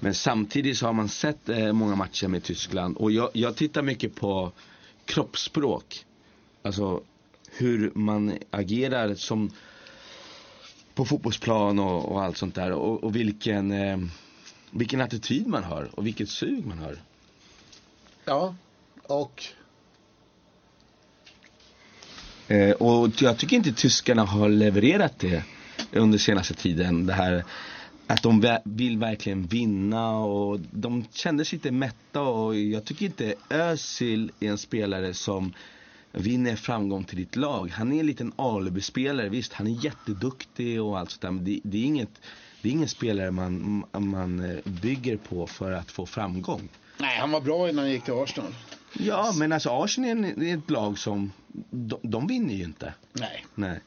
Men 0.00 0.14
samtidigt 0.14 0.78
så 0.78 0.86
har 0.86 0.92
man 0.92 1.08
sett 1.08 1.48
eh, 1.48 1.72
många 1.72 1.96
matcher 1.96 2.28
med 2.28 2.42
Tyskland 2.42 2.96
och 2.96 3.12
jag, 3.12 3.30
jag 3.32 3.56
tittar 3.56 3.82
mycket 3.82 4.14
på 4.14 4.52
kroppsspråk. 5.04 6.04
Alltså 6.62 7.02
hur 7.56 7.92
man 7.94 8.38
agerar 8.50 9.14
som 9.14 9.50
på 10.94 11.04
fotbollsplan 11.04 11.78
och, 11.78 12.12
och 12.12 12.22
allt 12.22 12.36
sånt 12.36 12.54
där 12.54 12.72
och, 12.72 13.04
och 13.04 13.16
vilken, 13.16 13.72
eh, 13.72 13.98
vilken 14.70 15.00
attityd 15.00 15.46
man 15.46 15.64
har 15.64 15.90
och 15.92 16.06
vilket 16.06 16.28
sug 16.28 16.66
man 16.66 16.78
har. 16.78 16.96
Ja, 18.24 18.54
och 19.02 19.42
Eh, 22.48 22.70
och 22.70 23.22
jag 23.22 23.38
tycker 23.38 23.56
inte 23.56 23.72
tyskarna 23.72 24.24
har 24.24 24.48
levererat 24.48 25.18
det 25.18 25.42
under 25.92 26.18
senaste 26.18 26.54
tiden. 26.54 27.06
Det 27.06 27.12
här 27.12 27.44
att 28.06 28.22
de 28.22 28.58
vill 28.64 28.98
verkligen 28.98 29.46
vinna 29.46 30.18
och 30.18 30.60
de 30.70 31.04
kände 31.12 31.44
sig 31.44 31.56
inte 31.56 31.70
mätta 31.70 32.20
och 32.20 32.56
jag 32.56 32.84
tycker 32.84 33.06
inte 33.06 33.34
Özil 33.50 34.32
är 34.40 34.48
en 34.48 34.58
spelare 34.58 35.14
som 35.14 35.52
vinner 36.16 36.56
framgång 36.56 37.04
till 37.04 37.16
ditt 37.16 37.36
lag. 37.36 37.70
Han 37.70 37.92
är 37.92 38.00
en 38.00 38.06
liten 38.06 38.32
alibi-spelare, 38.36 39.28
visst 39.28 39.52
han 39.52 39.66
är 39.66 39.84
jätteduktig 39.84 40.82
och 40.82 40.98
allt 40.98 41.10
sånt 41.10 41.22
där 41.22 41.30
men 41.30 41.44
det, 41.44 41.60
det, 41.62 41.78
är 41.78 41.84
inget, 41.84 42.20
det 42.62 42.68
är 42.68 42.72
ingen 42.72 42.88
spelare 42.88 43.30
man, 43.30 43.84
man 43.92 44.50
eh, 44.50 44.56
bygger 44.64 45.16
på 45.16 45.46
för 45.46 45.72
att 45.72 45.90
få 45.90 46.06
framgång. 46.06 46.68
nej, 46.98 47.18
han 47.18 47.30
var 47.30 47.40
bra 47.40 47.68
innan 47.68 47.84
han 47.84 47.92
gick 47.92 48.04
till 48.04 48.14
Arsenal. 48.14 48.54
Ja 48.92 49.34
men 49.36 49.52
alltså 49.52 49.70
Arsenal 49.70 50.08
är, 50.08 50.12
en, 50.12 50.42
är 50.42 50.58
ett 50.58 50.70
lag 50.70 50.98
som, 50.98 51.32
de, 51.70 51.98
de 52.02 52.26
vinner 52.26 52.54
ju 52.54 52.64
inte. 52.64 52.94
Nej. 53.12 53.46
Nej. 53.54 53.80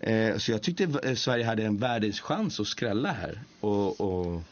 Eh, 0.00 0.38
så 0.38 0.52
jag 0.52 0.62
tyckte 0.62 0.84
eh, 1.02 1.14
Sverige 1.14 1.44
hade 1.44 1.64
en 1.64 1.76
världens 1.76 2.20
chans 2.20 2.60
att 2.60 2.66
skrälla 2.66 3.12
här. 3.12 3.40
Och, 3.60 4.00
och 4.00 4.42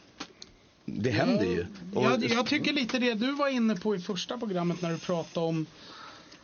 det 0.85 1.11
händer 1.11 1.45
ju. 1.45 1.65
Och, 1.93 2.03
Jag, 2.03 2.23
jag 2.23 2.45
tycker 2.45 2.73
lite 2.73 2.99
det 2.99 3.13
du 3.13 3.31
var 3.31 3.47
inne 3.47 3.75
på 3.75 3.95
i 3.95 3.99
första 3.99 4.37
programmet 4.37 4.81
när 4.81 4.91
du 4.91 4.97
pratade 4.97 5.45
om 5.45 5.65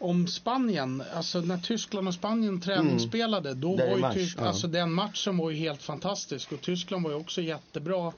om 0.01 0.27
Spanien, 0.27 1.03
alltså 1.15 1.41
när 1.41 1.57
Tyskland 1.57 2.07
och 2.07 2.13
Spanien 2.13 2.61
träningsspelade, 2.61 3.53
då 3.53 3.75
Där 3.77 3.83
är 3.83 3.89
var 3.89 3.95
ju 3.95 4.01
match, 4.01 4.35
ja. 4.37 4.43
alltså 4.47 4.67
den 4.67 4.91
matchen 4.93 5.37
var 5.37 5.49
ju 5.51 5.57
helt 5.57 5.81
fantastisk 5.83 6.51
och 6.51 6.61
Tyskland 6.61 7.03
var 7.03 7.11
ju 7.11 7.17
också 7.17 7.41
jättebra. 7.41 8.13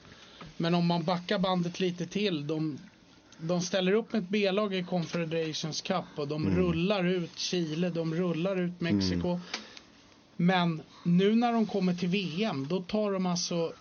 Men 0.57 0.75
om 0.75 0.85
man 0.87 1.03
backar 1.03 1.39
bandet 1.39 1.79
lite 1.79 2.05
till, 2.05 2.47
de, 2.47 2.77
de 3.37 3.61
ställer 3.61 3.91
upp 3.93 4.13
ett 4.13 4.29
B-lag 4.29 4.75
i 4.75 4.83
Confederations 4.83 5.81
Cup 5.81 6.05
och 6.15 6.27
de 6.27 6.45
Mm. 6.47 6.57
rullar 6.57 7.03
ut 7.05 7.39
Chile, 7.39 7.89
de 7.89 8.15
rullar 8.15 8.61
ut 8.61 8.81
Mexiko. 8.81 9.39
Men 10.35 10.81
nu 11.03 11.35
när 11.35 11.53
de 11.53 11.65
kommer 11.65 11.93
till 11.95 12.09
VM, 12.09 12.67
då 12.69 12.81
tar 12.81 13.11
de 13.11 13.25
alltså 13.25 13.73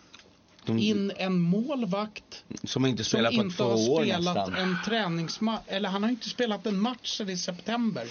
de, 0.65 0.79
in 0.79 1.13
en 1.17 1.41
målvakt 1.41 2.45
som 2.65 2.87
inte 2.87 3.05
som 3.05 3.27
inte 3.33 3.63
har 3.63 4.03
spelat 4.05 4.49
en 4.59 4.77
träningsmatch, 4.85 5.63
eller 5.67 5.89
han 5.89 6.03
har 6.03 6.11
inte 6.11 6.29
spelat 6.29 6.67
en 6.67 6.81
match 6.81 7.17
sedan 7.17 7.31
i 7.31 7.37
september. 7.37 8.07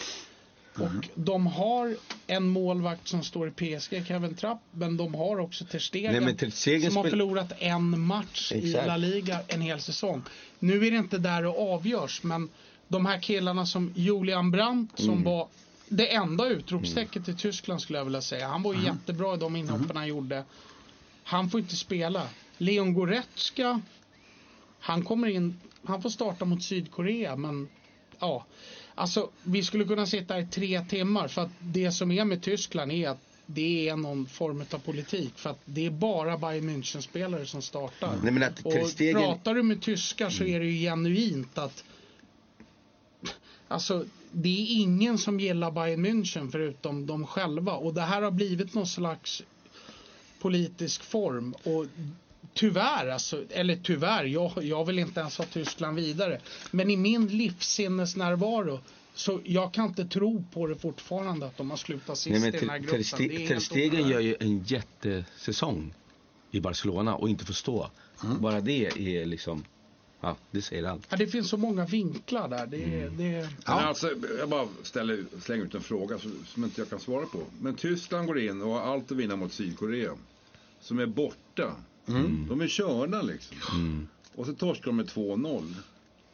Och 0.76 1.10
de 1.16 1.48
har 1.48 1.96
en 2.28 2.48
målvakt 2.48 3.08
som 3.08 3.24
står 3.24 3.48
i 3.48 3.52
PSG, 3.52 4.08
Kevin 4.08 4.36
Trapp, 4.36 4.62
men 4.72 4.98
de 4.98 5.16
har 5.16 5.40
också 5.40 5.66
Ter 5.66 5.80
Stegen, 5.80 6.12
Nej, 6.12 6.22
men 6.22 6.38
Ter 6.38 6.50
Stegen 6.50 6.92
som 6.92 6.98
har 6.98 7.10
förlorat 7.10 7.52
en 7.60 8.00
match 8.00 8.52
i 8.52 8.70
Exakt. 8.70 8.88
La 8.88 8.98
Liga 8.98 9.40
en 9.48 9.62
hel 9.62 9.80
säsong. 9.82 10.24
Nu 10.60 10.88
är 10.88 10.92
det 10.92 10.98
inte 10.98 11.18
där 11.18 11.42
det 11.42 11.50
avgörs, 11.50 12.24
men 12.24 12.50
de 12.88 13.06
här 13.06 13.20
killarna 13.20 13.66
som 13.66 13.94
Julian 13.96 14.52
Brandt 14.52 15.00
som 15.00 15.10
Mm. 15.10 15.24
var 15.24 15.48
det 15.90 16.14
enda 16.14 16.48
utropstecket 16.48 17.28
i 17.28 17.36
Tyskland 17.36 17.82
skulle 17.82 17.98
jag 18.00 18.06
vilja 18.06 18.22
säga. 18.22 18.48
Han 18.48 18.64
var 18.64 18.74
ju 18.74 18.84
jättebra 18.84 19.34
i 19.34 19.38
de 19.38 19.56
inhoppen 19.56 19.98
han 19.98 20.08
gjorde. 20.08 20.44
Han 21.24 21.50
får 21.50 21.60
inte 21.60 21.76
spela. 21.76 22.28
Leon 22.58 22.94
Goretzka, 22.94 23.82
han 24.80 25.04
kommer 25.04 25.28
in, 25.28 25.60
han 25.84 26.02
får 26.02 26.10
starta 26.10 26.46
mot 26.46 26.64
Sydkorea 26.64 27.36
men 27.36 27.70
ja. 28.20 28.46
Alltså 28.96 29.30
vi 29.44 29.64
skulle 29.64 29.86
kunna 29.86 30.06
sitta 30.06 30.40
i 30.40 30.48
tre 30.48 30.82
timmar 30.82 31.28
för 31.28 31.42
att 31.42 31.52
det 31.60 31.92
som 31.92 32.12
är 32.12 32.26
med 32.26 32.44
Tyskland 32.44 32.92
är 32.92 33.10
att 33.10 33.22
det 33.46 33.90
är 33.90 33.96
någon 33.96 34.26
form 34.26 34.66
av 34.72 34.80
politik 34.80 35.34
för 35.36 35.50
att 35.50 35.60
det 35.66 35.86
är 35.86 35.92
bara 35.92 36.38
Bayern 36.38 36.70
München-spelare 36.70 37.46
som 37.46 37.62
startar. 37.62 38.18
Nej, 38.24 38.34
men 38.34 38.44
att 38.44 38.56
Ter 38.98 39.16
Och 39.16 39.24
pratar 39.24 39.56
du 39.56 39.64
med 39.64 39.82
tyskar 39.82 40.30
så 40.30 40.44
är 40.44 40.60
det 40.60 40.66
ju 40.66 40.90
genuint 40.90 41.58
att 41.58 41.84
Alltså 43.68 44.06
det 44.32 44.50
är 44.50 44.82
ingen 44.82 45.18
som 45.18 45.40
gillar 45.40 45.72
Bayern 45.72 46.06
München 46.06 46.52
förutom 46.52 47.06
de 47.06 47.28
själva 47.28 47.74
och 47.74 47.94
det 47.94 48.02
här 48.02 48.22
har 48.22 48.32
blivit 48.32 48.74
någon 48.74 48.88
slags 48.88 49.44
politisk 50.42 51.04
form. 51.04 51.54
Och 51.64 51.86
tyvärr, 52.54 53.08
alltså, 53.08 53.44
eller 53.50 53.76
tyvärr, 53.84 54.24
jag, 54.26 54.52
jag 54.64 54.86
vill 54.86 55.00
inte 55.00 55.20
ens 55.20 55.38
ha 55.38 55.46
Tyskland 55.46 55.96
vidare. 55.96 56.42
Men 56.72 56.90
i 56.90 56.98
min 56.98 57.28
livssinnesnärvaro 57.28 58.80
så 59.16 59.40
jag 59.44 59.74
kan 59.74 59.86
inte 59.86 60.06
tro 60.06 60.44
på 60.54 60.68
det 60.68 60.76
fortfarande 60.76 61.46
att 61.46 61.58
de 61.58 61.70
har 61.70 61.78
slutat 61.78 62.18
sist 62.18 62.32
Nej, 62.32 62.40
men 62.40 62.56
i 62.56 62.60
den 62.60 62.70
här 62.70 62.78
gruppen. 62.78 63.48
Ter 63.48 63.60
Stegen 63.60 64.08
gör 64.08 64.20
ju 64.20 64.36
en 64.40 64.64
jättesäsong 64.64 65.94
i 66.52 66.60
Barcelona 66.60 67.16
och 67.16 67.30
inte 67.30 67.46
förstå. 67.46 67.90
Mm. 68.24 68.42
Bara 68.42 68.62
det 68.62 68.86
är 68.98 69.26
liksom, 69.26 69.64
ja 70.22 70.36
det 70.52 70.62
säger 70.62 70.84
allt. 70.84 71.08
Ja, 71.10 71.18
det 71.18 71.28
finns 71.28 71.50
så 71.50 71.58
många 71.58 71.86
vinklar 71.86 72.48
där. 72.48 72.68
Det, 72.68 72.84
Mm. 72.84 73.18
det, 73.18 73.50
Men 73.68 73.78
alltså, 73.78 74.12
jag 74.40 74.50
bara 74.50 74.68
ställer, 74.84 75.26
slänger 75.42 75.64
ut 75.64 75.76
en 75.76 75.82
fråga 75.82 76.20
som, 76.20 76.46
som 76.48 76.64
inte 76.64 76.82
jag 76.82 76.90
kan 76.90 77.00
svara 77.00 77.26
på. 77.26 77.40
Men 77.62 77.76
Tyskland 77.76 78.28
går 78.28 78.40
in 78.40 78.62
och 78.62 78.70
har 78.72 78.82
allt 78.82 79.12
att 79.12 79.18
vinna 79.18 79.36
mot 79.36 79.54
Sydkorea. 79.54 80.12
Som 80.82 81.00
är 81.00 81.06
borta. 81.06 81.76
De 82.50 82.62
är 82.62 82.68
körda 82.68 83.22
liksom. 83.22 84.08
Och 84.36 84.46
så 84.46 84.54
torskar 84.54 84.86
de 84.86 84.96
med 84.96 85.06
2-0. 85.06 85.74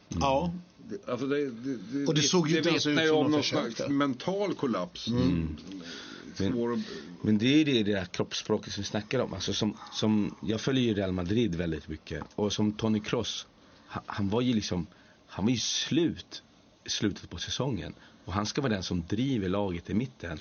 Ja. 0.09 0.53
Det, 0.89 1.11
alltså 1.11 1.27
det, 1.27 1.49
det, 1.49 1.77
det, 1.91 2.07
Och 2.07 2.15
det 2.15 2.21
såg 2.21 2.49
ju 2.49 2.57
inte 2.57 2.69
ens 2.69 2.87
ut 2.87 2.97
som 3.07 3.17
om 3.17 3.23
de 3.23 3.31
någon 3.31 3.41
försökte. 3.41 3.75
slags 3.75 3.91
mental 3.91 4.53
kollaps. 4.53 5.09
Svår 6.35 6.73
att... 6.73 6.79
Men 7.21 7.37
det 7.37 7.45
är 7.53 7.57
ju 7.57 7.63
det, 7.63 7.83
det 7.83 7.91
där 7.91 8.05
kroppsspråket 8.05 8.73
som 8.73 8.81
vi 8.81 8.87
snackar 8.87 9.19
om. 9.19 9.33
Alltså 9.33 9.53
som, 9.53 9.77
som, 9.91 10.35
jag 10.41 10.61
följer 10.61 10.83
ju 10.83 10.93
Real 10.93 11.11
Madrid 11.11 11.55
väldigt 11.55 11.87
mycket. 11.87 12.23
Och 12.35 12.53
som 12.53 12.71
Tony 12.71 12.99
Kroos, 12.99 13.47
han, 13.87 14.03
han 14.05 14.29
var 14.29 14.41
ju 14.41 14.53
liksom, 14.53 14.87
han 15.27 15.45
var 15.45 15.51
ju 15.51 15.57
slut 15.57 16.43
i 16.85 16.89
slutet 16.89 17.29
på 17.29 17.37
säsongen. 17.37 17.93
Och 18.27 18.33
han 18.33 18.45
ska 18.45 18.61
vara 18.61 18.73
den 18.73 18.83
som 18.83 19.03
driver 19.05 19.49
laget 19.49 19.89
i 19.89 19.93
mitten. 19.93 20.37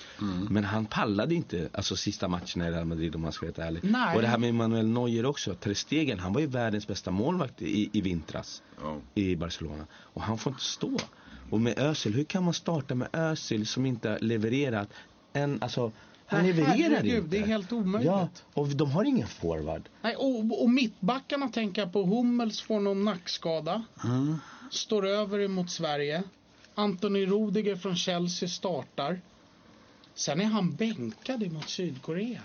Men 0.49 0.63
han 0.63 0.85
pallade 0.85 1.35
inte, 1.35 1.69
alltså 1.73 1.95
sista 1.95 2.27
matcherna 2.27 2.67
i 2.67 2.71
Real 2.71 2.85
Madrid 2.85 3.15
om 3.15 3.21
man 3.21 3.31
ska 3.31 3.45
vara 3.45 3.53
helt 3.65 3.67
ärlig. 3.67 3.91
Nej. 3.91 4.15
Och 4.15 4.21
det 4.21 4.27
här 4.27 4.37
med 4.37 4.55
Manuel 4.55 4.87
Neuer 4.87 5.25
också. 5.25 5.53
Ter 5.55 5.73
Stegen, 5.73 6.19
han 6.19 6.33
var 6.33 6.41
ju 6.41 6.47
världens 6.47 6.87
bästa 6.87 7.11
målvakt 7.11 7.61
i, 7.61 7.89
i 7.93 8.01
vintras. 8.01 8.61
Ja. 8.81 8.97
i 9.15 9.35
Barcelona. 9.35 9.87
Och 9.93 10.21
han 10.21 10.37
får 10.37 10.51
inte 10.51 10.63
stå. 10.63 10.97
Och 11.49 11.61
med 11.61 11.79
Özil, 11.79 12.13
hur 12.13 12.23
kan 12.23 12.43
man 12.43 12.53
starta 12.53 12.95
med 12.95 13.07
Özil 13.13 13.67
som 13.67 13.85
inte 13.85 14.09
har 14.09 14.19
levererat 14.19 14.89
en, 15.33 15.57
alltså 15.61 15.91
han 16.25 16.43
Nej, 16.43 16.53
levererar 16.53 16.89
herregud, 16.89 17.17
inte. 17.17 17.27
det 17.29 17.37
är 17.37 17.47
helt 17.47 17.71
omöjligt. 17.71 18.07
Ja, 18.07 18.29
och 18.53 18.67
de 18.67 18.91
har 18.91 19.03
ingen 19.03 19.27
forward. 19.27 19.89
Nej, 20.01 20.15
och, 20.15 20.63
och 20.63 20.69
mittbackarna 20.69 21.47
tänker 21.49 21.81
jag 21.81 21.93
på. 21.93 22.03
Hummels 22.03 22.61
får 22.61 22.79
någon 22.79 23.03
nackskada. 23.05 23.83
Står 24.71 25.07
över 25.07 25.39
emot 25.39 25.69
Sverige. 25.69 26.23
Anthony 26.79 27.25
Rudiger 27.25 27.75
från 27.75 27.95
Chelsea 27.95 28.49
startar. 28.49 29.21
Sen 30.15 30.41
är 30.41 30.45
han 30.45 30.75
bänkad 30.75 31.43
emot 31.43 31.69
Sydkorea. 31.69 32.41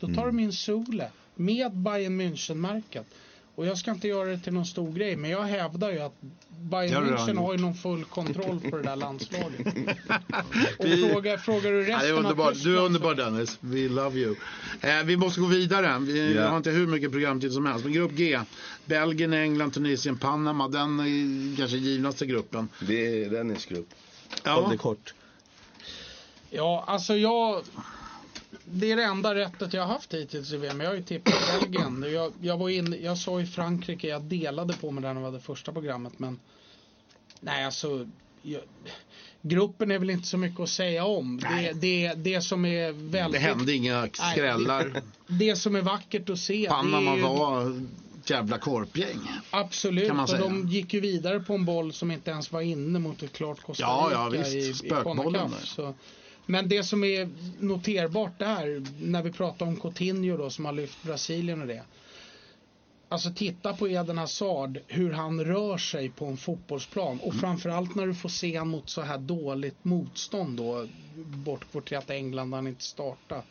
Då 0.00 0.14
tar 0.14 0.26
de 0.26 0.38
in 0.40 0.52
Sule 0.52 1.10
med 1.34 1.76
Bayern 1.76 2.20
München-märket. 2.20 3.04
Och 3.60 3.66
jag 3.66 3.78
ska 3.78 3.90
inte 3.90 4.08
göra 4.08 4.28
det 4.28 4.38
till 4.38 4.52
någon 4.52 4.66
stor 4.66 4.92
grej, 4.92 5.16
men 5.16 5.30
jag 5.30 5.42
hävdar 5.42 5.90
ju 5.90 5.98
att 5.98 6.14
Bayern 6.48 7.04
München 7.04 7.38
har 7.38 7.52
ju 7.52 7.58
någon 7.58 7.74
full 7.74 8.04
kontroll 8.04 8.60
på 8.70 8.76
det 8.76 8.82
där 8.82 8.96
landslaget. 8.96 9.60
och 10.78 10.86
frågar, 10.86 11.36
frågar 11.36 11.70
du 11.70 11.88
Ja, 11.88 11.96
resten 11.96 12.00
det 12.00 12.08
är 12.08 12.12
av 12.12 12.18
underbart. 12.18 12.54
Du 12.62 12.78
är 12.78 12.82
underbar 12.82 13.14
Dennis. 13.14 13.58
We 13.60 13.88
love 13.88 14.18
you. 14.18 14.36
Eh, 14.80 15.02
vi 15.04 15.16
måste 15.16 15.40
gå 15.40 15.46
vidare. 15.46 15.98
Vi 15.98 16.34
Ja. 16.34 16.48
har 16.48 16.56
inte 16.56 16.70
hur 16.70 16.86
mycket 16.86 17.10
programtid 17.10 17.52
som 17.52 17.66
helst. 17.66 17.84
Men 17.84 17.94
grupp 17.94 18.12
G. 18.12 18.40
Belgien, 18.84 19.32
England, 19.32 19.70
Tunisien, 19.70 20.18
Panama. 20.18 20.68
Den 20.68 21.00
är 21.00 21.56
kanske 21.56 21.76
givnaste 21.76 22.26
gruppen. 22.26 22.68
Det 22.80 23.24
är 23.24 23.30
Dennis 23.30 23.66
grupp. 23.66 23.88
Ja. 24.44 24.68
det 24.70 24.76
kort. 24.76 25.14
Ja, 26.50 26.84
alltså 26.86 27.16
jag... 27.16 27.62
Det 28.72 28.92
är 28.92 28.96
det 28.96 29.04
enda 29.04 29.34
rättet 29.34 29.72
jag 29.72 29.82
har 29.82 29.92
haft 29.94 30.14
hittills 30.14 30.52
i 30.52 30.56
VM. 30.56 30.80
Jag 30.80 30.88
har 30.88 30.94
ju 30.94 31.02
tippat 31.02 31.34
Belgien. 31.60 32.04
Jag, 32.12 32.32
jag, 32.40 32.58
var 32.58 32.68
in, 32.68 32.96
jag 33.02 33.18
sa 33.18 33.40
i 33.40 33.46
Frankrike, 33.46 34.08
jag 34.08 34.22
delade 34.22 34.74
på 34.74 34.90
mig 34.90 35.02
där 35.02 35.14
när 35.14 35.20
vi 35.20 35.26
hade 35.26 35.40
första 35.40 35.72
programmet. 35.72 36.18
Men 36.18 36.40
nej, 37.40 37.64
alltså. 37.64 38.08
Jag, 38.42 38.60
gruppen 39.42 39.90
är 39.90 39.98
väl 39.98 40.10
inte 40.10 40.28
så 40.28 40.38
mycket 40.38 40.60
att 40.60 40.68
säga 40.68 41.04
om. 41.04 41.40
Det, 41.40 41.72
det, 41.72 42.14
det 42.14 42.40
som 42.40 42.64
är 42.64 42.86
Det 42.86 42.92
väldigt... 42.92 43.40
hände 43.40 43.72
inga 43.72 44.08
skrällar. 44.12 45.02
Det 45.26 45.56
som 45.56 45.76
är 45.76 45.82
vackert 45.82 46.30
att 46.30 46.38
se. 46.38 46.66
Panama 46.68 47.10
det 47.10 47.16
ju, 47.16 47.22
var 47.22 47.82
ett 48.20 48.30
jävla 48.30 48.58
korpgäng. 48.58 49.18
Absolut, 49.50 50.10
och 50.10 50.38
de 50.38 50.68
gick 50.68 50.94
ju 50.94 51.00
vidare 51.00 51.40
på 51.40 51.54
en 51.54 51.64
boll 51.64 51.92
som 51.92 52.10
inte 52.10 52.30
ens 52.30 52.52
var 52.52 52.60
inne 52.60 52.98
mot 52.98 53.22
ett 53.22 53.32
klart 53.32 53.60
Costa 53.60 53.82
Ja, 53.82 54.06
Rica 54.08 54.20
ja, 54.20 54.28
visst. 54.28 54.84
i, 54.84 54.88
i. 54.88 55.66
Så. 55.66 55.94
Men 56.50 56.68
det 56.68 56.82
som 56.82 57.04
är 57.04 57.28
noterbart 57.60 58.38
där, 58.38 58.86
när 59.00 59.22
vi 59.22 59.32
pratar 59.32 59.66
om 59.66 59.76
Coutinho 59.76 60.36
då, 60.36 60.50
som 60.50 60.64
har 60.64 60.72
lyft 60.72 61.02
Brasilien 61.02 61.60
och 61.60 61.66
det. 61.66 61.82
Alltså 63.08 63.30
titta 63.36 63.72
på 63.72 63.88
Eden 63.88 64.18
Hazard, 64.18 64.78
hur 64.86 65.12
han 65.12 65.44
rör 65.44 65.78
sig 65.78 66.10
på 66.10 66.26
en 66.26 66.36
fotbollsplan. 66.36 67.20
Och 67.20 67.34
framförallt 67.34 67.94
när 67.94 68.06
du 68.06 68.14
får 68.14 68.28
se 68.28 68.56
han 68.56 68.68
mot 68.68 68.90
så 68.90 69.00
här 69.00 69.18
dåligt 69.18 69.84
motstånd 69.84 70.56
då. 70.56 70.86
Bortkvoterat 71.16 72.10
England, 72.10 72.54
han 72.54 72.66
inte 72.66 72.84
starta. 72.84 73.42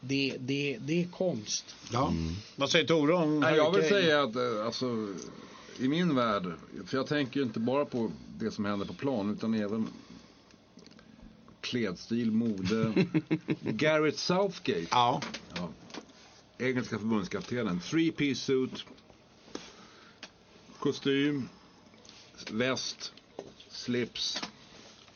Det, 0.00 0.36
det, 0.38 0.78
det 0.80 1.02
är 1.02 1.08
konst. 1.08 1.76
Ja. 1.92 2.12
Vad 2.56 2.70
säger 2.70 2.86
Tore 2.86 3.14
om 3.14 3.40
Nej, 3.40 3.56
jag 3.56 3.72
vill 3.72 3.88
säga 3.88 4.22
att 4.22 4.36
eh, 4.36 4.66
alltså, 4.66 4.86
i 5.78 5.88
min 5.88 6.14
värld, 6.14 6.44
för 6.86 6.96
jag 6.96 7.06
tänker 7.06 7.40
ju 7.40 7.46
inte 7.46 7.60
bara 7.60 7.84
på 7.84 8.10
det 8.38 8.50
som 8.50 8.64
händer 8.64 8.86
på 8.86 8.94
plan 8.94 9.34
utan 9.34 9.54
även 9.54 9.88
kledstil, 11.60 12.30
mode. 12.30 12.92
Garrett 13.60 14.18
Southgate, 14.18 14.86
Ja. 14.90 15.20
engelska 16.58 16.98
förbundskaptenen. 16.98 17.80
Three 17.80 18.10
piece 18.12 18.40
suit, 18.40 18.84
kostym, 20.78 21.48
väst, 22.50 23.12
slips. 23.70 24.42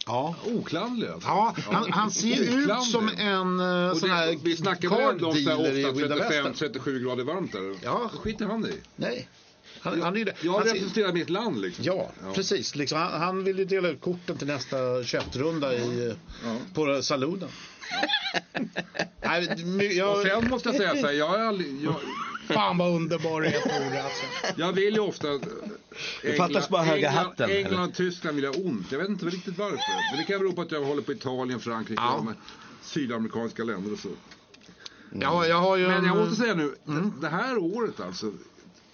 Ja. 0.07 0.34
Oklanderlig 0.47 1.09
alltså. 1.09 1.28
Ja, 1.28 1.55
han, 1.70 1.93
han 1.93 2.11
ser 2.11 2.40
ut 2.43 2.49
Oklanderlig. 2.64 2.84
som 2.93 3.09
en 3.09 3.61
uh, 3.61 3.95
sån 3.95 4.11
här 4.11 4.38
vi 4.43 4.57
snackar 4.57 4.88
väl 4.88 5.24
om 5.24 5.34
så 5.34 5.51
här 5.51 5.57
card-dealer 5.57 5.72
i 5.76 5.84
ofta 5.84 5.99
vilda 5.99 6.16
västern. 6.16 6.53
35-37 6.72 6.99
grader 7.05 7.24
varmt 7.24 7.53
där. 7.53 7.76
Ja. 7.82 8.11
Skiter 8.14 8.47
han 8.47 8.66
i. 8.66 8.80
Nej, 8.97 9.28
han, 9.81 10.03
han 10.03 10.14
är 10.14 10.18
ju 10.18 10.25
det. 10.25 10.35
Jag 10.41 10.53
Han 10.53 10.62
ser- 10.62 10.68
representerar 10.75 11.12
mitt 11.12 11.31
land 11.31 11.61
liksom. 11.61 11.85
Ja, 11.85 12.11
precis. 12.35 12.75
Liksom, 12.77 12.99
han, 12.99 13.20
han 13.20 13.45
vill 13.45 13.59
ju 13.59 13.64
dela 13.64 13.89
ut 13.89 14.01
korten 14.01 14.37
till 14.39 14.47
nästa 14.47 14.77
21-runda 14.77 15.75
i, 15.75 16.14
Ja. 16.45 16.57
på 16.75 17.03
salonen. 17.03 17.49
Nej, 19.25 19.97
jag, 19.97 20.16
Och 20.16 20.23
sen 20.23 20.49
måste 20.49 20.68
jag 20.68 20.77
säga 20.77 20.97
så 20.97 21.07
här, 21.07 21.12
jag, 21.14 21.35
är 21.41 21.45
aldrig, 21.45 21.83
jag, 21.83 21.95
Fan 22.49 22.79
vad 22.79 22.95
underbar 22.95 23.41
det 23.41 23.49
är 23.49 23.61
Tore 23.61 24.03
alltså. 24.03 24.23
jag 24.57 24.73
vill 24.73 24.95
ju 24.95 25.01
ofta... 25.01 25.29
Det 26.23 26.33
fattas 26.37 26.68
bara 26.68 26.83
höga 26.83 27.09
England, 27.09 27.25
hatten, 27.27 27.51
England 27.51 27.73
eller? 27.75 27.83
och 27.89 27.95
Tyskland 27.95 28.35
vill 28.37 28.45
jag 28.45 28.66
ont. 28.66 28.87
Jag 28.93 28.99
vet 28.99 29.09
inte 29.09 29.27
riktigt 29.27 29.59
varför. 29.59 29.77
Men 30.12 30.18
det 30.20 30.25
kan 30.25 30.39
bero 30.41 30.53
på 30.53 30.62
att 30.62 30.73
jag 30.73 30.85
håller 30.85 31.03
på 31.03 31.12
Italien, 31.12 31.61
Frankrike 31.61 32.03
Ja. 32.03 32.14
och 32.14 32.27
sydamerikanska 32.83 33.64
länder 33.64 33.93
och 33.93 33.99
så. 33.99 34.09
jag, 35.20 35.49
jag 35.49 35.57
har 35.57 35.77
ju 35.77 35.87
Men 35.87 35.99
en, 35.99 36.05
jag 36.05 36.16
måste 36.16 36.35
säga 36.43 36.55
nu, 36.55 36.75
det 37.20 37.29
här 37.29 37.59
året 37.59 38.01
alltså 38.01 38.33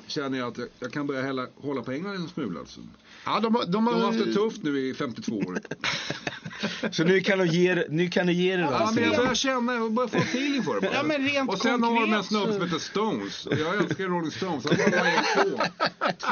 känner 0.08 0.38
jag 0.38 0.48
att 0.48 0.58
jag, 0.58 0.68
jag 0.78 0.92
kan 0.92 1.06
börja 1.06 1.22
hälla, 1.22 1.46
hålla 1.56 1.82
på 1.82 1.92
England 1.92 2.14
en 2.14 2.28
smula. 2.28 2.60
Alltså. 2.60 2.80
Ja, 3.24 3.40
de, 3.40 3.54
har- 3.54 3.66
de, 3.66 3.86
har, 3.86 3.92
De 3.94 4.00
har 4.02 4.12
haft 4.12 4.24
det 4.26 4.32
tufft 4.34 4.62
nu 4.62 4.78
i 4.88 4.94
52 4.94 5.32
år. 5.38 5.58
Så 6.90 7.04
nu 7.04 7.20
kan 7.20 7.38
du 7.38 7.46
ge, 7.46 7.84
nu 7.88 8.08
kan 8.08 8.26
du 8.26 8.32
ge 8.32 8.56
det 8.56 8.62
då. 8.62 8.68
Ja, 8.72 8.90
men 8.94 9.04
jag 9.04 9.16
börjar 9.16 9.34
känna, 9.34 9.74
jag 9.74 9.92
börjar 9.92 10.08
få 10.08 10.18
feeling 10.18 10.62
för 10.62 10.74
det 10.74 10.80
bara. 10.80 10.94
Ja, 10.94 11.02
men 11.02 11.28
rent 11.28 11.50
och 11.50 11.58
sen 11.58 11.82
har 11.82 12.00
de 12.00 12.12
en 12.12 12.24
snubbe 12.24 12.52
som 12.52 12.62
heter 12.62 12.78
Stones. 12.78 13.46
Och 13.46 13.58
jag 13.58 13.76
älskar 13.76 14.04
Rolling 14.04 14.30
Stones. 14.30 14.64
Han 14.64 14.76
bara 14.90 15.44
två. 15.44 15.62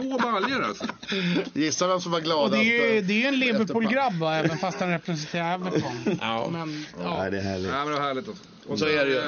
Två 0.01 0.19
baljor 0.19 0.63
alltså. 0.65 0.85
Gissa 1.53 1.87
vem 1.89 2.01
som 2.01 2.13
var 2.13 2.19
Och 2.19 2.25
gladast. 2.25 2.53
det 2.53 2.59
är 2.79 2.93
ju 2.93 2.99
eh, 2.99 3.05
det 3.05 3.13
är 3.13 3.19
ju 3.19 3.27
en 3.27 3.39
Liverpool-grabb 3.39 4.15
va, 4.19 4.35
även 4.37 4.59
fast 4.59 4.81
han 4.81 4.89
representerar 4.91 5.55
Everton. 5.55 5.93
Ja. 6.21 6.49
Men, 6.53 6.85
Ja, 7.03 7.25
ja. 7.25 7.31
det 7.31 7.39
är 7.39 7.43
härligt. 7.43 7.71
Ja, 7.71 7.77
men 7.79 7.87
det 7.87 7.93
var 7.93 8.01
härligt 8.07 8.29
alltså. 8.29 8.45
Och 8.67 8.79
Så 8.79 8.87
är 8.87 9.05
det 9.07 9.11
ju. 9.13 9.21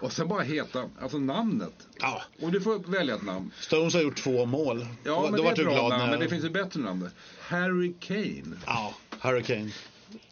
Eh, 0.00 0.04
Och 0.06 0.12
sen 0.12 0.28
bara 0.28 0.42
heta, 0.42 0.84
alltså 1.02 1.18
namnet. 1.18 1.74
Ja, 2.00 2.22
Och 2.42 2.52
du 2.52 2.60
får 2.60 2.78
välja 2.90 3.14
ett 3.14 3.22
namn. 3.22 3.50
Stones 3.60 3.94
har 3.94 4.00
gjort 4.00 4.16
två 4.16 4.44
mål. 4.46 4.86
Ja, 5.04 5.22
men 5.22 5.32
då 5.32 5.42
det 5.42 5.48
är 5.48 5.52
ett 5.52 5.58
bra 5.64 5.72
glad 5.74 5.88
namn, 5.90 6.02
när... 6.02 6.10
men 6.10 6.20
det 6.20 6.28
finns 6.28 6.44
ju 6.44 6.50
bättre 6.50 6.80
namn. 6.80 7.10
Harry 7.40 7.92
Kane. 8.00 8.56
Ja, 8.66 8.94
Hurricane. 9.20 9.70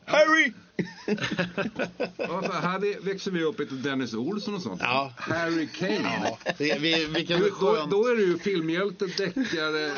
Harry! 0.05 0.53
Alltså, 2.19 2.53
här 2.63 3.05
växer 3.05 3.31
vi 3.31 3.43
upp 3.45 3.61
ett 3.61 3.83
Dennis 3.83 4.15
Olsson 4.15 4.55
och 4.55 4.63
sånt. 4.63 4.81
Ja. 4.85 5.13
Harry 5.17 5.69
Kane. 5.79 6.21
Ja, 6.25 6.39
det, 6.59 6.79
vi, 6.79 7.05
vilken 7.07 7.41
Du, 7.41 7.53
då, 7.61 7.87
då 7.91 8.07
är 8.07 8.17
du 8.17 8.27
ju 8.27 8.39
filmhjälte, 8.39 9.07
deckare. 9.07 9.93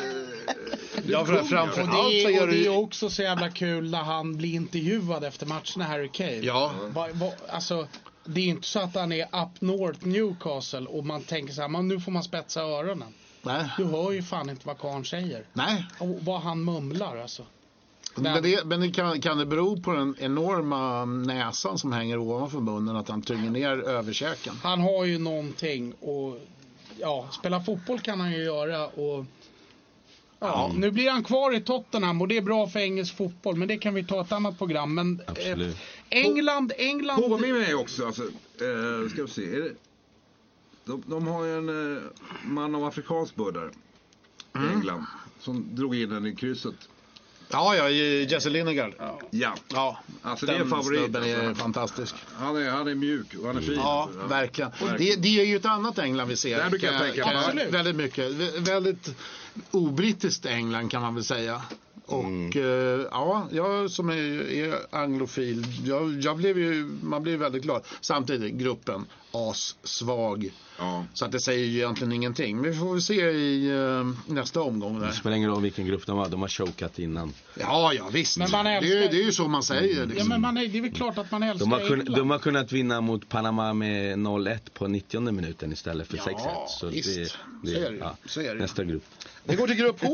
Du 1.03 1.11
Ja, 1.11 1.25
för- 1.25 1.43
framför- 1.43 1.81
Och. 1.81 1.87
Allt 1.89 2.21
så 2.21 2.27
det, 2.27 2.33
gör 2.33 2.47
du- 2.47 2.53
det 2.53 2.65
är 2.65 2.77
också 2.77 3.09
så 3.09 3.21
jävla 3.21 3.49
kul 3.49 3.91
när 3.91 4.03
han 4.03 4.37
blir 4.37 4.53
intervjuad 4.55 5.23
efter 5.23 5.45
matcherna, 5.45 5.83
Harry 5.83 6.09
Kane. 6.13 6.31
Ja. 6.37 6.73
Va, 6.93 7.07
va, 7.13 7.31
alltså, 7.49 7.87
det 8.25 8.41
är 8.41 8.45
inte 8.45 8.67
så 8.67 8.79
att 8.79 8.95
han 8.95 9.11
är 9.11 9.23
up 9.23 9.61
north 9.61 10.07
Newcastle 10.07 10.85
och 10.85 11.05
man 11.05 11.23
tänker 11.23 11.53
så 11.53 11.61
här, 11.61 11.69
man, 11.69 11.87
nu 11.87 11.99
får 11.99 12.11
man 12.11 12.23
spetsa 12.23 12.61
öronen. 12.61 13.13
Nej. 13.41 13.69
Du 13.77 13.85
hör 13.85 14.11
ju 14.11 14.23
fan 14.23 14.49
inte 14.49 14.67
vad 14.67 14.77
karln 14.77 15.05
säger. 15.05 15.45
Nej. 15.53 15.85
Och 15.99 16.19
vad 16.21 16.41
han 16.41 16.63
mumlar 16.63 17.17
alltså. 17.17 17.43
Men, 18.15 18.43
det, 18.43 18.65
men 18.65 18.81
det 18.81 18.91
kan, 18.91 19.21
kan 19.21 19.37
det 19.37 19.45
bero 19.45 19.81
på 19.81 19.91
den 19.91 20.15
enorma 20.19 21.05
näsan 21.05 21.77
som 21.77 21.91
hänger 21.91 22.17
ovanför 22.17 22.59
munnen 22.59 22.95
att 22.95 23.09
han 23.09 23.21
tynger 23.21 23.49
ner 23.49 23.69
överkäken? 23.69 24.53
Han 24.63 24.81
har 24.81 25.05
ju 25.05 25.19
någonting 25.19 25.93
och 25.93 26.37
ja, 26.99 27.27
spela 27.31 27.63
fotboll 27.63 27.99
kan 27.99 28.19
han 28.19 28.31
ju 28.31 28.43
göra 28.43 28.87
och 28.87 29.25
Ja, 30.43 30.71
nu 30.75 30.91
blir 30.91 31.09
han 31.09 31.23
kvar 31.23 31.55
i 31.55 31.61
Tottenham 31.61 32.21
och 32.21 32.27
det 32.27 32.37
är 32.37 32.41
bra 32.41 32.67
för 32.67 32.79
engelsk 32.79 33.17
fotboll, 33.17 33.55
men 33.55 33.67
det 33.67 33.77
kan 33.77 33.93
vi 33.93 34.03
ta 34.03 34.21
ett 34.21 34.31
annat 34.31 34.57
program. 34.57 34.95
Men 34.95 35.21
eh. 35.35 35.69
England, 36.09 36.71
England... 36.77 37.21
Påminn 37.21 37.53
mig 37.59 37.75
också, 37.75 38.05
alltså, 38.05 38.21
eh, 38.23 39.09
ska 39.13 39.23
vi 39.23 39.27
se. 39.27 39.41
Det, 39.45 39.71
de, 40.85 41.03
de 41.07 41.27
har 41.27 41.45
ju 41.45 41.57
en 41.57 41.95
eh, 41.97 42.03
man 42.45 42.75
av 42.75 42.83
afrikansk 42.85 43.35
börd 43.35 43.53
där. 43.53 43.69
Mm. 44.55 44.69
I 44.69 44.73
England. 44.73 45.05
Som 45.39 45.75
drog 45.75 45.95
in 45.95 46.09
den 46.09 46.25
i 46.25 46.35
krysset. 46.35 46.75
Ja, 47.51 47.75
ja, 47.75 47.89
Jesse 47.89 48.49
Lingard. 48.49 48.93
Ja, 49.29 49.55
Ja. 49.69 49.97
Alltså, 50.21 50.45
det 50.45 50.55
är 50.55 50.65
favorit, 50.65 50.99
snubben 50.99 51.23
är 51.23 51.47
alltså. 51.47 51.63
fantastisk. 51.63 52.15
Han 52.35 52.55
är, 52.57 52.69
han 52.69 52.87
är 52.87 52.95
mjuk 52.95 53.35
och 53.41 53.47
han 53.47 53.57
är 53.57 53.61
fin. 53.61 53.73
Ja, 53.75 54.03
alltså. 54.03 54.27
verkligen. 54.27 54.71
Det, 54.97 55.15
det 55.15 55.39
är 55.39 55.45
ju 55.45 55.55
ett 55.55 55.65
annat 55.65 55.99
England 55.99 56.27
vi 56.27 56.35
ser. 56.37 56.57
Där 56.57 56.69
brukar 56.69 56.91
jag 56.91 57.01
tänka 57.01 57.23
på. 57.23 57.37
Absolut. 57.37 57.73
Väldigt 57.73 57.95
mycket. 57.95 58.31
Vä- 58.31 58.59
Väldigt 58.59 59.15
obrittiskt 59.71 60.45
England 60.45 60.91
kan 60.91 61.01
man 61.01 61.15
väl 61.15 61.23
säga. 61.23 61.61
Och 62.05 62.23
Mm. 62.23 62.51
eh, 62.55 63.05
ja, 63.11 63.47
jag 63.51 63.91
som 63.91 64.09
är, 64.09 64.51
är 64.51 64.75
anglofil, 64.95 65.65
jag, 65.85 66.19
jag 66.21 66.37
blev 66.37 66.59
ju, 66.59 66.97
man 67.03 67.23
blir 67.23 67.37
väldigt 67.37 67.63
glad. 67.63 67.83
Samtidigt, 68.01 68.53
gruppen 68.53 69.05
assvag. 69.31 70.51
Ja. 70.77 71.05
Så 71.13 71.25
att 71.25 71.31
det 71.31 71.39
säger 71.39 71.65
ju 71.65 71.77
egentligen 71.77 72.11
ingenting. 72.11 72.57
Men 72.61 72.71
vi 72.71 72.77
får 72.77 72.91
väl 72.93 73.01
se 73.01 73.13
i 73.31 73.69
eh, 73.69 74.33
nästa 74.33 74.61
omgång 74.61 74.99
Det 74.99 75.05
där. 75.05 75.11
spelar 75.13 75.35
ingen 75.37 75.49
roll 75.49 75.61
vilken 75.61 75.85
grupp 75.85 76.05
de 76.05 76.17
har, 76.17 76.29
de 76.29 76.41
har 76.41 76.47
chokat 76.47 76.99
innan. 76.99 77.33
Ja, 77.59 77.93
ja 77.93 78.09
visst. 78.11 78.37
Men 78.37 78.51
man 78.51 78.65
det, 78.65 78.71
är, 78.71 78.81
ju- 78.81 78.93
älskar- 78.93 79.11
det 79.11 79.21
är 79.21 79.25
ju 79.25 79.31
så 79.31 79.47
man 79.47 79.63
säger. 79.63 79.99
Ja, 79.99 80.05
Liksom. 80.05 80.29
men 80.29 80.41
man 80.41 80.57
är, 80.57 80.67
det 80.67 80.77
är 80.77 80.81
väl 80.81 80.91
klart 80.93 81.17
att 81.17 81.31
man 81.31 81.43
älskar 81.43 81.59
De 81.65 81.71
har, 81.71 81.79
kun, 81.79 81.99
England. 81.99 82.17
de 82.17 82.29
har 82.29 82.39
kunnat 82.39 82.71
vinna 82.71 83.01
mot 83.01 83.29
Panama 83.29 83.73
med 83.73 84.17
0-1 84.17 84.57
på 84.73 84.87
90 84.87 85.31
minuten 85.31 85.71
istället 85.73 86.07
för 86.07 86.17
Ja, 86.17 86.23
6-1. 86.23 86.67
Så 86.79 86.87
visst. 86.87 87.15
det, 87.17 87.25
Så 87.25 87.37
det, 87.63 87.75
är 87.85 87.91
det 87.91 87.97
ja, 87.97 88.15
Så 88.25 88.41
är 88.41 88.55
det 88.55 88.61
nästa 88.61 88.83
grupp. 88.83 89.03
Vi 89.43 89.55
går 89.55 89.67
till 89.67 89.75
grupp 89.75 90.01
H. 90.01 90.09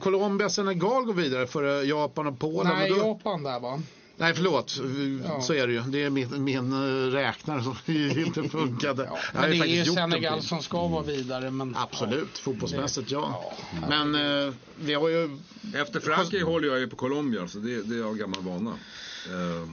Colombia, 0.00 0.48
Senegal 0.50 1.04
går 1.04 1.14
vidare 1.14 1.46
för 1.46 1.82
Japan 1.82 2.26
och 2.26 2.38
Polen. 2.38 2.72
Nej, 2.76 2.90
då- 2.90 2.96
Japan 2.96 3.42
där 3.42 3.60
va? 3.60 3.82
Nej, 4.18 4.34
förlåt. 4.34 4.80
Ja. 5.24 5.40
Så 5.40 5.54
är 5.54 5.66
det 5.66 5.72
ju. 5.72 5.80
Det 5.80 6.02
är 6.02 6.10
min, 6.10 6.44
min 6.44 6.72
eh, 6.72 7.10
räknare 7.10 7.62
som 7.62 7.76
inte 7.94 8.48
funkade. 8.48 9.06
Har 9.06 9.18
Men 9.32 9.50
det 9.50 9.56
är 9.56 9.64
ju 9.64 9.84
Senegal 9.84 10.42
som 10.42 10.62
ska 10.62 10.86
vara 10.86 11.02
vidare. 11.02 11.50
Men, 11.50 11.76
Absolut, 11.76 12.38
fotbollsmässigt 12.38 13.10
ja. 13.10 13.54
Men 13.88 14.14
eh, 14.14 14.54
vi 14.80 14.94
har 14.94 15.08
ju... 15.08 15.38
Efter 15.74 16.00
Frankrike 16.00 16.44
håller 16.44 16.68
jag 16.68 16.78
ju 16.78 16.88
på 16.88 16.96
Colombia, 16.96 17.48
så 17.48 17.58
det, 17.58 17.82
det 17.82 17.96
är 17.96 18.04
av 18.04 18.16
gammal 18.16 18.42
vana. 18.42 18.70
Eh, 19.26 19.68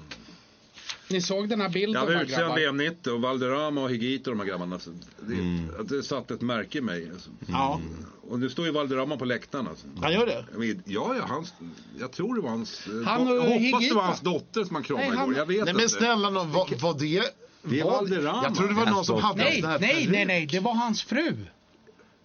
Ni 1.08 1.22
såg 1.22 1.50
den 1.50 1.62
här 1.62 1.70
bilden 1.70 2.02
jag 2.02 2.08
var 2.08 2.14
va, 2.16 2.22
utsänd 2.22 2.40
grabbar? 2.40 2.56
VM 2.56 2.78
90 2.78 3.12
och 3.14 3.22
Valderrama 3.22 3.82
och 3.82 3.90
Higuita 3.90 4.30
och 4.32 4.38
de 4.38 4.44
här 4.44 4.48
grabbarna. 4.50 4.80
Så 4.80 4.90
det, 5.28 5.34
Mm. 5.34 5.70
att 5.80 5.90
det 5.90 6.04
satt 6.04 6.32
ett 6.32 6.42
märke 6.42 6.78
i 6.78 6.82
mig. 6.82 7.10
Alltså. 7.14 7.30
Ja, 7.48 7.82
Och 8.30 8.40
nu 8.40 8.50
står 8.50 8.66
ju 8.66 8.72
Valderrama 8.72 9.18
på 9.18 9.26
läktaren. 9.26 9.68
Alltså. 9.68 9.88
han 10.02 10.14
gör 10.14 10.26
det. 10.26 10.46
Ja, 10.86 11.16
ja, 11.18 11.26
hans, 11.28 11.54
jag 12.00 12.12
tror 12.12 12.36
det 12.36 12.42
var 12.42 12.50
hans... 12.50 12.88
eh, 12.88 13.08
Han 13.08 13.28
och 13.28 13.36
jag 13.36 13.42
hoppas 13.42 13.54
det 13.58 13.60
Higuita. 13.60 13.96
var 13.96 14.04
hans 14.04 14.22
dotter 14.22 14.64
som 14.64 14.76
han 14.76 14.84
kramade 14.84 15.08
Nej, 15.08 15.18
han- 15.18 15.26
igår. 15.26 15.38
Jag 15.38 15.46
vet 15.46 15.66
Nej 15.66 15.74
men 15.74 15.84
inte. 15.84 15.96
snälla 15.96 16.30
nån, 16.30 16.52
vad, 16.52 16.82
vad 16.82 17.00
det... 17.00 17.24
Det 17.68 17.80
är 17.80 17.84
vad- 17.84 17.94
Valderrama. 17.94 18.44
Jag 18.44 18.56
trodde 18.56 18.74
det 18.74 18.80
var 18.80 18.86
någon 18.92 19.06
som 19.06 19.22
hade 19.22 19.44
Nej, 19.44 19.62
sån 19.62 19.70
här 19.70 19.80
nej, 19.80 20.08
nej, 20.12 20.26
nej, 20.26 20.46
det 20.46 20.60
var 20.60 20.74
hans 20.74 21.04
fru. 21.04 21.36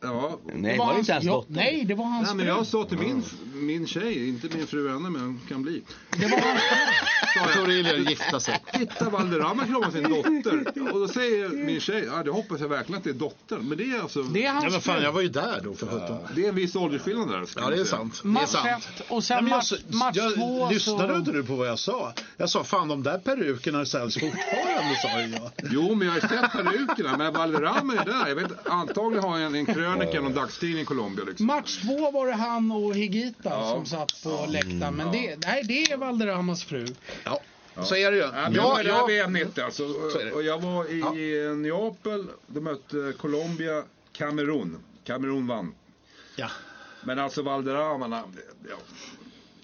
Ja. 0.02 0.38
Nej, 0.54 0.78
var 0.78 0.92
det 0.92 0.98
inte 0.98 1.12
hans 1.12 1.24
ja, 1.24 1.32
dotter? 1.32 1.52
Nej, 1.52 1.84
det 1.84 1.94
var 1.94 2.04
hans 2.04 2.28
Nej, 2.28 2.36
men 2.36 2.46
jag 2.46 2.66
sa 2.66 2.84
till 2.84 2.98
min, 2.98 3.22
min 3.54 3.86
tjej, 3.86 4.28
inte 4.28 4.56
min 4.56 4.66
fru 4.66 4.88
ännu, 4.88 5.10
men 5.10 5.20
hon 5.22 5.40
kan 5.48 5.62
bli. 5.62 5.82
Det 6.10 6.26
var 6.26 6.38
hans 6.38 7.52
fru. 7.52 7.82
Det 7.82 7.90
att 7.90 8.10
gifta 8.10 8.40
sig. 8.40 8.62
Titta 8.72 9.10
Valderrama 9.10 9.66
kramar 9.66 9.90
sin 9.90 10.02
dotter. 10.02 10.92
Och 10.92 11.00
då 11.00 11.08
säger 11.08 11.48
min 11.48 11.80
tjej, 11.80 12.04
ja 12.12 12.22
det 12.22 12.30
hoppas 12.30 12.60
jag 12.60 12.68
verkligen 12.68 12.98
att 12.98 13.04
det 13.04 13.10
är 13.10 13.14
dottern. 13.14 13.68
Men 13.68 13.78
det 13.78 13.84
är 13.84 14.00
alltså, 14.00 14.22
Det 14.22 14.40
är 14.40 14.44
Ja, 14.44 14.52
hans 14.52 14.72
men 14.72 14.80
fan, 14.80 15.02
jag 15.02 15.12
var 15.12 15.20
ju 15.20 15.28
där 15.28 15.60
då 15.64 15.74
för 15.74 15.86
sjutton. 15.86 16.18
det 16.34 16.44
är 16.44 16.48
en 16.48 16.54
viss 16.54 16.76
åldersskillnad 16.76 17.28
där. 17.28 17.46
Ja, 17.56 17.70
det 17.70 17.80
är 17.80 17.84
sant. 17.84 18.20
Det 18.22 18.28
Match 18.28 18.48
sant. 18.48 18.66
ett 18.66 19.10
och 19.10 19.24
sen 19.24 19.44
Nej, 19.44 19.50
match, 19.54 19.72
jag, 19.72 19.94
match 19.94 20.16
jag, 20.16 20.34
två 20.34 20.70
lyssnade 20.70 21.12
så... 21.12 21.18
inte 21.18 21.32
du 21.32 21.44
på 21.44 21.54
vad 21.56 21.68
jag 21.68 21.78
sa? 21.78 22.12
Jag 22.36 22.50
sa 22.50 22.64
fan 22.64 22.88
de 22.88 23.02
där 23.02 23.18
perukerna 23.18 23.84
säljs 23.86 24.14
fortfarande 24.14 24.96
sa 25.02 25.20
jag. 25.20 25.50
Jo, 25.72 25.94
men 25.94 26.06
jag 26.08 26.14
har 26.14 26.20
sett 26.20 26.52
perukerna. 26.52 27.16
Men 27.16 27.32
Valderrama 27.32 27.94
är 27.94 28.04
där. 28.04 28.28
Jag 28.28 28.34
vet, 28.34 28.68
antagligen 28.68 29.24
har 29.24 29.38
jag 29.38 29.46
en, 29.46 29.54
en 29.54 29.66
krönika 29.66 29.89
i 29.98 30.20
någon 30.20 30.34
dagstidning 30.34 30.82
i 30.82 30.84
Colombia. 30.84 31.24
Liksom. 31.24 31.46
Match 31.46 31.82
två 31.82 32.10
var 32.10 32.26
det 32.26 32.32
han 32.32 32.72
och 32.72 32.94
Higuita 32.94 33.50
Ja. 33.50 33.70
som 33.70 33.86
satt 33.86 34.22
på 34.22 34.46
läktaren. 34.48 34.94
Men 34.96 35.12
det, 35.12 35.36
nej, 35.46 35.62
det 35.64 35.82
är 35.92 35.96
Valderramas 35.96 36.64
fru. 36.64 36.86
Ja, 37.24 37.40
så 37.84 37.94
är 37.96 38.10
det 38.10 38.16
ju. 38.16 38.22
Ja, 38.22 38.30
men 38.32 38.54
Ja, 38.54 38.82
jag 38.82 38.92
var 38.92 39.00
ja, 39.00 39.06
VM 39.06 39.32
90 39.32 39.64
alltså. 39.64 39.88
det. 40.18 40.32
Och 40.32 40.42
jag 40.42 40.58
var 40.62 40.84
i 40.90 41.44
eh, 41.46 41.52
Neapel. 41.52 42.26
De 42.46 42.60
mötte 42.60 43.12
Colombia, 43.18 43.84
Kamerun. 44.12 44.76
Kamerun 45.04 45.46
vann. 45.46 45.74
ja. 46.36 46.50
Men 47.04 47.18
alltså 47.18 47.42
Valderrama, 47.42 48.22
ja. 48.70 48.76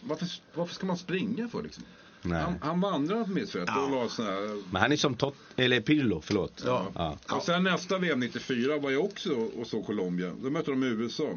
varför, 0.00 0.26
varför 0.54 0.74
ska 0.74 0.86
man 0.86 0.96
springa 0.98 1.48
för 1.48 1.62
liksom? 1.62 1.84
Nej. 2.28 2.42
Han, 2.42 2.54
han 2.60 2.80
vandrar 2.80 3.24
på 3.24 3.30
mittfält 3.30 3.70
och 3.70 3.90
la 3.90 4.08
sån 4.08 4.26
här 4.26 4.62
Men 4.72 4.82
han 4.82 4.92
är 4.92 4.96
som 4.96 5.14
Tot, 5.14 5.34
eller 5.56 5.80
Pirlo, 5.80 6.20
förlåt. 6.24 6.62
Ja. 6.66 6.86
Ja. 6.94 7.18
Och 7.36 7.42
sen 7.42 7.62
nästa 7.64 7.98
VM 7.98 8.20
94 8.20 8.78
var 8.78 8.90
jag 8.90 9.04
också 9.04 9.34
och 9.34 9.66
såg 9.66 9.86
Colombia. 9.86 10.32
Då 10.42 10.50
mötte 10.50 10.70
de 10.70 10.82
USA. 10.82 11.28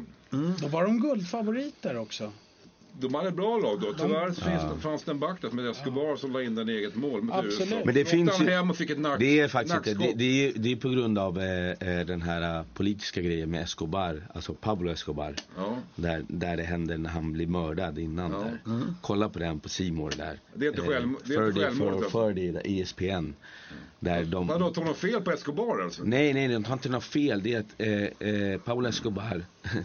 Då 0.60 0.68
var 0.68 0.84
de 0.84 1.00
guldfavoriter 1.00 1.98
också. 1.98 2.32
De 3.00 3.14
hade 3.14 3.28
ett 3.28 3.34
bra 3.34 3.58
lag 3.58 3.80
då. 3.80 3.92
Tyvärr 3.92 4.30
så 4.32 4.40
finns, 4.44 4.82
fanns 4.82 5.02
det 5.04 5.10
en 5.10 5.18
back 5.18 5.42
där 5.42 5.50
med 5.50 5.66
Escobar 5.70 6.16
som 6.16 6.32
la 6.32 6.42
in 6.42 6.54
den 6.54 6.68
i 6.68 6.72
eget 6.72 6.94
mål 6.96 7.22
mot 7.22 7.34
Absolut. 7.36 7.84
Men 7.84 7.94
det 7.94 8.04
finns 8.04 8.40
ju- 8.40 8.44
hem 8.44 8.70
och 8.70 8.76
fick 8.76 8.90
ett 8.90 8.98
nack, 8.98 9.20
Det 9.20 9.40
är 9.40 9.48
faktiskt 9.48 9.76
inte, 9.76 9.94
det, 9.94 10.12
det, 10.14 10.48
är, 10.48 10.52
det 10.56 10.72
är 10.72 10.76
på 10.76 10.88
grund 10.88 11.18
av 11.18 11.38
eh, 11.40 11.70
eh, 11.70 12.06
den 12.06 12.22
här 12.22 12.58
eh, 12.58 12.64
politiska 12.74 13.20
grejen 13.20 13.50
med 13.50 13.62
Escobar, 13.62 14.22
alltså 14.34 14.54
Pablo 14.54 14.90
Escobar. 14.90 15.34
Ja. 15.56 15.76
Där, 15.96 16.24
där 16.28 16.56
det 16.56 16.62
händer 16.62 16.98
när 16.98 17.10
han 17.10 17.32
blir 17.32 17.46
mördad 17.46 17.98
innan 17.98 18.32
Ja. 18.32 18.38
där. 18.38 18.82
Kolla 19.00 19.28
på 19.28 19.38
den 19.38 19.60
på 19.60 19.68
More 19.92 20.14
där. 20.16 20.38
Det 20.54 20.66
är 20.66 20.68
inte 20.70 20.82
själv- 20.82 21.08
det 21.24 21.34
är 21.34 21.46
inte 21.46 21.60
40 21.60 21.60
självmord, 21.60 21.88
för, 21.88 21.96
alltså. 21.96 22.10
40 22.10 22.52
där, 22.52 22.62
ESPN. 22.64 23.34
Där 24.00 24.24
de, 24.24 24.46
Vadå, 24.46 24.70
tog 24.70 24.84
de 24.84 24.94
fel 24.94 25.20
på 25.20 25.30
Escobar 25.30 25.80
alltså? 25.82 26.02
Nej, 26.04 26.32
nej, 26.34 26.48
de 26.48 26.64
har 26.64 26.72
inte 26.72 26.88
något 26.88 27.04
fel. 27.04 27.42
Det 27.42 27.54
är 27.54 27.60
att 27.60 27.66
eh, 27.78 28.28
eh, 28.28 28.60
Pablo 28.60 28.88
Escobar 28.88 29.44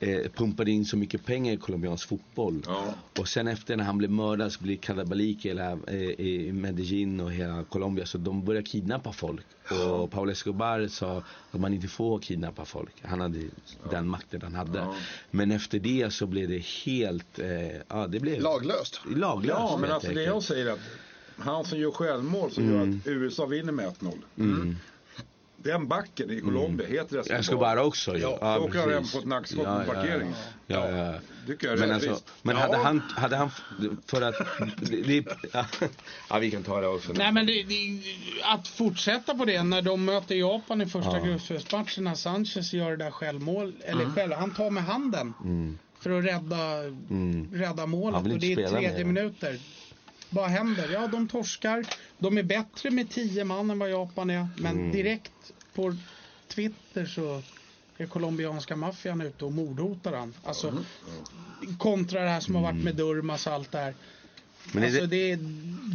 eh, 0.00 0.30
pumpade 0.34 0.70
in 0.70 0.84
så 0.84 0.96
mycket 0.96 1.24
pengar 1.24 1.52
i 1.52 1.56
colombiansk 1.56 2.08
fotboll. 2.08 2.62
Ja. 2.66 2.94
Och 3.18 3.28
sen 3.28 3.48
efter 3.48 3.76
när 3.76 3.84
han 3.84 3.98
blev 3.98 4.10
mördad 4.10 4.52
så 4.52 4.62
blev 4.62 4.76
Cadabalik 4.76 5.44
hela, 5.46 5.72
eh, 5.72 6.00
i 6.00 6.50
Medellin 6.52 7.20
och 7.20 7.32
hela 7.32 7.64
Colombia 7.64 8.06
så 8.06 8.18
de 8.18 8.44
började 8.44 8.66
kidnappa 8.66 9.12
folk. 9.12 9.46
Och 9.88 10.10
Pablo 10.10 10.32
Escobar 10.32 10.88
sa 10.88 11.22
att 11.50 11.60
man 11.60 11.74
inte 11.74 11.88
får 11.88 12.18
kidnappa 12.18 12.64
folk. 12.64 12.92
Han 13.02 13.20
hade 13.20 13.38
den 13.90 14.08
makten 14.08 14.40
han 14.42 14.54
hade. 14.54 14.78
Ja. 14.78 14.94
Men 15.30 15.50
efter 15.50 15.78
det 15.78 16.12
så 16.12 16.26
blev 16.26 16.48
det 16.48 16.64
helt, 16.84 17.38
eh, 17.38 17.76
ja 17.88 18.06
det 18.06 18.20
blev 18.20 18.40
Laglöst. 18.40 19.00
laglöst. 19.16 19.58
Ja, 19.58 19.78
men 19.80 19.92
alltså 19.92 20.12
det 20.12 20.22
jag 20.22 20.42
säger 20.42 20.66
är 20.66 20.70
att 20.72 20.80
han 21.38 21.64
som 21.64 21.78
gör 21.78 21.90
självmål 21.90 22.50
som 22.50 22.70
gör 22.72 22.82
att 22.82 23.06
USA 23.06 23.46
vinner 23.46 23.72
med 23.72 23.86
1-0. 23.86 24.12
Mm. 24.38 24.76
Den 25.66 25.88
backen 25.88 26.30
i 26.30 26.40
Colombia 26.40 26.86
heter 26.88 27.18
Escobar. 27.18 27.38
Escobar 27.40 27.76
också 27.76 28.18
Ja, 28.18 28.38
ja. 28.40 28.54
då 28.58 28.64
åker 28.64 28.78
han 28.78 28.90
hem 28.92 29.04
på 29.12 29.18
ett 29.18 29.24
nackskott 29.24 29.64
på 29.64 29.92
parkering. 29.94 30.34
Ja, 30.66 30.90
ja, 30.90 30.96
ja. 30.96 31.76
Men, 31.78 31.90
alltså, 31.90 32.18
men 32.42 32.56
Ja. 32.56 32.62
hade 32.62 32.76
han, 32.76 33.00
hade 33.16 33.36
han, 33.36 33.50
för 34.06 34.22
att, 34.22 34.34
det, 34.90 35.02
det, 35.02 35.24
ja, 36.30 36.38
vi 36.40 36.50
kan 36.50 36.62
ta 36.62 36.80
det 36.80 36.86
också. 36.88 37.12
Nej 37.12 37.32
men 37.32 37.46
det, 37.46 37.62
det, 37.62 38.02
att 38.42 38.68
fortsätta 38.68 39.34
på 39.34 39.44
det 39.44 39.62
när 39.62 39.82
de 39.82 40.04
möter 40.04 40.34
Japan 40.34 40.80
i 40.82 40.86
första 40.86 41.18
Ja. 41.18 41.24
gruppspelsmatchen 41.24 42.04
när 42.04 42.14
Sanchez 42.14 42.72
gör 42.72 42.90
det 42.90 42.96
där 43.04 43.10
självmål, 43.10 43.74
eller 43.84 44.04
själv, 44.10 44.32
han 44.32 44.54
tar 44.54 44.70
med 44.70 44.84
handen 44.84 45.34
för 46.00 46.18
att 46.18 46.24
rädda, 46.24 46.78
Mm. 47.10 47.48
rädda 47.54 47.86
målet 47.86 48.22
och 48.32 48.38
det 48.38 48.52
är 48.52 48.52
spela 48.52 48.70
tredje 48.70 49.04
mer. 49.04 49.04
minuter. 49.04 49.58
Vad 50.30 50.48
händer? 50.50 50.88
Ja, 50.92 51.06
de 51.06 51.28
torskar. 51.28 51.84
De 52.18 52.38
är 52.38 52.42
bättre 52.42 52.90
med 52.90 53.10
tio 53.10 53.44
man 53.44 53.70
än 53.70 53.78
vad 53.78 53.90
Japan 53.90 54.30
är. 54.30 54.48
Men 54.56 54.72
Mm. 54.78 54.92
direkt 54.92 55.32
på 55.76 55.96
Twitter 56.48 57.06
så 57.06 57.42
är 57.96 58.06
colombianska 58.06 58.76
maffian 58.76 59.20
ute 59.20 59.44
och 59.44 59.52
mordhotar 59.52 60.12
han. 60.12 60.34
Alltså, 60.44 60.72
kontra 61.78 62.20
det 62.22 62.28
här 62.28 62.40
som 62.40 62.54
har 62.54 62.62
varit 62.62 62.84
med 62.84 62.94
Durmas 62.96 63.46
och 63.46 63.52
allt 63.52 63.72
det 63.72 63.78
här. 63.78 63.88
Mm. 63.88 63.96
Men 64.72 64.84
alltså, 64.84 65.00
det, 65.00 65.06
det 65.06 65.30
är, 65.32 65.38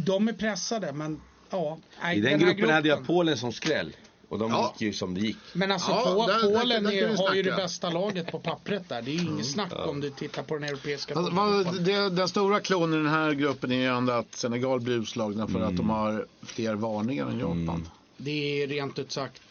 de 0.04 0.28
är 0.28 0.32
pressade, 0.32 0.92
men 0.92 1.20
ja. 1.50 1.78
nej, 2.02 2.18
I 2.18 2.20
den, 2.20 2.40
här 2.40 2.52
gruppen 2.52 2.70
hade 2.74 2.88
jag 2.88 3.06
Polen 3.06 3.36
som 3.36 3.52
skräll. 3.52 3.96
Och 4.28 4.38
de 4.38 4.50
Ja. 4.50 4.72
gick 4.72 4.82
ju 4.82 4.92
som 4.92 5.14
det 5.14 5.20
gick. 5.20 5.36
Men 5.52 5.72
alltså 5.72 5.90
Ja, 5.90 6.04
Pol- 6.14 6.26
där- 6.26 6.34
där- 6.50 6.60
Polen 6.60 6.82
där 6.84 6.90
kan 6.90 6.98
är, 7.00 7.08
vi 7.08 7.16
har 7.16 7.34
ju 7.34 7.42
det 7.42 7.56
bästa 7.56 7.90
laget 7.90 8.32
på 8.32 8.38
pappret 8.38 8.88
där. 8.88 9.02
Det 9.02 9.10
är 9.10 9.14
ju 9.14 9.20
inget 9.22 9.46
snack 9.46 9.72
om 9.88 10.00
du 10.00 10.10
tittar 10.10 10.42
på 10.42 10.54
den 10.54 10.64
europeiska 10.64 11.14
Alltså, 11.14 11.32
vad, 11.34 11.84
det, 11.84 12.10
den 12.10 12.28
stora 12.28 12.60
klon 12.60 12.92
i 12.94 12.96
den 12.96 13.06
här 13.06 13.32
gruppen 13.32 13.72
är 13.72 13.76
ju 13.76 13.86
ändå 13.96 14.12
att 14.12 14.34
Senegal 14.34 14.80
blir 14.80 14.94
utslagna 14.94 15.48
för 15.48 15.60
att 15.60 15.76
de 15.76 15.90
har 15.90 16.26
fler 16.42 16.74
varningar 16.74 17.26
än 17.26 17.38
Japan. 17.38 17.88
Det 18.16 18.62
är 18.62 18.66
rent 18.66 18.98
ut 18.98 19.12
sagt 19.12 19.42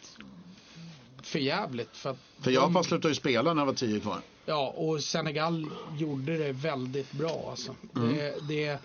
för 1.32 1.40
jävligt. 1.40 1.98
För, 1.98 2.16
För 2.40 2.52
Japan 2.52 2.84
slutade 2.84 3.10
ju 3.10 3.16
spela 3.16 3.54
när 3.54 3.62
det 3.62 3.66
var 3.66 3.74
tio 3.74 4.00
kvar. 4.00 4.22
Ja, 4.46 4.74
och 4.78 5.04
Senegal 5.04 5.66
gjorde 5.98 6.38
det 6.38 6.52
väldigt 6.52 7.12
bra. 7.12 7.48
Alltså. 7.50 7.76
Mm. 7.96 8.16
Det, 8.16 8.36
det, 8.48 8.80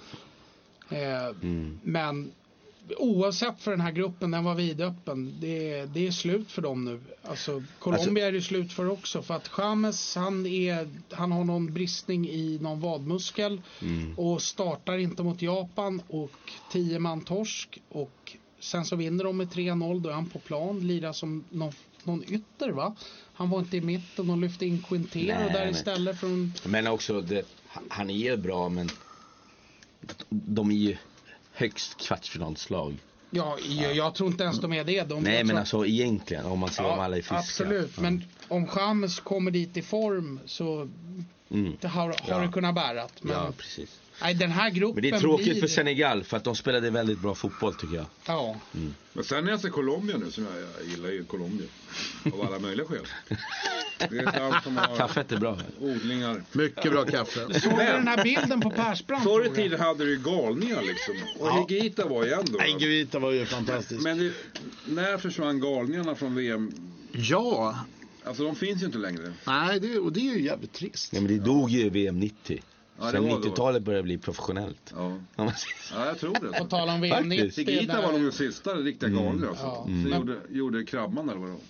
eh, 1.03 1.37
Men 1.83 2.33
oavsett 2.97 3.61
för 3.61 3.71
den 3.71 3.81
här 3.81 3.93
gruppen, 3.93 4.31
den 4.31 4.45
var 4.45 4.55
vidöppen. 4.55 5.35
Det, 5.41 5.85
det 5.85 6.07
är 6.07 6.11
slut 6.11 6.53
för 6.53 6.63
dem 6.63 6.85
nu. 6.85 7.01
Alltså, 7.23 7.63
Colombia 7.79 8.27
är 8.27 8.33
det 8.33 8.43
slut 8.43 8.73
för 8.73 8.91
också. 8.91 9.23
För 9.23 9.35
att 9.35 9.51
James, 9.59 10.17
han, 10.17 10.47
är, 10.47 10.89
han 11.11 11.33
har 11.33 11.45
någon 11.45 11.75
bristning 11.75 12.29
i 12.29 12.59
någon 12.63 12.81
vadmuskel 12.81 13.63
och 14.17 14.43
startar 14.43 14.99
inte 14.99 15.23
mot 15.23 15.43
Japan 15.43 16.03
och 16.09 16.53
10 16.73 16.99
man 16.99 17.21
torsk. 17.21 17.83
Och 17.89 18.37
sen 18.61 18.85
så 18.85 18.97
vinner 18.97 19.25
de 19.25 19.37
med 19.37 19.49
3-0, 19.49 20.01
då 20.01 20.09
är 20.09 20.15
han 20.15 20.27
på 20.27 20.39
plan, 20.39 20.87
lirar 20.87 21.13
som 21.13 21.45
någon, 21.51 21.73
någon 22.07 22.25
ytter 22.29 22.71
va? 22.71 22.97
Han 23.33 23.51
var 23.51 23.59
inte 23.59 23.77
i 23.77 23.81
mitten 23.81 24.31
och 24.31 24.39
lyfte 24.39 24.67
in 24.67 24.83
Quintero 24.89 25.39
Nej, 25.39 25.53
där 25.53 25.65
men- 25.65 25.71
istället 25.75 26.21
från 26.21 26.53
Men 26.65 26.87
också, 26.87 27.21
det, 27.21 27.47
han 27.89 28.11
är 28.11 28.15
ju 28.15 28.37
bra 28.37 28.69
men 28.69 28.91
de 30.31 30.71
är 30.71 30.75
ju 30.75 30.97
högst 31.53 31.97
kvartsfinalslag. 31.97 32.95
Ja, 33.31 33.59
jag, 33.69 33.95
jag 33.97 34.15
tror 34.15 34.31
inte 34.31 34.45
ens 34.45 34.61
de 34.61 34.73
är 34.73 34.85
det. 34.85 35.03
De, 35.03 35.23
Nej 35.23 35.37
men 35.45 35.49
tror- 35.49 35.59
alltså 35.59 35.87
egentligen 35.87 36.47
om 36.47 36.59
man 36.59 36.69
ser 36.71 36.85
om 36.85 37.01
alla 37.01 37.17
är 37.17 37.23
friska. 37.23 37.37
Absolut, 37.37 37.93
Ja. 37.97 38.03
men 38.03 38.25
om 38.49 38.69
James 38.77 39.21
kommer 39.21 39.51
dit 39.51 39.77
i 39.77 39.83
form 39.83 40.41
så 40.47 40.89
Mm. 41.51 41.77
det 41.81 41.89
har, 41.89 42.09
har 42.09 42.17
Ja. 42.29 42.39
det 42.39 42.49
kunnat 42.53 42.75
bära. 42.75 43.07
Men 43.23 43.33
Ja 43.33 43.53
precis. 43.57 44.01
Nej, 44.23 44.35
den 44.35 44.51
här 44.51 44.71
gruppen 44.71 44.95
Men 45.03 45.11
det 45.11 45.17
är 45.17 45.21
tråkigt 45.21 45.47
blir... 45.51 45.61
för 45.61 45.69
Senegal 45.69 46.25
för 46.25 46.37
att 46.37 46.45
de 46.45 46.57
spelade 46.57 46.91
väldigt 46.91 47.19
bra 47.19 47.35
fotboll 47.35 47.75
tycker 47.75 47.95
jag. 47.97 48.07
Ja, 48.27 48.57
Men 49.13 49.25
sen 49.25 49.45
när 49.45 49.51
jag 49.51 49.61
ser 49.61 49.69
Colombia 49.69 50.17
nu, 50.19 50.31
som 50.31 50.45
jag, 50.45 50.53
jag 50.63 50.91
gillar 50.91 51.09
ju 51.09 51.25
Colombia. 51.25 51.67
Av 52.33 52.41
alla 52.47 52.59
möjliga 52.59 52.87
skäl. 52.87 53.07
Det 53.99 54.05
är 54.19 54.29
ett 54.29 54.37
land 54.39 54.55
som 54.65 54.77
har 54.77 54.97
Kaffet 54.97 55.33
är 55.33 55.37
bra. 55.37 55.59
odlingar. 55.81 56.43
Mycket 56.53 56.93
bra 56.93 57.05
kaffe. 57.05 57.61
såg 57.61 57.73
du 57.73 57.77
den 57.77 58.09
här 58.09 58.25
bilden 58.25 58.61
på 58.61 58.71
Persbrandt? 58.71 59.25
Förr 59.25 59.47
i 59.47 59.51
tiden 59.51 59.81
hade 59.81 60.05
du 60.05 60.11
ju 60.11 60.17
galningar 60.23 60.83
liksom. 60.83 61.15
Och 61.39 61.49
Ja. 61.49 61.67
Higuita 61.69 62.07
var 62.09 62.25
ju 62.25 62.33
en 62.33 62.45
då. 62.45 62.59
Nej, 62.59 62.77
Guita 62.79 63.19
var 63.19 63.33
ju 63.33 63.47
fantastisk. 63.47 64.03
Men 64.03 64.19
det, 64.19 64.33
när 64.87 65.19
försvann 65.19 65.61
galningarna 65.61 66.15
från 66.15 66.35
VM? 66.35 66.73
Ja, 67.13 67.79
Alltså 68.25 68.43
de 68.45 68.57
finns 68.57 68.83
ju 68.83 68.87
inte 68.87 68.99
längre. 68.99 69.33
nej, 69.47 69.81
det, 69.81 69.99
och 69.99 70.13
det 70.13 70.21
är 70.21 70.35
ju 70.35 70.43
jävligt 70.43 70.73
trist. 70.73 71.13
Nej 71.13 71.23
men 71.23 71.37
det 71.39 71.45
dog 71.45 71.71
ju 71.71 71.81
i 71.81 71.89
VM 71.89 72.21
90. 72.21 72.63
Ja, 72.99 73.05
det 73.07 73.11
Sen 73.13 73.23
var 73.29 73.31
då. 73.31 73.37
90-talet 73.49 73.83
började 73.83 74.03
bli 74.03 74.19
professionellt. 74.19 74.95
Ja, 74.97 75.17
ja 75.37 75.53
jag 76.07 76.19
tror 76.21 76.35
På 76.35 76.45
det. 76.47 76.69
tal 76.71 76.89
om 76.89 77.01
VM 77.01 77.29
90. 77.29 77.45
Faktiskt. 77.47 77.69
Higuita 77.69 78.01
var 78.03 78.13
nog 78.13 78.23
den 78.23 78.33
sista 78.33 78.75
riktiga 78.75 79.09
galningen 79.11 79.49
alltså. 79.49 79.65
Ja. 79.65 79.83
Så 79.85 79.89
Mm. 79.91 80.13
gjorde, 80.19 80.37
gjorde 80.51 80.85
Krabban 80.85 81.29
eller 81.29 81.41
vad 81.41 81.49
det 81.49 81.53
var. 81.53 81.61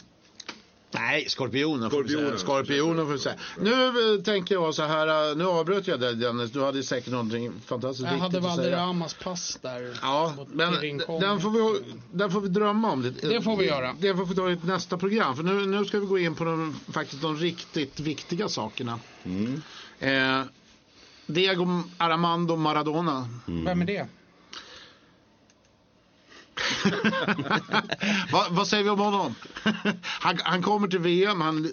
Nej, 0.90 1.24
skorpionen. 1.28 1.90
Skorpionen. 1.90 2.38
Skorpionen 2.38 3.06
får 3.06 3.12
vi 3.12 3.18
säga. 3.18 3.34
Nu 3.60 4.14
eh, 4.14 4.20
tänker 4.22 4.54
jag 4.54 4.74
så 4.74 4.82
här, 4.82 5.30
eh, 5.30 5.36
nu 5.36 5.44
avbröt 5.46 5.86
jag 5.86 6.00
dig 6.00 6.14
Dennis, 6.14 6.50
du 6.50 6.62
hade 6.64 6.82
säkert 6.82 7.12
någonting 7.12 7.52
fantastiskt 7.66 8.08
Jag 8.10 8.18
hade 8.18 8.24
viktigt 8.38 8.50
att 8.50 8.56
säga. 8.56 8.70
Valderramas 8.70 9.14
pass 9.14 9.58
där. 9.62 9.98
Ja, 10.02 10.34
men 10.52 10.72
den 11.20 11.40
får, 11.40 11.50
vi, 11.50 11.80
den 12.12 12.30
får 12.30 12.40
vi 12.40 12.48
drömma 12.48 12.92
om 12.92 13.02
lite. 13.02 13.28
Det 13.28 13.42
får 13.42 13.56
vi 13.56 13.66
göra. 13.66 13.96
Det 14.00 14.14
får 14.16 14.26
vi 14.26 14.34
ta 14.34 14.50
i 14.50 14.58
nästa 14.62 14.98
program. 14.98 15.36
För 15.36 15.42
nu, 15.42 15.66
nu 15.66 15.84
ska 15.84 15.98
vi 16.00 16.06
gå 16.06 16.18
in 16.18 16.34
på 16.34 16.44
de, 16.44 16.76
faktiskt 16.92 17.22
de 17.22 17.36
riktigt 17.36 18.00
viktiga 18.00 18.48
sakerna. 18.48 18.98
Eh, 19.98 20.40
Diego 21.26 21.82
Armando 21.98 22.56
Maradona. 22.56 23.28
Vem 23.46 23.82
är 23.82 23.86
det? 23.86 24.06
Va, 28.32 28.46
vad 28.50 28.68
säger 28.68 28.84
vi 28.84 28.90
om 28.90 28.98
honom? 28.98 29.34
han, 30.02 30.38
han 30.44 30.62
kommer 30.62 30.88
till 30.88 30.98
VM, 30.98 31.40
han 31.40 31.70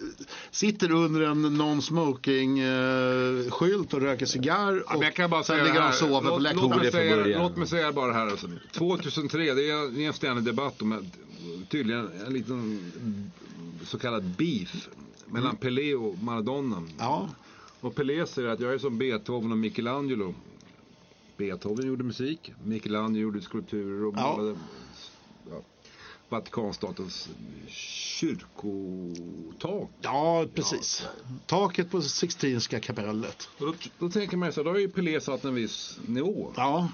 sitter 0.52 0.92
under 0.92 1.22
en 1.22 1.46
non-smoking-skylt 1.58 3.94
och 3.94 4.02
röker 4.02 4.26
cigarr. 4.26 4.84
Och 4.86 4.92
men 4.92 5.02
jag 5.02 5.16
kan 5.16 5.30
bara 5.30 5.44
sen 5.44 5.56
säga 5.56 5.66
ligger 5.66 5.80
han 5.82 5.90
och 5.90 5.96
sover 5.96 6.30
på 6.30 6.38
Låt, 6.38 6.42
låt, 6.42 6.42
läktaren. 6.42 6.80
mig 6.80 6.92
säga, 6.92 7.40
låt 7.42 7.58
mig 7.58 7.68
säga 7.68 7.92
bara 7.92 8.14
här. 8.14 8.28
Alltså. 8.28 8.48
2003, 8.72 9.54
det 9.54 9.70
är, 9.70 10.00
är 10.02 10.08
en 10.08 10.14
ständig 10.14 10.44
debatt 10.44 10.82
om 10.82 11.12
tydligen 11.70 12.10
en 12.28 12.34
liten 12.34 12.92
så 13.86 14.00
kallad 14.00 14.24
beef 14.24 14.88
mellan 15.26 15.56
Pelé 15.56 15.96
och 15.96 16.18
Maradona. 16.24 16.84
Ja, 17.00 17.30
Och 17.84 17.96
Pelé 17.96 18.26
säger 18.28 18.50
att 18.50 18.60
jag 18.60 18.74
är 18.74 18.78
som 18.78 18.98
Beethoven 18.98 19.52
och 19.52 19.58
Michelangelo. 19.58 20.34
Beethoven 21.38 21.88
gjorde 21.88 22.04
musik, 22.04 22.54
Michelangelo 22.64 23.22
gjorde 23.24 23.42
skulpturer 23.42 24.06
och 24.06 24.14
Ja. 24.18 24.36
målade 24.38 24.58
ja, 25.50 25.62
Vatikanstatens 26.30 27.30
kyrkotak. 27.68 29.90
ja 30.02 30.46
precis. 30.54 31.06
Taket 31.46 31.92
på 31.92 32.02
Sixtinska 32.02 32.80
kapellet. 32.80 33.50
Och 33.60 33.66
då, 33.66 33.74
då 34.00 34.10
tänker 34.10 34.38
man 34.38 34.54
så 34.54 34.64
då 34.64 34.70
har 34.70 34.78
ju 34.78 34.90
Pelé 34.90 35.22
satt 35.22 35.46
en 35.46 35.56
viss 35.56 36.00
nivå. 36.08 36.54
Ja, 36.56 36.90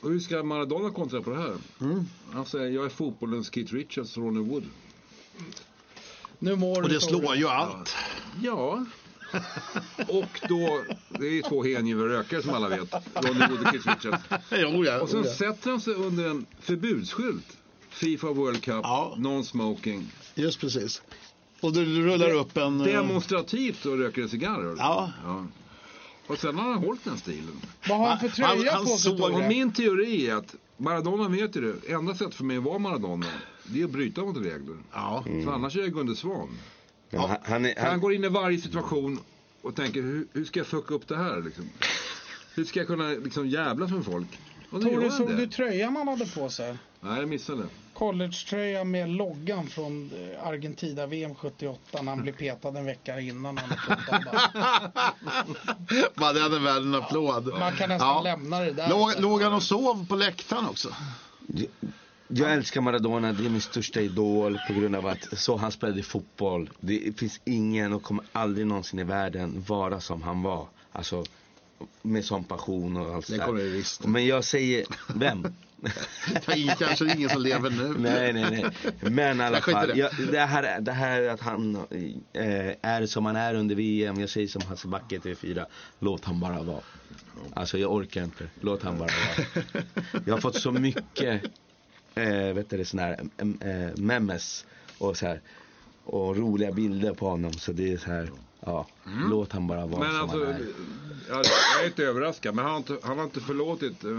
Och 0.00 0.10
hur 0.10 0.20
ska 0.20 0.42
Maradona 0.42 0.90
kontra 0.90 1.22
på 1.22 1.30
det 1.30 1.36
här? 1.36 1.56
Mm. 1.80 2.04
Han 2.32 2.46
säger, 2.46 2.70
jag 2.70 2.84
är 2.84 2.88
fotbollens 2.88 3.50
Keith 3.54 3.74
Richards 3.74 4.16
Ronnie 4.16 4.40
Wood. 4.50 4.64
Nu 6.38 6.56
mår 6.56 6.82
och 6.82 6.88
det 6.88 7.00
slår 7.00 7.36
ju 7.36 7.48
allt. 7.48 7.94
Ja. 8.42 8.86
Och 10.08 10.40
då, 10.48 10.82
det 11.08 11.26
är 11.26 11.30
ju 11.30 11.42
två 11.42 11.62
hängiven 11.64 12.04
rökare 12.08 12.42
som 12.42 12.54
alla 12.54 12.68
vet. 12.68 12.94
Ronnie 13.14 13.48
Wood 13.48 13.60
och 13.66 13.72
Keith 13.72 13.88
Richards. 13.88 14.22
Jo, 14.50 14.84
ja, 14.84 15.00
Och 15.00 15.08
sen 15.08 15.24
sätter 15.24 15.70
han 15.70 15.80
sig 15.80 15.94
under 15.94 16.28
en 16.30 16.46
förbudsskylt. 16.60 17.56
Fifa 17.90 18.26
World 18.32 18.62
Cup, 18.62 18.80
Ja. 18.82 19.14
non-smoking. 19.18 20.02
Just 20.34 20.60
precis. 20.60 21.02
Och 21.60 21.72
du 21.72 21.84
rullar 22.06 22.30
upp 22.30 22.56
en... 22.56 22.80
eh, 22.80 22.86
Demonstrativt 22.86 23.86
och 23.86 23.98
röker 23.98 24.22
en 24.22 24.28
cigarr. 24.28 24.74
Ja. 24.78 25.12
ja. 25.24 25.46
Och 26.26 26.38
sen 26.38 26.58
har 26.58 26.72
han 26.72 26.84
hållit 26.84 27.04
den 27.04 27.18
stilen. 27.18 27.60
Vad 27.88 27.98
har 27.98 28.08
han 28.08 28.18
för 28.30 28.42
Han- 28.42 28.56
tröja 28.56 28.72
han 28.74 28.84
på 28.84 28.96
sig? 28.98 29.12
Och 29.12 29.40
min 29.48 29.72
teori 29.72 30.28
är 30.28 30.34
att 30.34 30.54
Maradona 30.76 31.28
vet 31.28 31.56
ju 31.56 31.60
det. 31.72 31.92
Enda 31.92 32.14
sättet 32.14 32.34
för 32.34 32.44
mig 32.44 32.56
att 32.56 32.62
vara 32.62 32.78
Maradona, 32.78 33.26
det 33.64 33.80
är 33.80 33.84
att 33.84 33.90
bryta 33.90 34.20
mot 34.20 34.36
regler. 34.36 34.76
Ja. 34.92 35.24
För 35.44 35.52
annars 35.52 35.76
är 35.76 35.80
jag 35.80 35.92
Gunde 35.92 36.16
Svan. 36.16 36.58
Men 37.12 37.20
han, 37.20 37.38
han, 37.42 37.64
är, 37.66 37.74
Han 37.76 37.86
han, 37.90 38.00
går 38.00 38.14
in 38.14 38.24
i 38.24 38.28
varje 38.28 38.58
situation 38.60 39.20
och 39.62 39.76
tänker 39.76 40.02
hur, 40.02 40.26
hur 40.32 40.44
ska 40.44 40.60
jag 40.60 40.66
fucka 40.66 40.94
upp 40.94 41.08
det 41.08 41.16
här 41.16 41.42
liksom? 41.42 41.70
Hur 42.54 42.64
ska 42.64 42.80
jag 42.80 42.86
kunna 42.86 43.08
liksom 43.08 43.48
jävlas 43.48 43.90
med 43.90 44.04
folk? 44.04 44.28
Tore, 44.70 45.02
han 45.08 45.10
såg 45.10 45.28
det. 45.28 45.36
du 45.36 45.46
tröjan 45.46 45.96
han 45.96 46.08
hade 46.08 46.26
på 46.26 46.48
sig? 46.50 46.76
Nej, 47.00 47.20
jag 47.20 47.28
missade. 47.28 47.62
Collegetröja 47.94 48.84
med 48.84 49.08
loggan 49.08 49.66
från 49.66 50.10
eh, 50.12 50.46
Argentina 50.46 51.06
VM 51.06 51.34
78 51.34 52.02
när 52.02 52.10
han 52.10 52.22
blev 52.22 52.32
petad 52.32 52.68
en 52.68 52.84
vecka 52.84 53.20
innan 53.20 53.58
han. 53.58 53.68
Man 56.14 56.36
hade 56.36 56.58
värd 56.58 56.82
en 56.82 56.94
applåd. 56.94 57.46
Man 57.58 57.72
kan 57.72 57.88
nästan 57.88 58.08
Ja. 58.08 58.22
lämna 58.22 58.60
det 58.60 58.72
där. 58.72 58.88
Låg, 58.88 59.10
låg 59.18 59.42
han 59.42 59.52
och 59.52 59.62
sov 59.62 60.06
på 60.08 60.16
läktaren 60.16 60.66
också? 60.66 60.88
Jag 62.34 62.52
älskar 62.52 62.80
Maradona, 62.80 63.32
det 63.32 63.44
är 63.46 63.50
min 63.50 63.60
största 63.60 64.00
idol 64.00 64.58
på 64.68 64.72
grund 64.72 64.96
av 64.96 65.06
att 65.06 65.38
så 65.38 65.56
han 65.56 65.72
spelade 65.72 66.02
fotboll. 66.02 66.70
Det 66.80 67.18
finns 67.18 67.40
ingen 67.44 67.92
och 67.92 68.02
kommer 68.02 68.24
aldrig 68.32 68.66
någonsin 68.66 68.98
i 68.98 69.04
världen 69.04 69.64
vara 69.68 70.00
som 70.00 70.22
han 70.22 70.42
var. 70.42 70.68
Alltså 70.92 71.24
med 72.02 72.24
sån 72.24 72.44
passion 72.44 72.96
och 72.96 73.14
allt 73.14 73.26
Det 73.26 73.32
sådär. 73.32 73.46
kommer 73.46 73.60
det 73.62 73.68
visst. 73.68 74.06
Men 74.06 74.26
jag 74.26 74.44
säger, 74.44 74.84
vem? 75.14 75.42
Det 76.46 76.76
kanske 76.78 77.14
ingen 77.14 77.30
som 77.30 77.42
lever 77.42 77.70
nu. 77.70 77.94
nej, 77.98 78.32
nej, 78.32 78.50
nej. 78.50 78.64
Men 79.10 79.40
i 79.40 79.44
alla 79.44 79.60
fall, 79.60 79.88
det. 79.88 79.94
jag, 79.94 80.10
det, 80.32 80.38
här, 80.40 80.80
det 80.80 80.92
här 80.92 81.28
att 81.28 81.40
han 81.40 81.76
eh, 82.32 82.74
är 82.82 83.06
som 83.06 83.26
han 83.26 83.36
är 83.36 83.54
under 83.54 83.74
VM, 83.74 84.20
jag 84.20 84.30
säger 84.30 84.48
som 84.48 84.62
Hasse 84.62 84.88
Backe 84.88 85.16
i 85.16 85.18
TV4, 85.18 85.64
låt 85.98 86.24
han 86.24 86.40
bara 86.40 86.62
vara. 86.62 86.80
Alltså 87.54 87.78
jag 87.78 87.92
orkar 87.92 88.24
inte, 88.24 88.44
låt 88.60 88.82
han 88.82 88.98
bara 88.98 89.08
vara. 89.08 89.84
Jag 90.26 90.34
har 90.34 90.40
fått 90.40 90.56
så 90.56 90.72
mycket, 90.72 91.42
eh, 92.14 92.52
vet 92.54 92.70
du, 92.70 92.84
sån 92.84 93.00
här 93.00 93.20
eh, 93.60 93.96
memes 93.96 94.66
och 94.98 95.16
så 95.16 95.26
här 95.26 95.40
och 96.04 96.36
roliga 96.36 96.72
bilder 96.72 97.14
på 97.14 97.28
honom. 97.28 97.52
Så 97.52 97.72
det 97.72 97.92
är 97.92 97.96
så 97.96 98.10
här, 98.10 98.28
ja, 98.66 98.86
låt 99.30 99.52
han 99.52 99.66
bara 99.66 99.86
vara 99.86 100.00
Men 100.00 100.10
som 100.12 100.20
alltså, 100.20 100.38
han 100.44 100.46
är. 100.54 100.60
jag, 101.28 101.38
jag 101.76 101.82
är 101.82 101.86
inte 101.86 102.02
överraskad. 102.02 102.54
Men 102.54 102.64
han 102.64 102.72
har 102.72 102.78
inte, 102.78 102.96
han 103.02 103.16
har 103.18 103.24
inte 103.24 103.40
förlåtit 103.40 104.04
uh, 104.04 104.12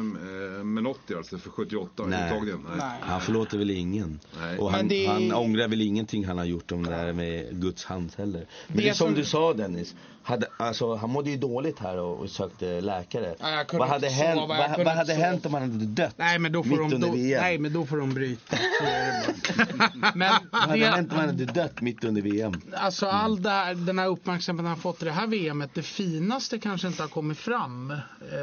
Menotti 0.63 1.15
alltså 1.15 1.37
för 1.37 1.49
78 1.49 2.03
Nej. 2.07 2.31
Nej. 2.41 2.53
Nej. 2.77 2.99
Han 3.01 3.21
förlåter 3.21 3.57
väl 3.57 3.69
ingen. 3.71 4.19
Nej. 4.41 4.57
Och 4.57 4.71
han, 4.71 4.87
det- 4.87 5.05
han 5.05 5.33
ångrar 5.33 5.67
väl 5.67 5.81
ingenting 5.81 6.25
han 6.25 6.37
har 6.37 6.45
gjort 6.45 6.71
om 6.71 6.83
det 6.83 6.89
där 6.91 7.13
med 7.13 7.61
Guds 7.61 7.85
hand 7.85 8.11
heller. 8.17 8.45
Men 8.67 8.77
det, 8.77 8.89
är 8.89 8.93
som 8.93 9.07
som- 9.07 9.15
du 9.15 9.25
sa 9.25 9.53
Dennis. 9.53 9.95
Hade, 10.25 10.47
alltså, 10.57 10.95
han 10.95 11.09
mådde 11.09 11.29
ju 11.29 11.37
dåligt 11.37 11.79
här 11.79 11.97
och, 11.97 12.19
och 12.19 12.29
sökte 12.29 12.81
läkare. 12.81 13.35
Ja, 13.39 13.63
vad 13.73 13.87
hade, 13.87 14.07
inte 14.07 14.23
hänt, 14.23 14.39
sova, 14.39 14.47
vad, 14.57 14.69
vad 14.69 14.79
inte 14.79 14.89
hade 14.91 15.13
sova. 15.15 15.25
hänt 15.25 15.45
om 15.45 15.53
han 15.53 15.61
hade 15.61 15.85
dött? 15.85 16.13
Nej 16.17 16.39
men 16.39 16.51
då 16.51 16.63
får 16.63 16.69
mitt 16.69 16.79
de, 16.79 16.93
under 16.95 17.07
då, 17.07 17.13
VM? 17.13 17.41
nej 17.41 17.57
men 17.57 17.73
då 17.73 17.85
får 17.85 17.97
de 17.97 18.13
bryta. 18.13 18.55
Det. 18.81 19.23
Men 20.15 20.33
Vad 20.51 20.61
hade 20.61 20.85
hänt 20.85 21.09
det, 21.09 21.15
om 21.15 21.19
han 21.19 21.29
hade 21.29 21.45
dött 21.45 21.81
mitt 21.81 22.03
under 22.03 22.21
VM? 22.21 22.61
alltså 22.73 23.05
all 23.05 23.41
det 23.41 23.49
här, 23.49 23.75
den 23.75 23.99
här 23.99 24.07
uppmärksamheten 24.07 24.32
han 24.65 24.77
fått 24.77 25.01
i 25.01 25.05
det 25.05 25.11
här 25.11 25.27
VMet, 25.27 25.73
det 25.73 25.84
finaste 25.84 26.59
kanske 26.59 26.88
inte 26.88 27.01
har 27.03 27.09
kommit 27.09 27.38
fram. 27.38 27.91
Eh, 27.91 27.99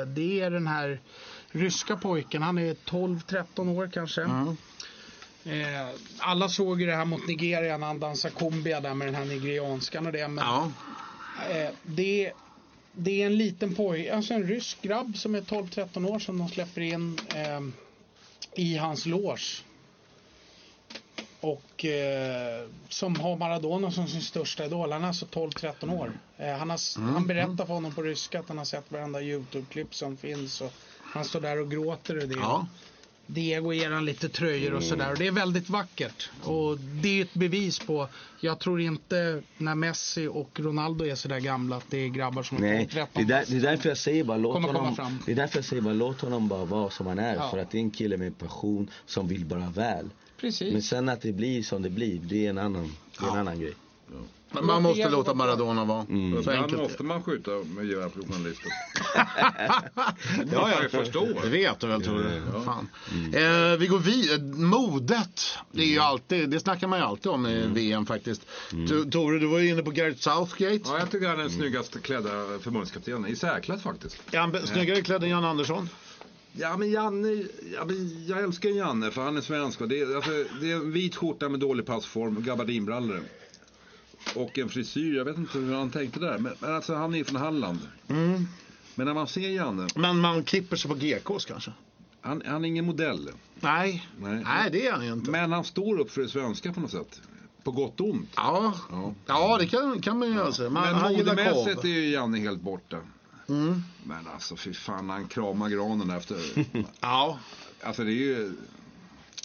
Det 0.06 0.40
är 0.40 0.50
den 0.50 0.66
här 0.66 1.00
ryska 1.50 1.96
pojken, 1.96 2.42
han 2.42 2.58
är 2.58 2.74
12-13 2.74 3.68
år 3.68 3.90
kanske. 3.92 4.22
Eh, 5.44 5.88
alla 6.18 6.48
såg 6.48 6.80
ju 6.80 6.86
det 6.86 6.96
här 6.96 7.04
mot 7.04 7.26
Nigeria 7.28 7.76
när 7.78 7.86
han 7.86 8.00
dansade 8.00 8.34
kumbia 8.34 8.80
där 8.80 8.94
med 8.94 9.08
den 9.08 9.14
här 9.14 9.24
nigerianskan 9.24 10.06
och 10.06 10.12
det. 10.12 10.28
Men 10.28 10.44
Ja. 10.44 10.70
eh, 11.50 11.70
det, 11.82 12.32
det 12.92 13.22
är 13.22 13.26
en 13.26 13.36
liten 13.38 13.74
pojke, 13.74 14.14
alltså 14.16 14.34
en 14.34 14.42
rysk 14.46 14.82
grabb 14.82 15.16
som 15.16 15.34
är 15.34 15.40
12-13 15.40 16.06
år 16.08 16.18
som 16.18 16.38
de 16.38 16.48
släpper 16.48 16.80
in 16.80 17.18
i 18.54 18.76
hans 18.76 19.06
loge. 19.06 19.62
Och 21.40 21.84
eh, 21.84 22.66
som 22.88 23.20
har 23.20 23.36
Maradona 23.36 23.90
som 23.90 24.06
sin 24.08 24.20
största 24.22 24.64
idol. 24.64 24.92
Han 24.92 25.04
är 25.04 25.08
alltså 25.08 25.26
12-13 25.26 25.94
år. 26.00 26.12
Eh, 26.38 26.52
han, 26.56 26.70
har, 26.70 26.76
s- 26.76 26.96
han 26.98 27.26
berättar 27.26 27.66
för 27.66 27.74
honom 27.74 27.92
på 27.94 28.02
ryska 28.02 28.40
att 28.40 28.48
han 28.48 28.58
har 28.58 28.64
sett 28.64 28.92
varenda 28.92 29.22
YouTube-klipp 29.22 29.94
som 29.94 30.16
finns. 30.16 30.60
Och 30.60 30.72
han 31.02 31.24
står 31.24 31.40
där 31.40 31.60
och 31.60 31.70
gråter 31.70 32.22
och 32.22 32.28
det. 32.28 32.34
Ja. 32.34 32.66
Diego 33.26 33.72
ger 33.72 33.90
han 33.90 34.04
lite 34.04 34.28
tröjor 34.28 34.74
och 34.74 34.82
sådär. 34.82 35.10
Och 35.12 35.18
det 35.18 35.26
är 35.26 35.30
väldigt 35.32 35.68
vackert. 35.68 36.30
Och 36.44 36.78
det 36.78 37.18
är 37.18 37.22
ett 37.22 37.34
bevis 37.34 37.78
på, 37.78 38.08
jag 38.40 38.58
tror 38.58 38.80
inte 38.80 39.42
när 39.58 39.74
Messi 39.74 40.26
och 40.26 40.60
Ronaldo 40.60 41.04
är 41.04 41.14
sådär 41.14 41.38
gamla 41.40 41.76
att 41.76 41.84
det 41.90 41.98
är 41.98 42.08
grabbar 42.08 42.42
som 42.42 42.56
är 42.56 42.60
Nej, 42.60 42.88
12-13 42.92 43.06
det 43.14 43.20
är, 43.20 43.24
där, 43.24 43.44
det 43.48 43.56
är 43.56 43.60
därför 43.60 43.88
jag 43.88 43.98
säger 43.98 44.24
bara 44.24 44.36
låt 44.38 44.62
honom, 44.62 44.96
fram. 44.96 45.18
det 45.26 45.32
är 45.32 45.36
därför 45.36 45.58
jag 45.58 45.64
säger 45.64 45.82
bara 45.82 45.94
låt 45.94 46.20
honom 46.20 46.48
bara 46.48 46.64
vara 46.64 46.90
som 46.90 47.06
han 47.06 47.18
är. 47.18 47.34
Ja. 47.34 47.50
För 47.50 47.58
att 47.58 47.70
det 47.70 47.78
är 47.78 47.82
en 47.82 47.90
kille 47.90 48.16
med 48.16 48.38
passion 48.38 48.90
som 49.06 49.28
vill 49.28 49.44
bara 49.44 49.70
väl. 49.70 50.10
Precis. 50.40 50.72
Men 50.72 50.82
sen 50.82 51.08
att 51.08 51.20
det 51.22 51.32
blir 51.32 51.62
som 51.62 51.82
det 51.82 51.90
blir, 51.90 52.18
det 52.22 52.46
är 52.46 52.50
en 52.50 52.58
annan, 52.58 52.82
det 53.18 53.24
är 53.24 53.28
en 53.28 53.34
Ja. 53.34 53.40
annan 53.40 53.60
grej. 53.60 53.74
Men 54.52 54.66
Man 54.66 54.82
måste 54.82 55.08
låta 55.10 55.34
Maradona 55.34 55.84
vara. 55.84 56.02
Mm. 56.08 56.44
Så 56.44 56.50
enkelt. 56.50 56.82
måste 56.82 57.02
man 57.02 57.22
skjuta 57.22 57.50
med 57.50 57.86
gevär 57.86 58.08
på 58.08 58.20
journalisten. 58.32 58.70
Ja, 59.94 60.44
Ja, 60.52 60.82
jag 60.82 60.90
förstår. 60.90 61.38
Det 61.42 61.48
vet 61.48 61.80
du 61.80 61.86
väl 61.86 62.02
Tore? 62.02 62.42
Fan. 62.64 62.88
Eh, 63.34 63.78
vi 63.78 63.86
går 63.86 63.98
vidare. 63.98 64.38
Modet. 64.42 65.58
Det, 65.72 65.82
är 65.82 65.86
ju 65.86 65.98
alltid, 65.98 66.50
det 66.50 66.60
snackar 66.60 66.86
man 66.88 66.98
ju 66.98 67.04
alltid 67.04 67.32
om 67.32 67.46
i 67.46 67.66
VM 67.66 68.06
faktiskt. 68.06 68.42
To- 68.70 69.10
Tore, 69.10 69.38
du 69.38 69.46
var 69.46 69.58
ju 69.58 69.68
inne 69.68 69.82
på 69.82 69.90
Gareth 69.90 70.20
Southgate. 70.20 70.80
Ja, 70.84 70.98
jag 70.98 71.10
tycker 71.10 71.28
han 71.28 71.38
är 71.38 71.42
den 71.42 71.50
snyggaste 71.52 71.98
klädda 71.98 72.30
förbundskaptenen. 72.60 73.26
I 73.26 73.36
särklass 73.36 73.82
faktiskt. 73.82 74.16
Är 74.30 74.38
han 74.38 74.52
be- 74.52 74.66
snyggare 74.66 75.02
klädd 75.02 75.22
än 75.24 75.30
Jan 75.30 75.44
Andersson? 75.44 75.88
Ja 76.52 76.76
men 76.76 76.90
Janne, 76.90 77.28
ja, 77.74 77.84
men 77.86 78.26
jag 78.26 78.42
älskar 78.42 78.68
Janne 78.70 79.10
för 79.10 79.22
han 79.22 79.36
är 79.36 79.40
svensk. 79.40 79.78
Det 79.88 80.00
är, 80.00 80.16
alltså, 80.16 80.30
det 80.60 80.70
är 80.70 80.76
en 80.76 80.92
vit 80.92 81.16
skjorta 81.16 81.48
med 81.48 81.60
dålig 81.60 81.86
passform, 81.86 82.42
gabardinbrallor. 82.42 83.20
Och 84.36 84.58
en 84.58 84.68
frisyr, 84.68 85.16
jag 85.16 85.24
vet 85.24 85.36
inte 85.38 85.58
hur 85.58 85.74
han 85.74 85.90
tänkte 85.90 86.20
där. 86.20 86.38
Men, 86.38 86.52
men 86.60 86.74
alltså 86.74 86.94
han 86.94 87.14
är 87.14 87.24
från 87.24 87.40
Halland. 87.40 87.78
Men 88.94 89.06
när 89.06 89.14
man 89.14 89.26
ser 89.26 89.48
Janne, 89.50 89.86
Men 89.94 90.18
man 90.20 90.44
klipper 90.44 90.76
sig 90.76 90.90
på 90.90 90.94
GKs 90.96 91.44
kanske? 91.44 91.72
han, 92.20 92.42
han 92.46 92.64
är 92.64 92.68
ingen 92.68 92.84
modell. 92.84 93.30
Nej. 93.60 94.08
Nej. 94.20 94.42
Nej, 94.44 94.70
det 94.72 94.86
är 94.86 94.92
han 94.92 95.06
ju 95.06 95.12
inte. 95.12 95.30
Men 95.30 95.52
han 95.52 95.64
står 95.64 96.00
upp 96.00 96.10
för 96.10 96.20
det 96.20 96.28
svenska 96.28 96.72
på 96.72 96.80
något 96.80 96.90
sätt. 96.90 97.20
På 97.62 97.70
gott 97.70 98.00
och 98.00 98.10
ont. 98.10 98.30
Ja, 98.36 98.74
Ja. 98.90 99.14
ja 99.26 99.56
det 99.60 99.66
kan, 99.66 100.00
kan 100.02 100.18
man 100.18 100.28
ju 100.28 100.34
göra. 100.34 100.52
så. 100.52 100.70
Man, 100.70 100.92
Men 101.02 101.12
modemässigt 101.12 101.84
är 101.84 101.88
ju 101.88 102.10
Janne 102.10 102.38
helt 102.38 102.60
borta. 102.60 102.96
Mm. 103.50 103.82
Men 104.04 104.26
alltså 104.28 104.56
fy 104.56 104.74
fan, 104.74 105.10
han 105.10 105.28
kramar 105.28 105.68
granen 105.68 106.10
efter. 106.10 106.36
Ja, 107.00 107.38
Alltså 107.82 108.04
det 108.04 108.10
är 108.10 108.14
ju, 108.14 108.52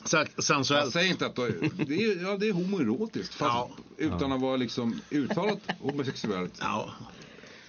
så- 0.04 0.18
jag 0.36 0.44
sensuellt. 0.44 0.94
säger 0.94 1.10
inte 1.12 1.26
att 1.26 1.36
det 1.36 1.42
är, 1.44 2.24
ja, 2.24 2.38
det 2.38 2.48
är 2.50 2.54
homoerotiskt. 2.54 3.34
Fast 3.34 3.54
Ja. 3.56 3.70
utan 3.98 4.32
att 4.32 4.42
vara 4.42 4.56
liksom 4.58 5.02
uttalat 5.10 5.60
homosexuellt. 5.80 6.54
Ja. 6.60 6.90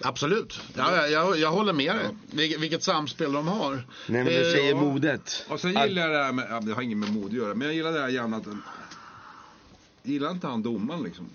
Absolut. 0.01 0.59
Ja, 0.75 0.95
jag, 0.95 1.11
jag, 1.11 1.37
jag 1.39 1.51
håller 1.51 1.73
med 1.73 1.95
dig. 1.95 2.05
Vilket, 2.31 2.59
vilket 2.61 2.83
samspel 2.83 3.31
de 3.31 3.47
har. 3.47 3.71
Nej 3.75 3.83
men 4.07 4.25
du 4.25 4.47
Eh, 4.47 4.53
säger 4.53 4.69
ja. 4.69 4.81
modet. 4.81 5.45
Och 5.49 5.59
sen 5.59 5.69
gillar 5.69 6.01
jag 6.01 6.11
det 6.11 6.23
här 6.23 6.31
med, 6.31 6.63
det 6.65 6.73
har 6.73 6.81
inget 6.81 6.97
med 6.97 7.13
mode 7.13 7.27
att 7.27 7.33
göra, 7.33 7.53
men 7.55 7.67
jag 7.67 7.75
gillar 7.75 7.91
det 7.91 7.99
här 8.01 8.09
Janne 8.09 8.37
att 8.37 8.43
Gillar 10.03 10.31
inte 10.31 10.47
han 10.47 10.63
domaren 10.63 11.03
liksom? 11.03 11.25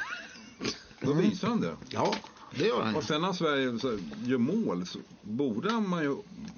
Då 1.00 1.12
visar 1.12 1.48
han 1.48 1.60
det. 1.60 1.76
Ja, 1.88 2.14
det 2.54 2.66
gör 2.66 2.82
han. 2.82 2.96
Och 2.96 3.04
sen 3.04 3.20
när 3.22 3.32
Sverige 3.32 3.78
så, 3.78 3.98
gör 4.24 4.38
mål 4.38 4.86
så 4.86 4.98
borde 5.22 5.72
man 5.72 6.02
ju 6.02 6.16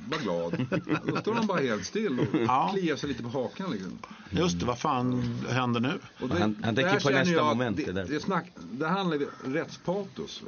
vara 0.09 0.20
glad. 0.22 0.66
Då 1.07 1.16
står 1.16 1.34
han 1.34 1.47
bara 1.47 1.61
helt 1.61 1.86
still 1.86 2.20
och 2.20 2.26
Ja. 2.47 2.70
kliar 2.74 2.97
sig 2.97 3.09
lite 3.09 3.22
på 3.22 3.28
hakan 3.28 3.70
liksom. 3.70 3.99
Just 4.30 4.61
det, 4.61 4.66
vad 4.66 4.78
fan 4.78 5.22
händer 5.49 5.80
nu? 5.80 6.01
Och 6.20 6.28
Han- 6.28 6.57
han 6.64 6.74
tänker 6.76 7.01
på 7.01 7.11
nästa 7.11 7.34
jag 7.34 7.47
moment, 7.47 7.76
Det, 7.76 7.84
det 7.84 7.93
där. 7.93 8.05
det, 8.09 8.20
snack, 8.20 8.47
det 8.72 8.86
handlar 8.86 9.16
ju 9.16 9.28
rättspatos. 9.45 10.43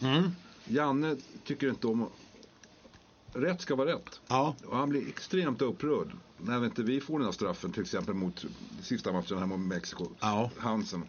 Mm. 0.00 0.30
Janne 0.64 1.16
tycker 1.44 1.68
inte 1.68 1.86
om. 1.86 2.06
Rätt 3.32 3.60
ska 3.60 3.74
vara 3.74 3.92
rätt. 3.92 4.20
Ja. 4.28 4.54
Och 4.66 4.76
han 4.76 4.88
blir 4.88 5.08
extremt 5.08 5.62
upprörd 5.62 6.08
när 6.38 6.64
inte 6.64 6.82
vi 6.82 7.00
får 7.00 7.18
den 7.18 7.24
här 7.24 7.32
straffen 7.32 7.72
till 7.72 7.82
exempel 7.82 8.14
mot 8.14 8.44
sista 8.82 9.12
matchen 9.12 9.38
här 9.38 9.46
mot 9.46 9.60
Mexiko. 9.60 10.08
Ja. 10.20 10.50
Hansen. 10.58 11.02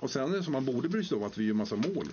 Och 0.00 0.10
sen 0.10 0.32
är 0.32 0.36
det 0.36 0.42
som 0.42 0.52
man 0.52 0.64
borde 0.64 0.88
bry 0.88 1.04
sig 1.04 1.16
om 1.16 1.22
att 1.22 1.38
vi 1.38 1.44
gör 1.44 1.54
massa 1.54 1.76
mål. 1.76 2.06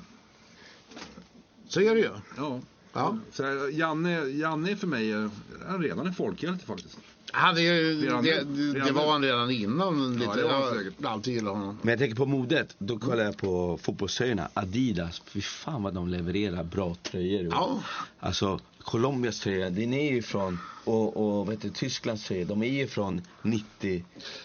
Så 1.68 1.82
är 1.82 1.96
det 1.96 2.02
ju. 2.02 2.10
Ja. 2.38 2.60
Ja. 2.94 3.18
Så 3.32 3.44
här, 3.44 3.70
Janne, 3.70 4.20
Janne 4.20 4.72
är 4.72 4.76
för 4.76 4.88
mig 4.88 5.12
eh, 5.12 5.30
han 5.68 5.76
är 5.76 5.80
redan 5.80 6.08
en 6.08 6.14
folkhjälte 6.14 6.66
faktiskt. 6.66 6.98
Han 7.36 7.58
är 7.58 7.62
ju, 7.62 8.02
Redan 8.06 8.24
det, 8.24 8.44
det, 8.44 8.62
Redan 8.74 8.88
det 8.88 8.94
var 8.94 9.12
han 9.12 9.22
redan 9.22 9.52
innan. 9.52 10.14
Lite. 10.20 10.36
det 10.36 10.44
var 10.44 10.52
han 10.52 10.62
jag 11.00 11.08
har 11.08 11.14
alltid 11.14 11.34
gillat 11.34 11.54
honom. 11.54 11.80
Men 11.82 11.90
jag 11.90 12.00
tänker 12.00 12.16
på 12.16 12.26
modet, 12.26 12.76
då 12.78 12.98
kollar 13.00 13.24
jag 13.24 13.38
på 13.38 13.80
fotbollströjorna. 13.82 14.50
Adidas, 14.54 15.22
fy 15.26 15.42
fan 15.42 15.84
vad 15.84 15.94
de 15.94 16.08
levererar 16.08 16.64
bra 16.64 16.96
tröjor. 17.04 17.48
Ja. 17.52 17.80
Alltså 18.20 18.60
Colombias 18.82 19.40
tröja, 19.40 19.70
den 19.70 19.94
är 19.94 20.12
ju 20.12 20.22
från, 20.22 20.60
och, 20.84 21.40
och 21.40 21.52
vet 21.52 21.62
du, 21.62 21.70
Tysklands 21.70 22.24
tröja, 22.24 22.46
de 22.46 22.64
är 22.64 22.68
ju 22.68 22.88
från 22.88 23.22
90, 23.42 24.04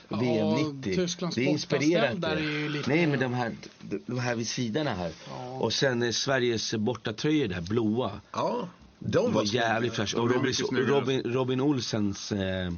VM 0.09 0.75
90. 0.77 0.95
Tysklands 0.97 1.37
det 1.37 1.43
är 1.43 1.47
inspirerat. 1.49 2.21
där 2.21 2.37
är 2.37 2.41
ju 2.41 2.69
lite- 2.69 2.91
Nej 2.91 3.07
men 3.07 3.21
de 3.21 3.35
här, 3.35 3.53
de 4.07 4.19
här 4.19 4.35
vid 4.35 4.49
sidorna 4.49 4.95
här. 4.95 5.13
Och 5.61 5.73
sen 5.73 6.13
Sveriges 6.13 6.75
bortatröjor 6.75 7.49
där, 7.49 7.61
blåa. 7.61 8.11
Ja, 8.33 8.69
de 9.01 9.33
var 9.33 9.55
jävligt 9.55 9.95
fräscha. 9.95 10.21
Och 10.21 10.31
Robin. 10.31 10.55
Robin, 10.87 11.23
Robin 11.25 11.61
Olsens 11.61 12.33
eh, 12.33 12.73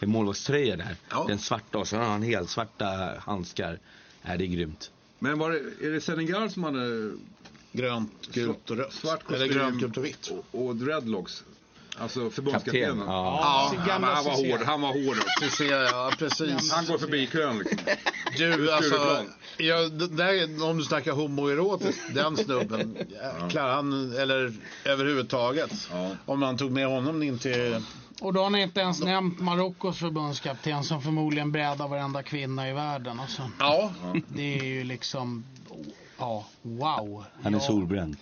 målvaktströja 0.00 0.76
där. 0.76 0.96
Ja. 1.10 1.24
Den 1.28 1.38
svarta 1.38 1.78
och 1.78 1.88
så 1.88 1.96
har 1.96 2.04
han 2.04 2.22
helt 2.22 2.50
svarta 2.50 3.14
handskar. 3.20 3.78
Är 4.22 4.38
det 4.38 4.44
är 4.44 4.46
grymt. 4.46 4.90
Men 5.18 5.38
var 5.38 5.50
det, 5.50 5.86
är 5.86 5.90
det 5.90 6.00
Senegal 6.00 6.50
som 6.50 6.64
hade 6.64 7.12
Grönt, 7.72 8.28
gult 8.32 8.70
och 8.70 8.76
rött. 8.76 8.92
svart 8.92 9.24
kostym 9.24 9.42
Eller 9.42 9.54
grönt, 9.54 9.80
gult 9.80 9.96
och 9.96 10.04
vitt. 10.04 10.32
och, 10.50 10.66
och 10.66 10.76
dreadlocks? 10.76 11.44
Alltså 11.98 12.30
förbundskaptenen. 12.30 12.88
Kapten. 12.88 13.06
Ja. 13.06 13.74
Ja, 13.86 13.92
Han, 13.92 14.04
han 14.04 14.24
var 14.24 14.50
hård, 14.50 14.60
han 14.66 14.80
var 14.80 14.88
hård. 14.88 15.16
Det 15.40 15.50
ser 15.50 15.70
jag, 15.70 15.84
ja 15.84 16.12
precis. 16.18 16.72
Han 16.72 16.86
går 16.86 16.98
förbi 16.98 17.26
kön 17.26 17.58
liksom. 17.58 17.78
Du, 18.38 18.72
alltså, 18.72 19.24
ja, 19.56 19.88
där, 19.88 20.64
om 20.70 20.78
du 20.78 20.84
snackar 20.84 21.12
homoerotiskt, 21.12 22.14
den 22.14 22.36
snubben, 22.36 22.96
jäklar, 23.42 23.74
han, 23.74 24.16
eller 24.18 24.52
överhuvudtaget. 24.84 25.88
Ja. 25.92 26.10
Om 26.26 26.40
man 26.40 26.56
tog 26.56 26.70
med 26.70 26.86
honom 26.86 27.22
in 27.22 27.38
till, 27.38 27.82
Och 28.20 28.32
då 28.32 28.42
har 28.42 28.50
ni 28.50 28.62
inte 28.62 28.80
ens 28.80 29.00
nämnt 29.00 29.40
Marockos 29.40 29.98
förbundskapten 29.98 30.84
som 30.84 31.02
förmodligen 31.02 31.52
brädar 31.52 31.88
varenda 31.88 32.22
kvinna 32.22 32.68
i 32.68 32.72
världen. 32.72 33.20
Alltså. 33.20 33.50
ja, 33.58 33.92
Det 34.28 34.58
är 34.58 34.64
ju 34.64 34.84
liksom, 34.84 35.44
ja, 36.18 36.46
wow. 36.62 37.24
Han 37.42 37.54
är 37.54 37.58
ja, 37.58 37.66
solbränd. 37.66 38.16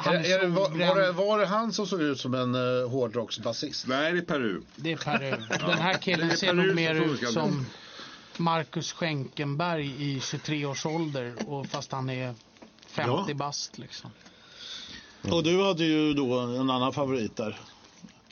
Han 0.00 0.14
är, 0.16 0.34
är 0.34 0.40
det, 0.40 0.46
var, 0.46 0.70
var, 0.70 1.00
det, 1.00 1.12
var 1.12 1.38
det 1.38 1.46
han 1.46 1.72
som 1.72 1.86
såg 1.86 2.02
ut 2.02 2.20
som 2.20 2.34
en 2.34 2.54
uh, 2.54 2.88
hårdrocksbasist? 2.88 3.86
Nej, 3.86 4.12
det 4.12 4.18
är 4.18 4.22
Peru. 4.22 4.62
Det 4.76 4.92
är 4.92 4.96
Peru. 4.96 5.30
Den 5.66 5.78
här 5.78 5.94
killen 5.94 6.36
ser 6.36 6.52
nog 6.52 6.74
mer 6.74 6.94
ut 6.94 7.28
som 7.28 7.66
Marcus 8.36 8.92
Schenkenberg 8.92 9.94
i 9.98 10.20
23 10.20 10.66
års 10.66 10.86
ålder. 10.86 11.34
Och 11.46 11.66
fast 11.66 11.92
han 11.92 12.10
är 12.10 12.34
50 12.86 13.24
Ja. 13.28 13.34
bast 13.34 13.78
liksom. 13.78 14.10
Och 15.22 15.42
du 15.42 15.64
hade 15.64 15.84
ju 15.84 16.14
då 16.14 16.38
en 16.38 16.70
annan 16.70 16.92
favorit 16.92 17.36
där, 17.36 17.60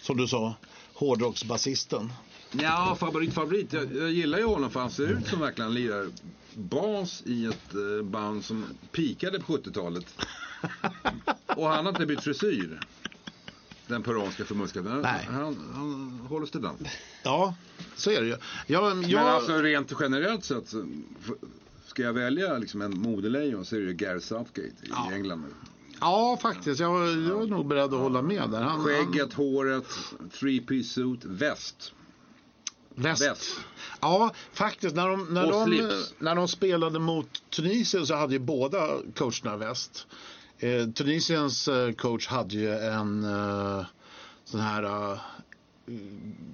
som 0.01 0.17
du 0.17 0.29
sa, 0.29 0.55
hårdrocksbasisten. 0.95 2.13
Ja, 2.53 2.97
favorit, 3.01 3.35
favorit. 3.35 3.73
Jag, 3.73 3.97
jag 3.97 4.11
gillar 4.11 4.39
ju 4.39 4.45
honom 4.45 4.71
för 4.71 4.81
han 4.81 4.91
ser 4.91 5.07
ut 5.07 5.27
som 5.27 5.41
verkligen 5.41 5.75
lirar 5.75 6.09
bas 6.55 7.23
i 7.27 7.47
ett 7.47 7.75
eh, 7.75 8.05
band 8.05 8.45
som 8.45 8.65
pikade 8.93 9.41
på 9.41 9.57
70-talet. 9.57 10.07
Och 11.47 11.69
han 11.69 11.85
har 11.87 11.93
inte 11.93 12.07
bytt 12.07 12.21
frisyr. 12.23 12.81
Den 13.87 14.03
peruanska 14.03 14.45
förbundskaptenen. 14.45 15.01
Nej. 15.03 15.29
Han, 15.31 15.57
han 15.75 16.21
håller 16.29 16.47
sig 16.47 16.61
den. 16.61 16.77
Ja, 17.23 17.55
så 17.97 18.11
är 18.11 18.21
det 18.21 18.27
ju. 18.27 18.37
Jag, 18.67 19.05
jag, 19.05 19.05
Men 19.05 19.27
alltså 19.27 19.53
rent 19.53 19.93
generellt 20.01 20.45
sett 20.45 20.75
ska 21.87 22.03
jag 22.03 22.13
välja 22.13 22.59
liksom 22.59 22.83
en 22.83 22.99
modelejon 23.01 23.65
så 23.65 23.77
är 23.77 23.81
det 23.81 23.93
Gareth 23.93 24.27
Southgate 24.27 24.61
i 24.83 24.89
Ja. 24.91 25.13
England. 25.13 25.45
ja, 26.01 26.39
faktiskt. 26.43 26.81
Jag, 26.81 27.07
jag 27.07 27.43
är 27.43 27.47
nog 27.47 27.67
beredd 27.67 27.95
att 27.95 28.01
hålla 28.01 28.23
med 28.23 28.51
där. 28.51 28.63
Han, 28.63 28.85
Skägget, 28.85 29.33
håret, 29.33 29.87
three 30.41 30.61
piece 30.61 30.89
suit, 30.95 31.25
väst. 31.25 31.93
Han, 32.95 33.03
väst. 33.05 33.23
Väst. 33.23 33.45
Ja, 34.01 34.35
faktiskt. 34.53 34.97
När 34.97 35.09
de, 35.09 35.35
när, 35.35 35.45
Och 35.45 35.53
de, 35.53 35.65
slips. 35.67 36.15
när 36.19 36.35
de 36.35 36.49
spelade 36.49 36.99
mot 36.99 37.51
Tunisien 37.51 38.07
så 38.07 38.15
hade 38.15 38.33
ju 38.33 38.39
båda 38.39 38.89
coacherna 39.15 39.57
väst. 39.57 40.07
Eh, 40.59 40.87
Tunisiens 40.87 41.69
eh, 41.69 41.93
coach 41.93 42.29
hade 42.29 42.55
ju 42.55 42.79
en 42.79 43.25
eh, 43.25 43.85
sån 44.45 44.61
här 44.61 45.19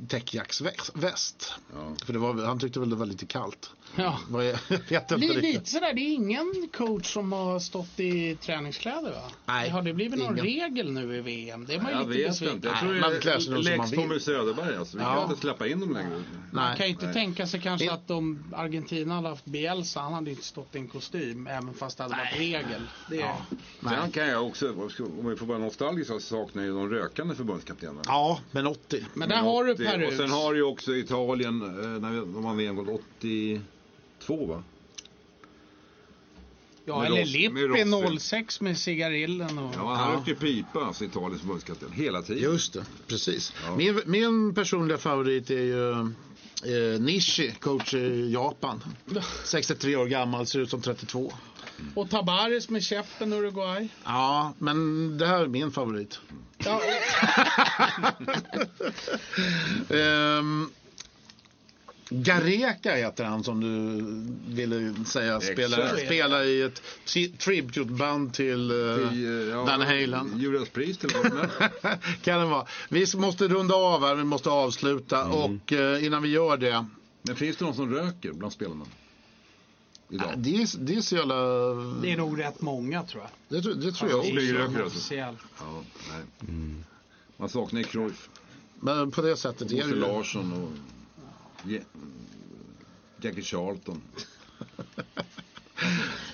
täckjacksväst. 0.08 1.52
Ja. 1.74 1.94
För 2.06 2.12
det 2.12 2.18
var, 2.18 2.46
han 2.46 2.58
tyckte 2.58 2.80
väl 2.80 2.90
det 2.90 2.96
var 2.96 3.06
lite 3.06 3.26
kallt. 3.26 3.70
Ja. 3.96 4.18
Inte 4.90 5.16
Lite, 5.16 5.70
sådär, 5.70 5.92
det 5.94 6.00
är 6.00 6.14
ingen 6.14 6.68
coach 6.76 7.12
som 7.12 7.32
har 7.32 7.58
stått 7.58 8.00
i 8.00 8.36
träningskläder 8.36 9.10
va? 9.12 9.22
Nej, 9.46 9.70
Har 9.70 9.82
det 9.82 9.92
blivit 9.94 10.18
någon 10.18 10.32
ingen. 10.38 10.44
regel 10.44 10.92
nu 10.92 11.16
i 11.16 11.20
VM? 11.20 11.66
Det 11.66 11.74
är 11.74 11.80
man 11.80 11.90
ju 11.92 11.96
Jag 11.98 12.08
lite 12.08 12.18
vet 12.22 12.28
besviken 12.30 12.54
inte. 12.56 12.66
Jag 12.68 12.74
Nej, 12.74 12.82
tror 12.82 13.00
man 13.00 13.10
det 13.10 13.18
klär 13.20 13.38
sig 13.38 13.52
är 13.52 13.76
man 13.78 13.86
Lex. 13.86 13.90
Tommy 13.90 14.20
Söderberg 14.20 14.76
alltså. 14.76 14.96
Vi 14.96 15.02
Ja. 15.02 15.14
kan 15.14 15.28
inte 15.30 15.40
släppa 15.40 15.66
in 15.68 15.80
dem 15.80 15.92
längre. 15.92 16.22
Man 16.52 16.68
Nej. 16.68 16.76
kan 16.76 16.86
ju 16.86 16.92
inte 16.92 17.04
Nej. 17.04 17.14
tänka 17.14 17.46
sig 17.46 17.60
kanske 17.60 17.92
att 17.92 18.10
om 18.10 18.44
Argentina 18.52 19.14
hade 19.14 19.28
haft 19.28 19.44
Bielsa, 19.44 20.00
han 20.00 20.12
hade 20.12 20.30
inte 20.30 20.42
stått 20.44 20.74
i 20.74 20.78
en 20.78 20.88
kostym 20.88 21.46
även 21.46 21.74
fast 21.74 21.96
det 21.98 22.02
hade 22.04 22.16
varit 22.16 22.36
regel. 22.38 22.82
Det 23.10 23.20
är, 23.22 23.34
Sen 23.82 24.10
kan 24.12 24.26
jag 24.28 24.46
också, 24.46 24.70
om 25.18 25.26
vi 25.28 25.36
får 25.36 25.46
vara 25.46 25.58
nostalgiska, 25.58 26.14
så 26.14 26.20
saknar 26.20 26.62
ju 26.62 26.68
de 26.74 26.88
rökande 26.90 27.34
förbundskaptenerna. 27.34 28.00
Ja, 28.04 28.40
men 28.50 28.66
80. 28.66 29.04
Men 29.22 29.28
där 29.28 29.42
har 29.42 29.64
du 29.64 29.76
Perus. 29.76 30.08
Och 30.08 30.16
sen 30.16 30.30
har 30.30 30.52
du 30.52 30.58
ju 30.58 30.64
också 30.64 30.96
Italien, 30.96 31.62
eh, 31.62 32.00
när 32.00 32.16
de 32.16 32.42
vann 32.42 32.56
VM 32.56 32.78
82 32.78 34.46
va? 34.46 34.62
ja, 36.84 36.98
med 36.98 37.06
eller 37.06 37.24
Lippi 37.24 37.66
Rossi. 37.66 38.18
06 38.18 38.60
med 38.60 38.78
cigarillen 38.78 39.58
och... 39.58 39.74
Ja, 39.76 39.94
han 39.94 40.14
rökte 40.14 40.30
ju 40.30 40.36
pipa, 40.36 40.84
alltså 40.84 41.04
Italiens 41.04 41.40
förbundskapten, 41.40 41.92
hela 41.92 42.22
tiden. 42.22 42.42
Just 42.42 42.72
det, 42.72 42.84
precis. 43.06 43.52
Ja. 43.66 43.76
Min, 43.76 44.00
min 44.06 44.54
personliga 44.54 44.98
favorit 44.98 45.50
är 45.50 45.54
ju 45.54 45.90
eh, 45.92 47.00
Nishi, 47.00 47.54
coach 47.60 47.94
i 47.94 48.30
Japan. 48.32 48.84
63 49.44 49.96
år 49.96 50.06
gammal, 50.06 50.46
ser 50.46 50.58
ut 50.58 50.70
som 50.70 50.82
32. 50.82 51.32
Och 51.94 52.10
Tabares 52.10 52.68
med 52.68 52.82
käppen 52.82 53.32
Uruguay. 53.32 53.88
Ja, 54.04 54.54
men 54.58 55.18
det 55.18 55.26
här 55.26 55.42
är 55.42 55.46
min 55.46 55.72
favorit. 55.72 56.20
Ja, 56.58 56.80
Ehm, 59.96 60.70
Gareka 62.08 62.94
heter 62.94 63.24
han 63.24 63.44
som 63.44 63.60
du 63.60 64.54
ville 64.54 65.04
säga 65.04 65.40
spelar, 65.40 65.96
spelar 65.96 66.42
i 66.44 66.62
ett 66.62 66.82
tri- 67.06 67.36
tributeband 67.36 68.34
till 68.34 68.70
uh, 68.70 69.14
I, 69.14 69.24
eh, 69.24 69.30
ja, 69.50 69.64
Van 69.64 69.80
Halen. 69.80 70.32
Judas 70.38 70.68
Priest 70.68 71.04
eller 71.04 71.18
vad 71.18 71.50
kan 72.22 72.40
det 72.40 72.46
vara. 72.46 72.66
Vi 72.88 73.06
måste 73.16 73.48
runda 73.48 73.74
av 73.74 74.00
här, 74.06 74.14
vi 74.14 74.24
måste 74.24 74.50
avsluta 74.50 75.24
och 75.24 75.72
eh, 75.72 76.04
innan 76.04 76.22
vi 76.22 76.28
gör 76.28 76.56
det. 76.56 76.86
Men 77.22 77.36
finns 77.36 77.56
det 77.56 77.64
någon 77.64 77.74
som 77.74 77.94
röker 77.94 78.32
bland 78.32 78.52
spelarna? 78.52 78.84
Idag? 80.12 80.32
Det 80.38 80.62
är, 80.62 80.78
det 80.78 80.94
är 80.94 81.00
så 81.00 81.16
jävla... 81.16 81.34
det 82.02 82.12
är 82.12 82.16
nog 82.16 82.40
rätt 82.40 82.60
många 82.60 83.02
tror 83.02 83.22
jag. 83.22 83.30
Det, 83.48 83.62
tror- 83.62 83.74
det 83.74 83.92
tror 83.92 84.10
jag 84.10 84.18
också. 84.18 84.30
Flygrökare 84.30 84.84
alltså. 84.84 85.14
Ja, 85.14 85.34
nej. 86.10 86.54
Man 87.36 87.48
saknar 87.48 87.80
ju 87.80 87.86
Cruyff, 87.86 88.28
Men 88.80 89.10
på 89.10 89.22
det 89.22 89.36
sättet 89.36 89.72
är 89.72 89.76
Bosse 89.76 89.88
det 89.88 89.94
ju... 89.94 90.00
Larsson 90.00 90.52
och 90.62 90.70
Je- 91.68 91.84
Jackie 93.20 93.42
Charlton. 93.42 94.02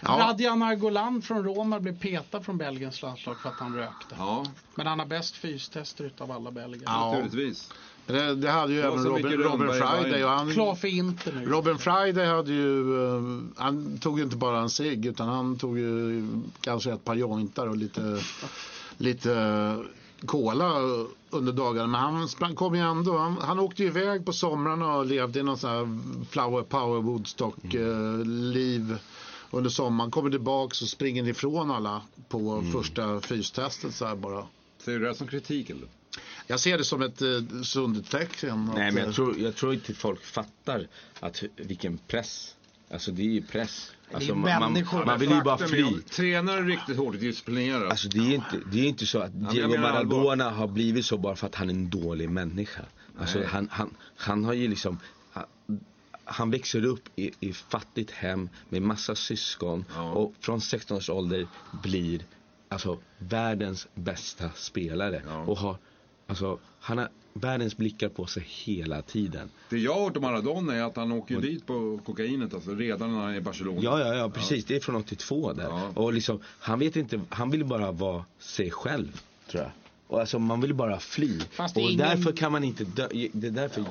Ja, 0.02 0.08
Radjan 0.28 0.62
Argolan 0.62 1.22
från 1.22 1.44
Roma 1.44 1.80
blev 1.80 1.98
petad 2.00 2.42
från 2.42 2.58
Belgiens 2.58 3.02
landslag 3.02 3.40
för 3.40 3.48
att 3.48 3.54
han 3.58 3.74
rökte. 3.76 4.14
Ja, 4.18 4.46
Men 4.74 4.86
han 4.86 4.98
har 4.98 5.06
bäst 5.06 5.36
fystester 5.36 6.04
utav 6.04 6.30
alla 6.32 6.50
belgare. 6.50 6.82
Ja. 6.86 7.10
naturligtvis. 7.12 7.70
Det, 8.08 8.34
det 8.34 8.50
hade 8.50 8.72
ju 8.72 8.80
Det 8.80 8.86
även 8.86 9.04
Robin, 9.04 9.32
Robin 9.32 9.68
Friday. 9.68 10.24
Och 10.24 10.30
han, 10.30 10.50
Klar 10.50 10.74
för 10.74 10.88
Inter 10.88 11.32
nu. 11.32 11.44
Robin 11.46 11.78
Friday 11.78 12.26
hade 12.26 12.52
ju, 12.52 13.04
eh, 13.04 13.22
han 13.56 13.98
tog 13.98 14.18
ju 14.18 14.24
inte 14.24 14.36
bara 14.36 14.60
en 14.60 14.70
cigg 14.70 15.06
utan 15.06 15.28
han 15.28 15.58
tog 15.58 15.78
ju 15.78 16.22
kanske 16.60 16.92
ett 16.92 17.04
par 17.04 17.14
jointar 17.14 17.66
och 17.66 17.76
lite, 17.76 18.20
lite 18.96 19.76
cola 20.26 20.74
under 21.30 21.52
dagarna. 21.52 21.86
Men 21.86 22.00
han 22.00 22.28
sprang, 22.28 22.54
kom 22.54 22.74
ju 22.74 22.80
ändå, 22.80 23.18
han, 23.18 23.36
han 23.40 23.58
åkte 23.58 23.82
ju 23.82 23.88
iväg 23.88 24.24
på 24.26 24.32
somrarna 24.32 24.96
och 24.96 25.06
levde 25.06 25.40
i 25.40 25.42
någon 25.42 25.58
sån 25.58 25.70
här 25.70 25.98
flower 26.30 26.62
power 26.62 27.02
Woodstock 27.02 27.74
eh, 27.74 28.24
liv 28.24 28.98
under 29.50 29.70
sommaren. 29.70 30.10
Kommer 30.10 30.30
tillbaks 30.30 30.82
och 30.82 30.88
springer 30.88 31.28
ifrån 31.28 31.70
alla 31.70 32.02
på 32.28 32.64
första 32.72 33.20
fystestet 33.20 33.94
så 33.94 34.06
här 34.06 34.16
bara. 34.16 34.46
Ser 34.78 34.92
du 34.92 34.98
det 34.98 35.06
här 35.06 35.14
som 35.14 35.26
kritik 35.26 35.70
eller? 35.70 35.88
Jag 36.50 36.60
ser 36.60 36.78
det 36.78 36.84
som 36.84 37.02
ett 37.02 37.22
eh, 37.22 37.62
sundhetstecken. 37.62 38.70
Nej 38.74 38.88
att, 38.88 38.94
men 38.94 39.02
eh, 39.02 39.06
jag 39.06 39.14
tror, 39.14 39.38
jag 39.38 39.56
tror 39.56 39.74
inte 39.74 39.94
folk 39.94 40.24
fattar 40.24 40.86
att, 41.20 41.42
vilken 41.56 41.98
press. 41.98 42.54
Alltså 42.90 43.10
det 43.10 43.22
är 43.22 43.26
ju 43.26 43.42
press. 43.42 43.92
Alltså, 44.12 44.34
man, 44.34 44.60
man, 44.60 44.72
människor. 44.72 45.04
man 45.04 45.18
vill 45.18 45.30
ju 45.30 45.42
bara 45.42 45.58
fly. 45.58 46.00
Tränar 46.10 46.62
riktigt 46.62 46.96
hårt 46.96 47.14
och 47.14 47.20
disciplinerar. 47.20 47.86
Alltså 47.86 48.08
det 48.08 48.18
är 48.18 48.34
inte, 48.34 48.60
det 48.72 48.80
är 48.80 48.88
inte 48.88 49.06
så 49.06 49.18
att 49.18 49.50
Diego. 49.50 49.78
Maradona 49.78 50.50
har 50.50 50.68
blivit 50.68 51.04
så 51.04 51.18
bara 51.18 51.36
för 51.36 51.46
att 51.46 51.54
han 51.54 51.70
är 51.70 51.74
en 51.74 51.90
dålig 51.90 52.30
människa. 52.30 52.82
Alltså 53.18 53.38
Nej. 53.38 53.48
han, 53.48 53.68
han, 53.72 53.94
han 54.16 54.44
har 54.44 54.52
ju 54.52 54.68
liksom 54.68 54.98
han, 55.32 55.44
han 56.24 56.50
växer 56.50 56.84
upp 56.84 57.08
i, 57.16 57.30
i 57.40 57.52
fattigt 57.52 58.10
hem 58.10 58.48
med 58.68 58.82
massa 58.82 59.14
syskon 59.14 59.84
Ja. 59.94 60.12
och 60.12 60.34
från 60.40 60.60
16 60.60 60.96
års 60.96 61.10
ålder 61.10 61.46
blir 61.82 62.22
alltså 62.68 62.98
världens 63.18 63.88
bästa 63.94 64.50
spelare. 64.54 65.22
Ja. 65.26 65.40
Och 65.40 65.58
har, 65.58 65.76
alltså, 66.28 66.58
han 66.80 66.98
har 66.98 67.08
världens 67.32 67.76
blickar 67.76 68.08
på 68.08 68.26
sig 68.26 68.42
hela 68.48 69.02
tiden. 69.02 69.50
Det 69.70 69.78
jag 69.78 69.94
har 69.94 70.00
hört 70.04 70.16
om 70.16 70.22
Maradona 70.22 70.74
är 70.74 70.82
att 70.82 70.96
han 70.96 71.12
åker 71.12 71.34
ju 71.34 71.40
dit 71.40 71.66
på 71.66 72.00
kokainet 72.04 72.54
alltså, 72.54 72.74
redan 72.74 73.12
när 73.12 73.20
han 73.20 73.30
är 73.32 73.36
i 73.36 73.40
Barcelona. 73.40 73.80
Ja, 73.82 74.00
ja, 74.00 74.14
ja, 74.14 74.30
precis. 74.30 74.64
Det 74.64 74.76
är 74.76 74.80
från 74.80 74.96
82 74.96 75.52
där. 75.52 75.64
Ja. 75.64 75.90
Och 75.94 76.12
liksom, 76.12 76.40
han 76.58 76.78
vet 76.78 76.96
inte, 76.96 77.20
han 77.28 77.50
vill 77.50 77.64
bara 77.64 77.92
vara 77.92 78.24
sig 78.38 78.70
själv, 78.70 79.20
tror 79.50 79.62
jag. 79.62 79.72
Och 80.06 80.20
alltså 80.20 80.38
man 80.38 80.60
vill 80.60 80.74
bara 80.74 80.98
fly. 81.00 81.40
Och 81.58 81.80
ingen- 81.80 81.96
därför 81.98 82.32
kan 82.32 82.52
man 82.52 82.64
inte 82.64 82.84
dö, 82.84 83.08
det 83.32 83.46
är 83.46 83.50
därför, 83.50 83.84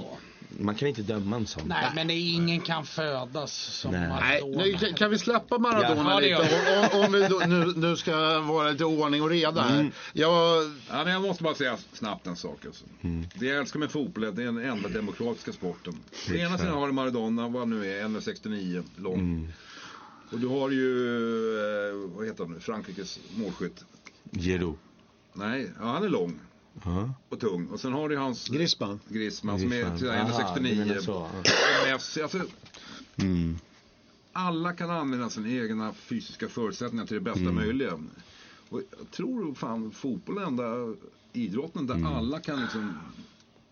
man 0.59 0.75
kan 0.75 0.87
inte 0.87 1.01
döma 1.01 1.35
en 1.35 1.47
sån. 1.47 1.63
Nej, 1.67 1.91
men 1.95 2.07
det 2.07 2.13
är 2.13 2.33
ingen 2.35 2.61
kan 2.61 2.85
födas 2.85 3.53
som 3.53 3.91
Nej. 3.91 3.99
Nej, 4.01 4.09
Maradona. 4.41 4.63
nu, 4.81 4.93
kan- 4.93 5.11
vi 5.11 5.17
släppa 5.17 5.57
Maradona 5.57 6.11
Ja, 6.11 6.19
lite? 6.19 6.89
Om, 6.93 7.05
om 7.05 7.11
vi 7.13 7.27
då, 7.27 7.39
nu, 7.47 7.73
nu 7.75 7.95
ska 7.97 8.39
vara 8.39 8.71
lite 8.71 8.85
ordning 8.85 9.21
och 9.21 9.29
reda 9.29 9.61
här. 9.61 9.91
Jag, 10.13 10.63
Ja, 10.89 11.03
men 11.03 11.13
jag 11.13 11.21
måste 11.21 11.43
bara 11.43 11.55
säga 11.55 11.77
snabbt 11.93 12.27
en 12.27 12.35
sak. 12.35 12.65
Alltså. 12.65 12.85
Det 13.33 13.45
jag 13.45 13.57
älskar 13.57 13.79
med 13.79 13.91
fotboll 13.91 14.23
är 14.23 14.27
att 14.27 14.35
det 14.35 14.41
är 14.41 14.45
den 14.45 14.57
enda 14.65 14.89
demokratiska 14.89 15.53
sporten. 15.53 15.93
På 16.27 16.33
ena 16.35 16.57
sidan 16.57 16.73
har 16.73 16.87
du 16.87 16.93
Maradona, 16.93 17.47
vad 17.47 17.67
nu 17.67 17.85
är, 17.99 18.03
1,69 18.03 18.83
lång. 18.95 19.53
Och 20.31 20.39
du 20.39 20.47
har 20.47 20.69
ju, 20.69 21.07
eh, 21.89 22.09
vad 22.15 22.25
heter 22.25 22.43
han 22.43 22.53
nu, 22.53 22.59
Frankrikes 22.59 23.19
målskytt. 23.35 23.83
Giroud. 24.31 24.75
Nej, 25.33 25.71
ja, 25.79 25.85
han 25.85 26.03
är 26.03 26.09
lång 26.09 26.39
Ja. 26.85 27.13
och 27.29 27.39
tung. 27.39 27.67
Och 27.67 27.79
sen 27.79 27.93
har 27.93 28.09
du 28.09 28.17
hans 28.17 28.47
Griezmann. 28.47 28.99
Griezmann 29.09 29.59
som 29.59 29.71
är 29.71 29.75
Griezmann. 29.75 29.97
till 29.97 30.09
Aha, 30.09 30.55
du 30.55 30.61
menar 30.61 30.85
1,69. 30.95 31.01
så, 31.01 31.11
ja. 31.11 31.39
Och 31.83 31.87
Messi, 31.91 32.21
alltså, 32.21 32.39
Mm. 33.15 33.57
alla 34.33 34.73
kan 34.73 34.89
använda 34.89 35.29
sina 35.29 35.49
egna 35.49 35.93
fysiska 35.93 36.49
förutsättningar 36.49 37.05
till 37.05 37.15
det 37.15 37.21
bästa 37.21 37.39
Mm. 37.39 37.55
möjliga. 37.55 37.93
Och 38.69 38.81
jag 38.99 39.11
tror 39.11 39.53
fan 39.55 39.91
fotboll 39.91 40.37
är 40.37 40.41
den 40.41 40.49
enda 40.49 40.95
idrotten 41.33 41.87
där 41.87 41.95
Mm. 41.95 42.13
alla 42.13 42.39
kan 42.39 42.61
liksom 42.61 42.93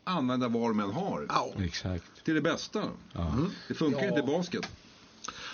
använda 0.04 0.48
vad 0.48 0.70
de 0.70 0.80
än 0.80 0.92
har. 0.92 1.26
Ja. 1.30 1.54
Exakt. 1.64 2.26
Till 2.26 2.36
det 2.36 2.42
bästa. 2.42 2.84
Det 3.68 3.74
funkar 3.74 4.02
Ja. 4.02 4.08
inte 4.08 4.20
i 4.20 4.24
basket. 4.38 4.70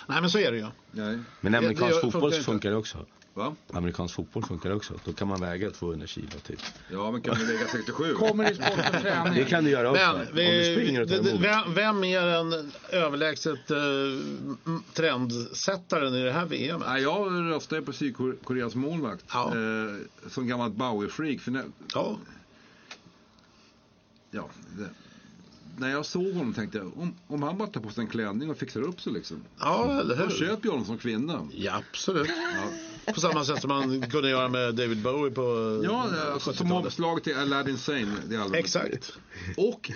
Nej, 0.06 0.20
men 0.20 0.30
så 0.30 0.38
är 0.38 0.52
det 0.52 0.58
ju. 0.58 0.66
Nej. 0.90 1.18
Men 1.40 1.54
amerikansk 1.54 2.00
fotboll 2.00 2.32
funkar 2.32 2.70
det 2.70 2.76
också. 2.76 3.06
Va? 3.34 3.54
Amerikansk 3.72 4.14
fotboll 4.14 4.42
funkar 4.44 4.70
också. 4.70 4.94
Då 5.04 5.12
kan 5.12 5.28
man 5.28 5.40
väga 5.40 5.70
200 5.70 6.06
kilo 6.06 6.28
typ. 6.46 6.60
Ja, 6.90 7.10
men 7.10 7.20
kan 7.22 7.36
vi 7.38 7.44
lägga 7.46 7.66
67? 7.66 8.14
Kommer 8.14 8.50
i 8.50 8.54
sport 8.54 8.68
och 8.94 9.00
träning. 9.02 9.34
Det 9.34 9.44
kan 9.44 9.64
du 9.64 9.70
göra 9.70 9.90
också. 9.90 10.02
Men 10.02 10.20
om 10.20 10.26
du 10.36 10.42
vi, 10.42 10.74
springer 10.74 11.00
och 11.02 11.08
tar 11.08 11.16
det- 11.16 11.22
det- 11.22 11.30
emot. 11.30 11.42
vem, 11.42 11.74
vem 11.74 12.04
är 12.04 12.26
den 12.26 12.72
överlägset 12.90 13.70
uh, 13.70 14.76
trendsättaren 14.92 16.14
i 16.14 16.22
det 16.24 16.32
här 16.32 16.46
VM? 16.46 16.82
Nej, 16.86 17.02
jag 17.02 17.50
röstar 17.50 17.80
på 17.80 17.92
Sydkoreas 17.92 18.74
målvakt. 18.74 19.24
Ja. 19.32 19.46
Eh, 19.48 20.28
som 20.30 20.46
gammalt 20.48 20.74
Bowie-freak. 20.74 21.64
Ja. 21.94 22.16
ja, 24.30 24.48
det, 24.78 24.88
när 25.76 25.90
jag 25.90 26.06
såg 26.06 26.32
honom 26.32 26.54
tänkte 26.54 26.78
jag, 26.78 26.86
om, 26.98 27.14
om 27.26 27.42
han 27.42 27.58
bara 27.58 27.68
tar 27.68 27.80
på 27.80 27.90
sig 27.90 28.02
en 28.02 28.08
klänning 28.10 28.50
och 28.50 28.56
fixar 28.56 28.80
upp 28.82 29.00
sig 29.00 29.12
liksom. 29.12 29.42
ja, 29.58 30.00
eller 30.00 30.16
Då 30.16 30.22
hur? 30.22 30.30
köper 30.30 30.66
jag 30.66 30.70
honom 30.72 30.86
som 30.86 30.98
kvinna. 30.98 31.48
Ja, 31.52 31.82
absolut. 31.90 32.28
Ja. 33.06 33.12
På 33.12 33.20
samma 33.20 33.44
sätt 33.44 33.60
som 33.60 33.68
man 33.68 34.10
kunde 34.10 34.28
göra 34.30 34.48
med 34.48 34.74
David 34.74 35.02
Bowie 35.02 35.30
på 35.34 35.80
Ja, 35.84 36.08
alltså, 36.32 36.52
som 36.52 36.66
70-talet. 36.66 36.84
omslag 36.86 37.22
till 37.24 37.36
Aladdin 37.36 37.78
Sane, 37.78 38.06
det 38.28 38.36
albumet. 38.36 38.60
Exakt. 38.64 39.12
Och 39.56 39.90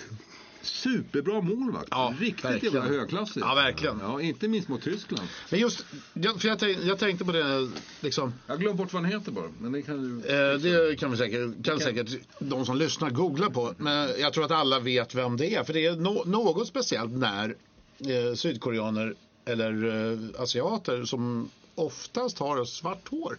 superbra 0.63 1.41
målvakt. 1.41 1.89
Ja, 1.91 2.15
Riktigt 2.21 2.45
verkligen. 2.45 2.75
jävla 2.75 2.91
högklassig. 2.91 3.41
Ja, 3.41 3.55
verkligen. 3.55 3.99
Ja, 4.03 4.21
inte 4.21 4.49
minst 4.49 4.69
mot 4.69 4.83
Tyskland. 4.83 5.29
Men 5.51 5.61
just, 5.61 5.85
jag, 6.13 6.41
för 6.41 6.49
jag, 6.49 6.59
tänk, 6.59 6.79
jag 6.85 6.99
tänkte 6.99 7.25
på 7.25 7.33
det, 7.33 7.71
liksom, 8.01 8.35
Jag 8.47 8.61
glömde 8.61 8.79
bort 8.83 8.93
vad 8.93 9.03
han 9.03 9.13
heter 9.13 9.33
bara. 9.33 9.51
Men 9.61 9.73
det 9.73 9.83
kan 9.83 10.21
du... 10.21 10.29
eh, 10.53 10.59
det 10.59 10.97
kan, 11.01 11.11
vi 11.11 11.17
säkert, 11.17 11.65
kan 11.65 11.81
säkert 11.81 12.11
de 12.39 12.67
som 12.67 12.77
lyssnar 12.77 13.11
googla 13.11 13.51
på. 13.51 13.75
Men 13.79 14.11
jag 14.19 14.33
tror 14.33 14.45
att 14.45 14.51
alla 14.51 14.81
vet 14.81 15.15
vem 15.15 15.37
det 15.37 15.55
är. 15.55 15.65
För 15.65 15.73
det 15.73 15.87
är 15.87 15.97
no, 15.97 16.23
något 16.27 16.69
speciellt 16.69 17.13
när 17.13 17.57
eh, 17.99 18.35
sydkoreaner 18.35 19.15
eller 19.45 19.85
eh, 20.13 20.43
asiater 20.43 21.05
som 21.05 21.51
oftast 21.75 22.39
har 22.39 22.65
svart 22.65 23.09
hår. 23.09 23.39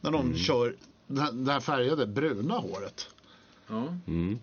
När 0.00 0.10
de 0.10 0.36
kör 0.36 0.74
det 1.06 1.20
här- 1.20 1.32
det 1.32 1.52
här 1.52 1.60
färgade 1.60 2.06
bruna 2.06 2.54
håret. 2.54 3.08
Ja. 3.68 3.96
Mm. 4.06 4.38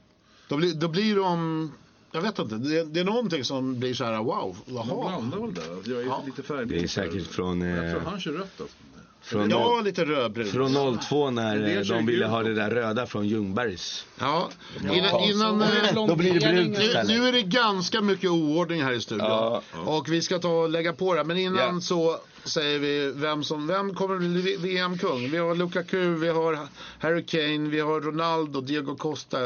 Då 0.49 0.57
blir, 0.57 0.73
då 0.73 0.87
blir 0.87 1.15
de, 1.15 1.71
jag 2.11 2.21
vet 2.21 2.39
inte, 2.39 2.55
det, 2.55 2.83
det 2.83 2.99
är 2.99 3.03
någonting 3.03 3.43
som 3.43 3.79
blir 3.79 3.93
så 3.93 4.03
här 4.03 4.17
wow, 4.17 4.57
De 4.65 4.73
jaha. 4.75 4.85
blandar 5.19 5.37
väl 5.39 5.53
där. 5.53 5.93
Jag 5.93 6.01
är 6.01 6.05
Ja. 6.05 6.23
lite 6.25 6.43
färgblind. 6.43 6.81
Det 6.81 6.85
är 6.85 6.87
säkert 6.87 7.27
från, 7.27 7.61
Jag 7.61 7.91
tror 7.91 8.01
eh, 8.01 8.07
han 8.07 8.19
kör 8.19 8.31
rött 8.31 8.61
alltså. 8.61 8.75
från, 9.21 9.49
Ja, 9.49 9.81
lite 9.85 10.05
rödbrun. 10.05 10.47
från 10.47 10.97
02 10.99 11.31
när 11.31 11.77
eh, 11.77 11.81
de 11.81 12.05
ville 12.05 12.25
ha 12.27 12.43
det 12.43 12.53
där 12.53 12.69
röda 12.69 13.05
från 13.05 13.27
Ljungbergs. 13.27 14.05
Ja, 14.19 14.49
innan, 14.93 15.19
innan 15.23 15.61
eh, 15.61 15.67
Då 16.07 16.15
blir 16.15 16.33
det 16.33 16.39
brunt 16.39 16.77
nu, 16.77 17.03
nu 17.07 17.27
är 17.27 17.31
det 17.31 17.41
ganska 17.41 18.01
mycket 18.01 18.29
oordning 18.29 18.83
här 18.83 18.93
i 18.93 19.01
studion. 19.01 19.27
Ja. 19.27 19.61
Och 19.85 20.09
vi 20.09 20.21
ska 20.21 20.39
ta 20.39 20.49
och 20.49 20.69
lägga 20.69 20.93
på 20.93 21.13
det. 21.15 21.23
Men 21.23 21.37
innan 21.37 21.75
Ja. 21.75 21.81
så 21.81 22.17
säger 22.43 22.79
vi 22.79 23.11
vem 23.15 23.43
som, 23.43 23.67
vem 23.67 23.95
kommer 23.95 24.17
bli 24.17 24.57
VM-kung? 24.57 25.29
Vi 25.31 25.37
har 25.37 25.55
Lukaku, 25.55 26.15
vi 26.15 26.27
har 26.29 26.59
Harry 26.99 27.23
Kane, 27.25 27.69
vi 27.69 27.79
har 27.79 28.01
Ronaldo, 28.01 28.61
Diego 28.61 28.95
Costa. 28.95 29.37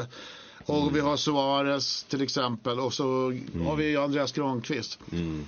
Och 0.66 0.82
Mm. 0.82 0.94
vi 0.94 1.00
har 1.00 1.18
Suarez 1.18 2.04
till 2.04 2.22
exempel. 2.22 2.80
Och 2.80 2.94
så 2.94 3.04
har 3.66 3.76
vi 3.76 3.98
Andreas 3.98 4.32
Granqvist. 4.32 5.00
Mm. 5.12 5.46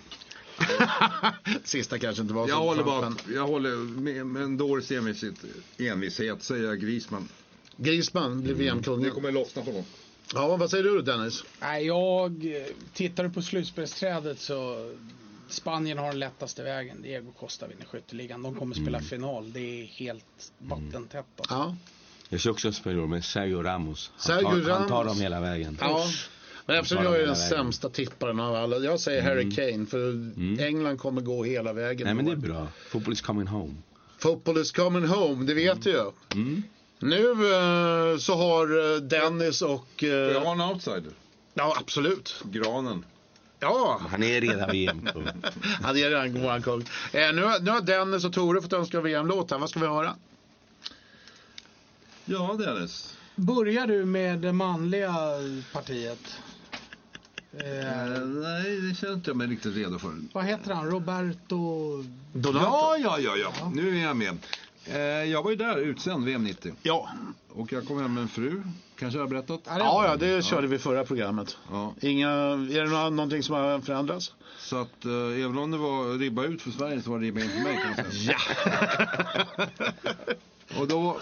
Sista 1.63 1.99
kanske 1.99 2.21
inte 2.21 2.33
var 2.33 2.47
Jag 2.49 2.55
håller, 2.59 2.83
bara, 2.83 3.09
men 3.09 3.17
jag 3.35 3.47
håller 3.47 3.75
med, 3.75 4.27
med 4.27 4.43
en 4.43 4.57
dåres 4.57 4.91
envishet, 4.91 5.35
envishet 5.77 6.43
säger 6.43 6.63
jag 6.63 6.79
Griezmann. 6.81 7.27
Griezmann 7.77 8.41
blir 8.41 8.53
Det 8.53 8.59
VM-kung. 8.63 9.09
kommer 9.11 9.31
lossna 9.31 9.61
på 9.61 9.69
honom. 9.71 9.85
Ja, 10.33 10.57
vad 10.57 10.69
säger 10.69 10.83
du 10.83 11.01
Dennis? 11.01 11.43
Nej, 11.61 11.85
jag 11.85 12.45
tittar 12.93 13.23
du 13.23 13.29
på 13.29 13.41
slutspelsträdet 13.41 14.39
så 14.39 14.91
Spanien 15.49 15.97
har 15.97 16.07
den 16.07 16.19
lättaste 16.19 16.63
vägen. 16.63 17.01
Diego 17.01 17.31
Costa 17.31 17.67
vinner 17.67 17.85
skytteligan. 17.85 18.43
De 18.43 18.55
kommer 18.55 18.75
spela 18.75 18.99
final. 19.01 19.51
Det 19.53 19.59
är 19.59 19.85
helt 19.85 20.51
vattentätt. 20.57 21.25
Alltså. 21.37 21.53
Ja. 21.53 21.75
Jag 22.29 22.41
ser 22.41 22.49
också 22.49 22.67
en 22.67 22.73
spelare 22.73 23.07
med 23.07 23.25
Sergio 23.25 23.63
Ramos. 23.63 24.11
Han, 24.13 24.19
Sergio 24.21 24.63
tar, 24.63 24.71
han 24.71 24.87
tar 24.87 24.95
Ramos. 24.95 25.13
dem 25.13 25.21
hela 25.21 25.39
vägen. 25.39 25.77
Ja. 25.81 26.05
Men 26.65 26.75
eftersom 26.79 27.03
jag 27.03 27.13
är 27.13 27.19
den 27.19 27.27
vägen. 27.29 27.49
sämsta 27.49 27.89
tipparen 27.89 28.39
av 28.39 28.55
alla. 28.55 28.77
Jag 28.77 28.99
säger 28.99 29.21
Harry 29.21 29.51
Kane. 29.55 29.85
För 29.85 30.31
England 30.63 30.97
kommer 30.97 31.21
gå 31.21 31.43
hela 31.43 31.73
vägen. 31.73 32.05
Nej 32.05 32.13
men 32.13 32.25
det 32.25 32.31
är 32.31 32.35
bra. 32.35 32.67
Football 32.89 33.13
is 33.13 33.21
coming 33.21 33.47
home. 33.47 33.73
Football 34.17 34.57
is 34.57 34.71
coming 34.71 35.05
home, 35.07 35.45
det 35.45 35.53
vet 35.53 35.85
jag. 35.85 36.13
Mm. 36.33 36.63
Nu 36.99 37.29
eh, 37.31 38.17
så 38.17 38.35
har 38.35 38.93
eh, 38.95 39.01
Dennis 39.01 39.61
och... 39.61 39.87
Får 39.99 40.09
jag 40.09 40.31
Eh, 40.35 40.41
ha 40.41 40.51
en 40.51 40.61
outsider? 40.61 41.11
ja, 41.53 41.75
absolut. 41.79 42.43
Granen. 42.51 43.05
Ja, 43.59 44.01
Han 44.09 44.23
är 44.23 44.41
redan 44.41 44.69
VM-kung. 44.71 45.23
det 45.93 46.01
är 46.03 46.09
redan 46.09 46.61
kung. 46.61 46.81
Eh, 47.13 47.33
nu, 47.33 47.43
har- 47.43 47.59
nu 47.59 47.71
har 47.71 47.81
Dennis 47.81 48.25
och 48.25 48.33
Tore 48.33 48.61
fått 48.61 48.73
önska 48.73 49.01
VM-låt 49.01 49.51
här. 49.51 49.57
Vad 49.59 49.69
ska 49.69 49.79
vi 49.79 49.87
höra? 49.87 50.15
Ja, 52.25 52.55
Dennis. 52.59 53.15
Börjar 53.35 53.87
du 53.87 54.05
med 54.05 54.39
det 54.39 54.53
manliga 54.53 55.15
partiet? 55.73 56.39
Eh, 57.57 58.19
nej, 58.25 58.81
det 58.81 58.95
känner 58.95 59.13
inte 59.13 59.29
jag 59.29 59.37
mig 59.37 59.47
riktigt 59.47 59.75
redo 59.75 59.99
för. 59.99 60.13
vad 60.33 60.45
heter 60.45 60.73
han? 60.73 60.89
Roberto... 60.91 62.03
Donato? 62.33 62.65
Ja, 62.65 62.97
ja, 62.99 63.19
ja, 63.19 63.37
ja. 63.37 63.71
Nu 63.73 63.99
är 63.99 64.03
jag 64.03 64.17
med. 64.17 64.37
Eh, 64.85 64.97
jag 65.01 65.43
var 65.43 65.49
ju 65.51 65.55
där 65.57 65.77
utsänd 65.77 66.25
VM 66.25 66.43
90. 66.43 66.73
Ja. 66.83 67.09
Och 67.49 67.73
jag 67.73 67.87
kom 67.87 68.01
hem 68.01 68.13
med 68.13 68.21
en 68.21 68.27
fru. 68.29 68.63
Kanske 68.99 69.19
jag 69.19 69.23
har 69.25 69.29
berättat? 69.29 69.61
Ja, 69.65 69.73
det- 69.73 69.79
Ja, 69.79 70.05
ja, 70.07 70.15
det 70.15 70.45
körde 70.45 70.67
vi 70.67 70.79
förra 70.79 71.03
programmet. 71.05 71.57
Ja. 71.71 71.93
Inga, 72.01 72.29
är 72.29 72.83
det 72.83 72.89
nå- 72.89 73.09
någonting 73.09 73.43
som 73.43 73.55
har 73.55 73.79
förändrats? 73.79 74.33
Så 74.59 74.77
att 74.81 75.05
eh, 75.05 75.11
även 75.43 75.57
om 75.57 75.71
det 75.71 75.77
var 75.77 76.17
ribba 76.17 76.43
ut 76.43 76.61
för 76.61 76.71
Sverige 76.71 77.01
så 77.01 77.11
var 77.11 77.19
det 77.19 77.25
ribba 77.25 77.41
in 77.41 77.49
för 77.49 77.59
mig 77.59 77.75
kan 77.95 78.05
jag 78.05 78.13
säga. 78.13 78.37
Och 80.79 80.87
då, 80.87 81.17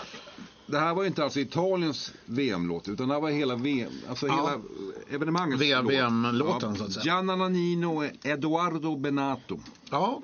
det 0.65 0.79
här 0.79 0.93
var 0.93 1.03
ju 1.03 1.07
inte 1.07 1.23
alltså 1.23 1.39
Italiens 1.39 2.13
VM-låt 2.25 2.87
utan 2.87 3.07
det 3.07 3.13
här 3.13 3.21
var 3.21 3.29
hela 3.29 3.55
VM, 3.55 3.91
alltså 4.09 4.27
Ja. 4.27 4.35
hela 4.35 4.61
evenemangets 5.09 5.61
VM-låten, 5.61 6.75
så 6.75 6.83
att 6.83 6.91
säga. 6.91 7.03
Gianna 7.03 7.35
Nannino, 7.35 8.03
Edoardo 8.23 8.95
Benato. 8.95 9.59
Ja. 9.91 10.21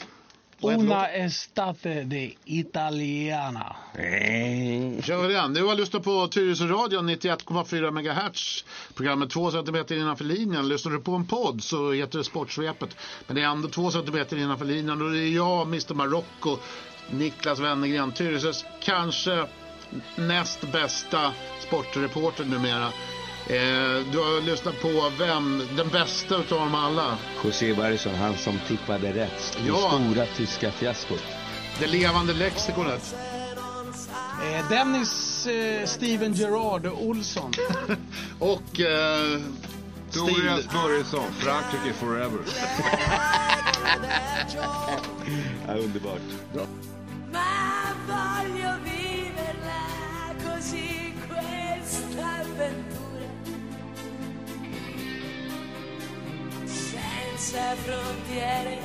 Una 0.62 1.08
estate 1.08 2.04
de 2.04 2.38
italiana. 2.46 3.76
Nej. 3.96 5.02
Kör 5.04 5.28
vi 5.28 5.34
den. 5.34 5.54
Du 5.54 5.64
har 5.66 5.76
lyssnat 5.76 6.04
på 6.04 6.28
Tyresöradion 6.28 7.10
91,4 7.10 7.92
MHz. 7.92 8.66
Programmet 8.94 9.30
2 9.30 9.52
cm 9.52 9.86
innanför 9.90 10.26
linjen. 10.26 10.68
Lyssnar 10.68 10.92
du 10.92 11.00
på 11.00 11.12
en 11.12 11.26
podd 11.26 11.64
så 11.64 11.92
heter 11.92 12.18
det 12.18 12.24
Sportsvepet. 12.24 12.98
Men 13.28 13.36
det 13.36 13.42
är 13.42 13.46
ändå 13.46 13.68
2 13.68 13.92
cm 13.92 14.26
innanför 14.32 14.66
linjen. 14.66 15.02
Och 15.02 15.12
det 15.12 15.20
är 15.20 15.36
jag, 15.36 15.68
Mr 15.68 15.94
Marocko, 15.94 16.58
Niklas 17.12 17.60
Wennergren, 17.60 18.12
Tyresös 18.12 18.66
kanske 18.84 19.46
näst 20.16 20.72
bästa 20.72 21.34
sportreporter 21.68 22.46
numera. 22.46 22.86
Eh, 23.48 24.06
du 24.12 24.18
har 24.18 24.42
lyssnat 24.42 24.82
på 24.82 25.12
vem? 25.20 25.68
Den 25.78 25.90
bästa 25.90 26.36
utav 26.36 26.60
dem 26.60 26.76
alla. 26.76 27.18
José 27.44 27.74
Barrison, 27.74 28.16
han 28.16 28.38
som 28.38 28.60
tippade 28.68 29.14
rätt. 29.14 29.58
Det 29.62 29.68
Ja. 29.68 30.00
stora 30.04 30.26
tyska 30.26 30.72
fiaskot. 30.72 31.24
Det 31.80 31.88
levande 31.88 32.34
lexikonet. 32.34 33.16
Eh, 34.44 34.70
Dennis 34.70 35.48
eh, 35.48 35.86
Steven 35.86 36.34
Gerard 36.34 36.86
Olsson. 36.86 37.52
Och 38.40 38.80
eh, 38.80 39.40
Tobias 40.14 40.60
stil. 40.60 40.70
Börjesson, 40.84 41.32
Frankrike 41.40 41.94
forever. 41.94 42.40
Ja, 45.68 45.74
underbart. 45.74 46.22
viverla 46.52 46.68
così 50.60 51.14
questa 51.26 52.40
avventura. 52.42 53.28
Senza 56.66 57.76
frontiere 57.76 58.78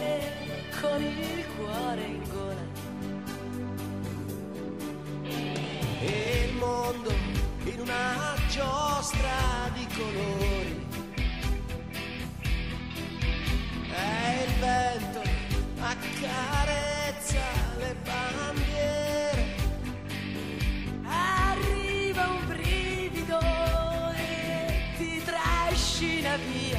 con 0.81 1.03
il 1.03 1.45
cuore 1.57 2.03
in 2.05 2.23
gola. 2.31 2.65
E 6.01 6.49
il 6.49 6.55
mondo 6.59 7.13
in 7.65 7.81
una 7.81 8.35
giostra 8.49 9.69
di 9.75 9.87
colori. 9.97 10.87
E 13.91 14.45
il 14.45 14.53
vento 14.61 15.23
accarezza 15.81 17.43
le 17.79 17.97
bandiere 18.05 19.44
via. 26.37 26.79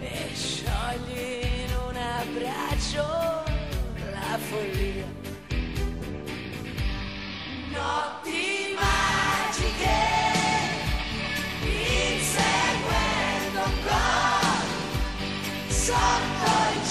E 0.00 0.30
sciogli 0.34 1.40
in 1.42 1.72
un 1.88 1.96
abbraccio 1.96 3.04
la 4.10 4.38
follia. 4.38 5.06
Notti 7.72 8.76
magiche 8.78 9.98
inseguendo 11.62 13.60
un 13.64 13.76
coro 13.84 14.58
sotto 15.68 16.50
il 16.74 16.82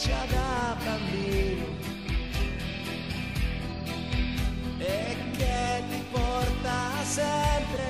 comincia 0.00 0.24
da 0.30 0.76
bambino 0.82 1.66
e 4.78 5.16
che 5.36 5.82
ti 5.90 6.04
porta 6.10 7.02
sempre 7.04 7.84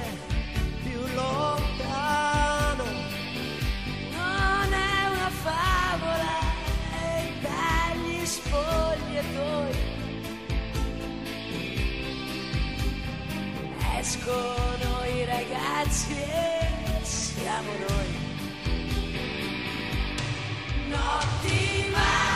più 0.83 1.01
lontano. 1.15 2.85
Non 4.11 4.73
è 4.73 5.09
una 5.09 5.31
favola 5.31 6.39
e 6.95 7.33
dagli 7.41 8.27
spogliatoi 8.27 9.79
escono 13.99 15.05
i 15.15 15.25
ragazzi 15.25 16.13
e 16.13 17.05
siamo 17.05 17.71
noi. 17.89 18.20
Not 20.91 21.25
the 21.45 21.89
man. 21.93 22.30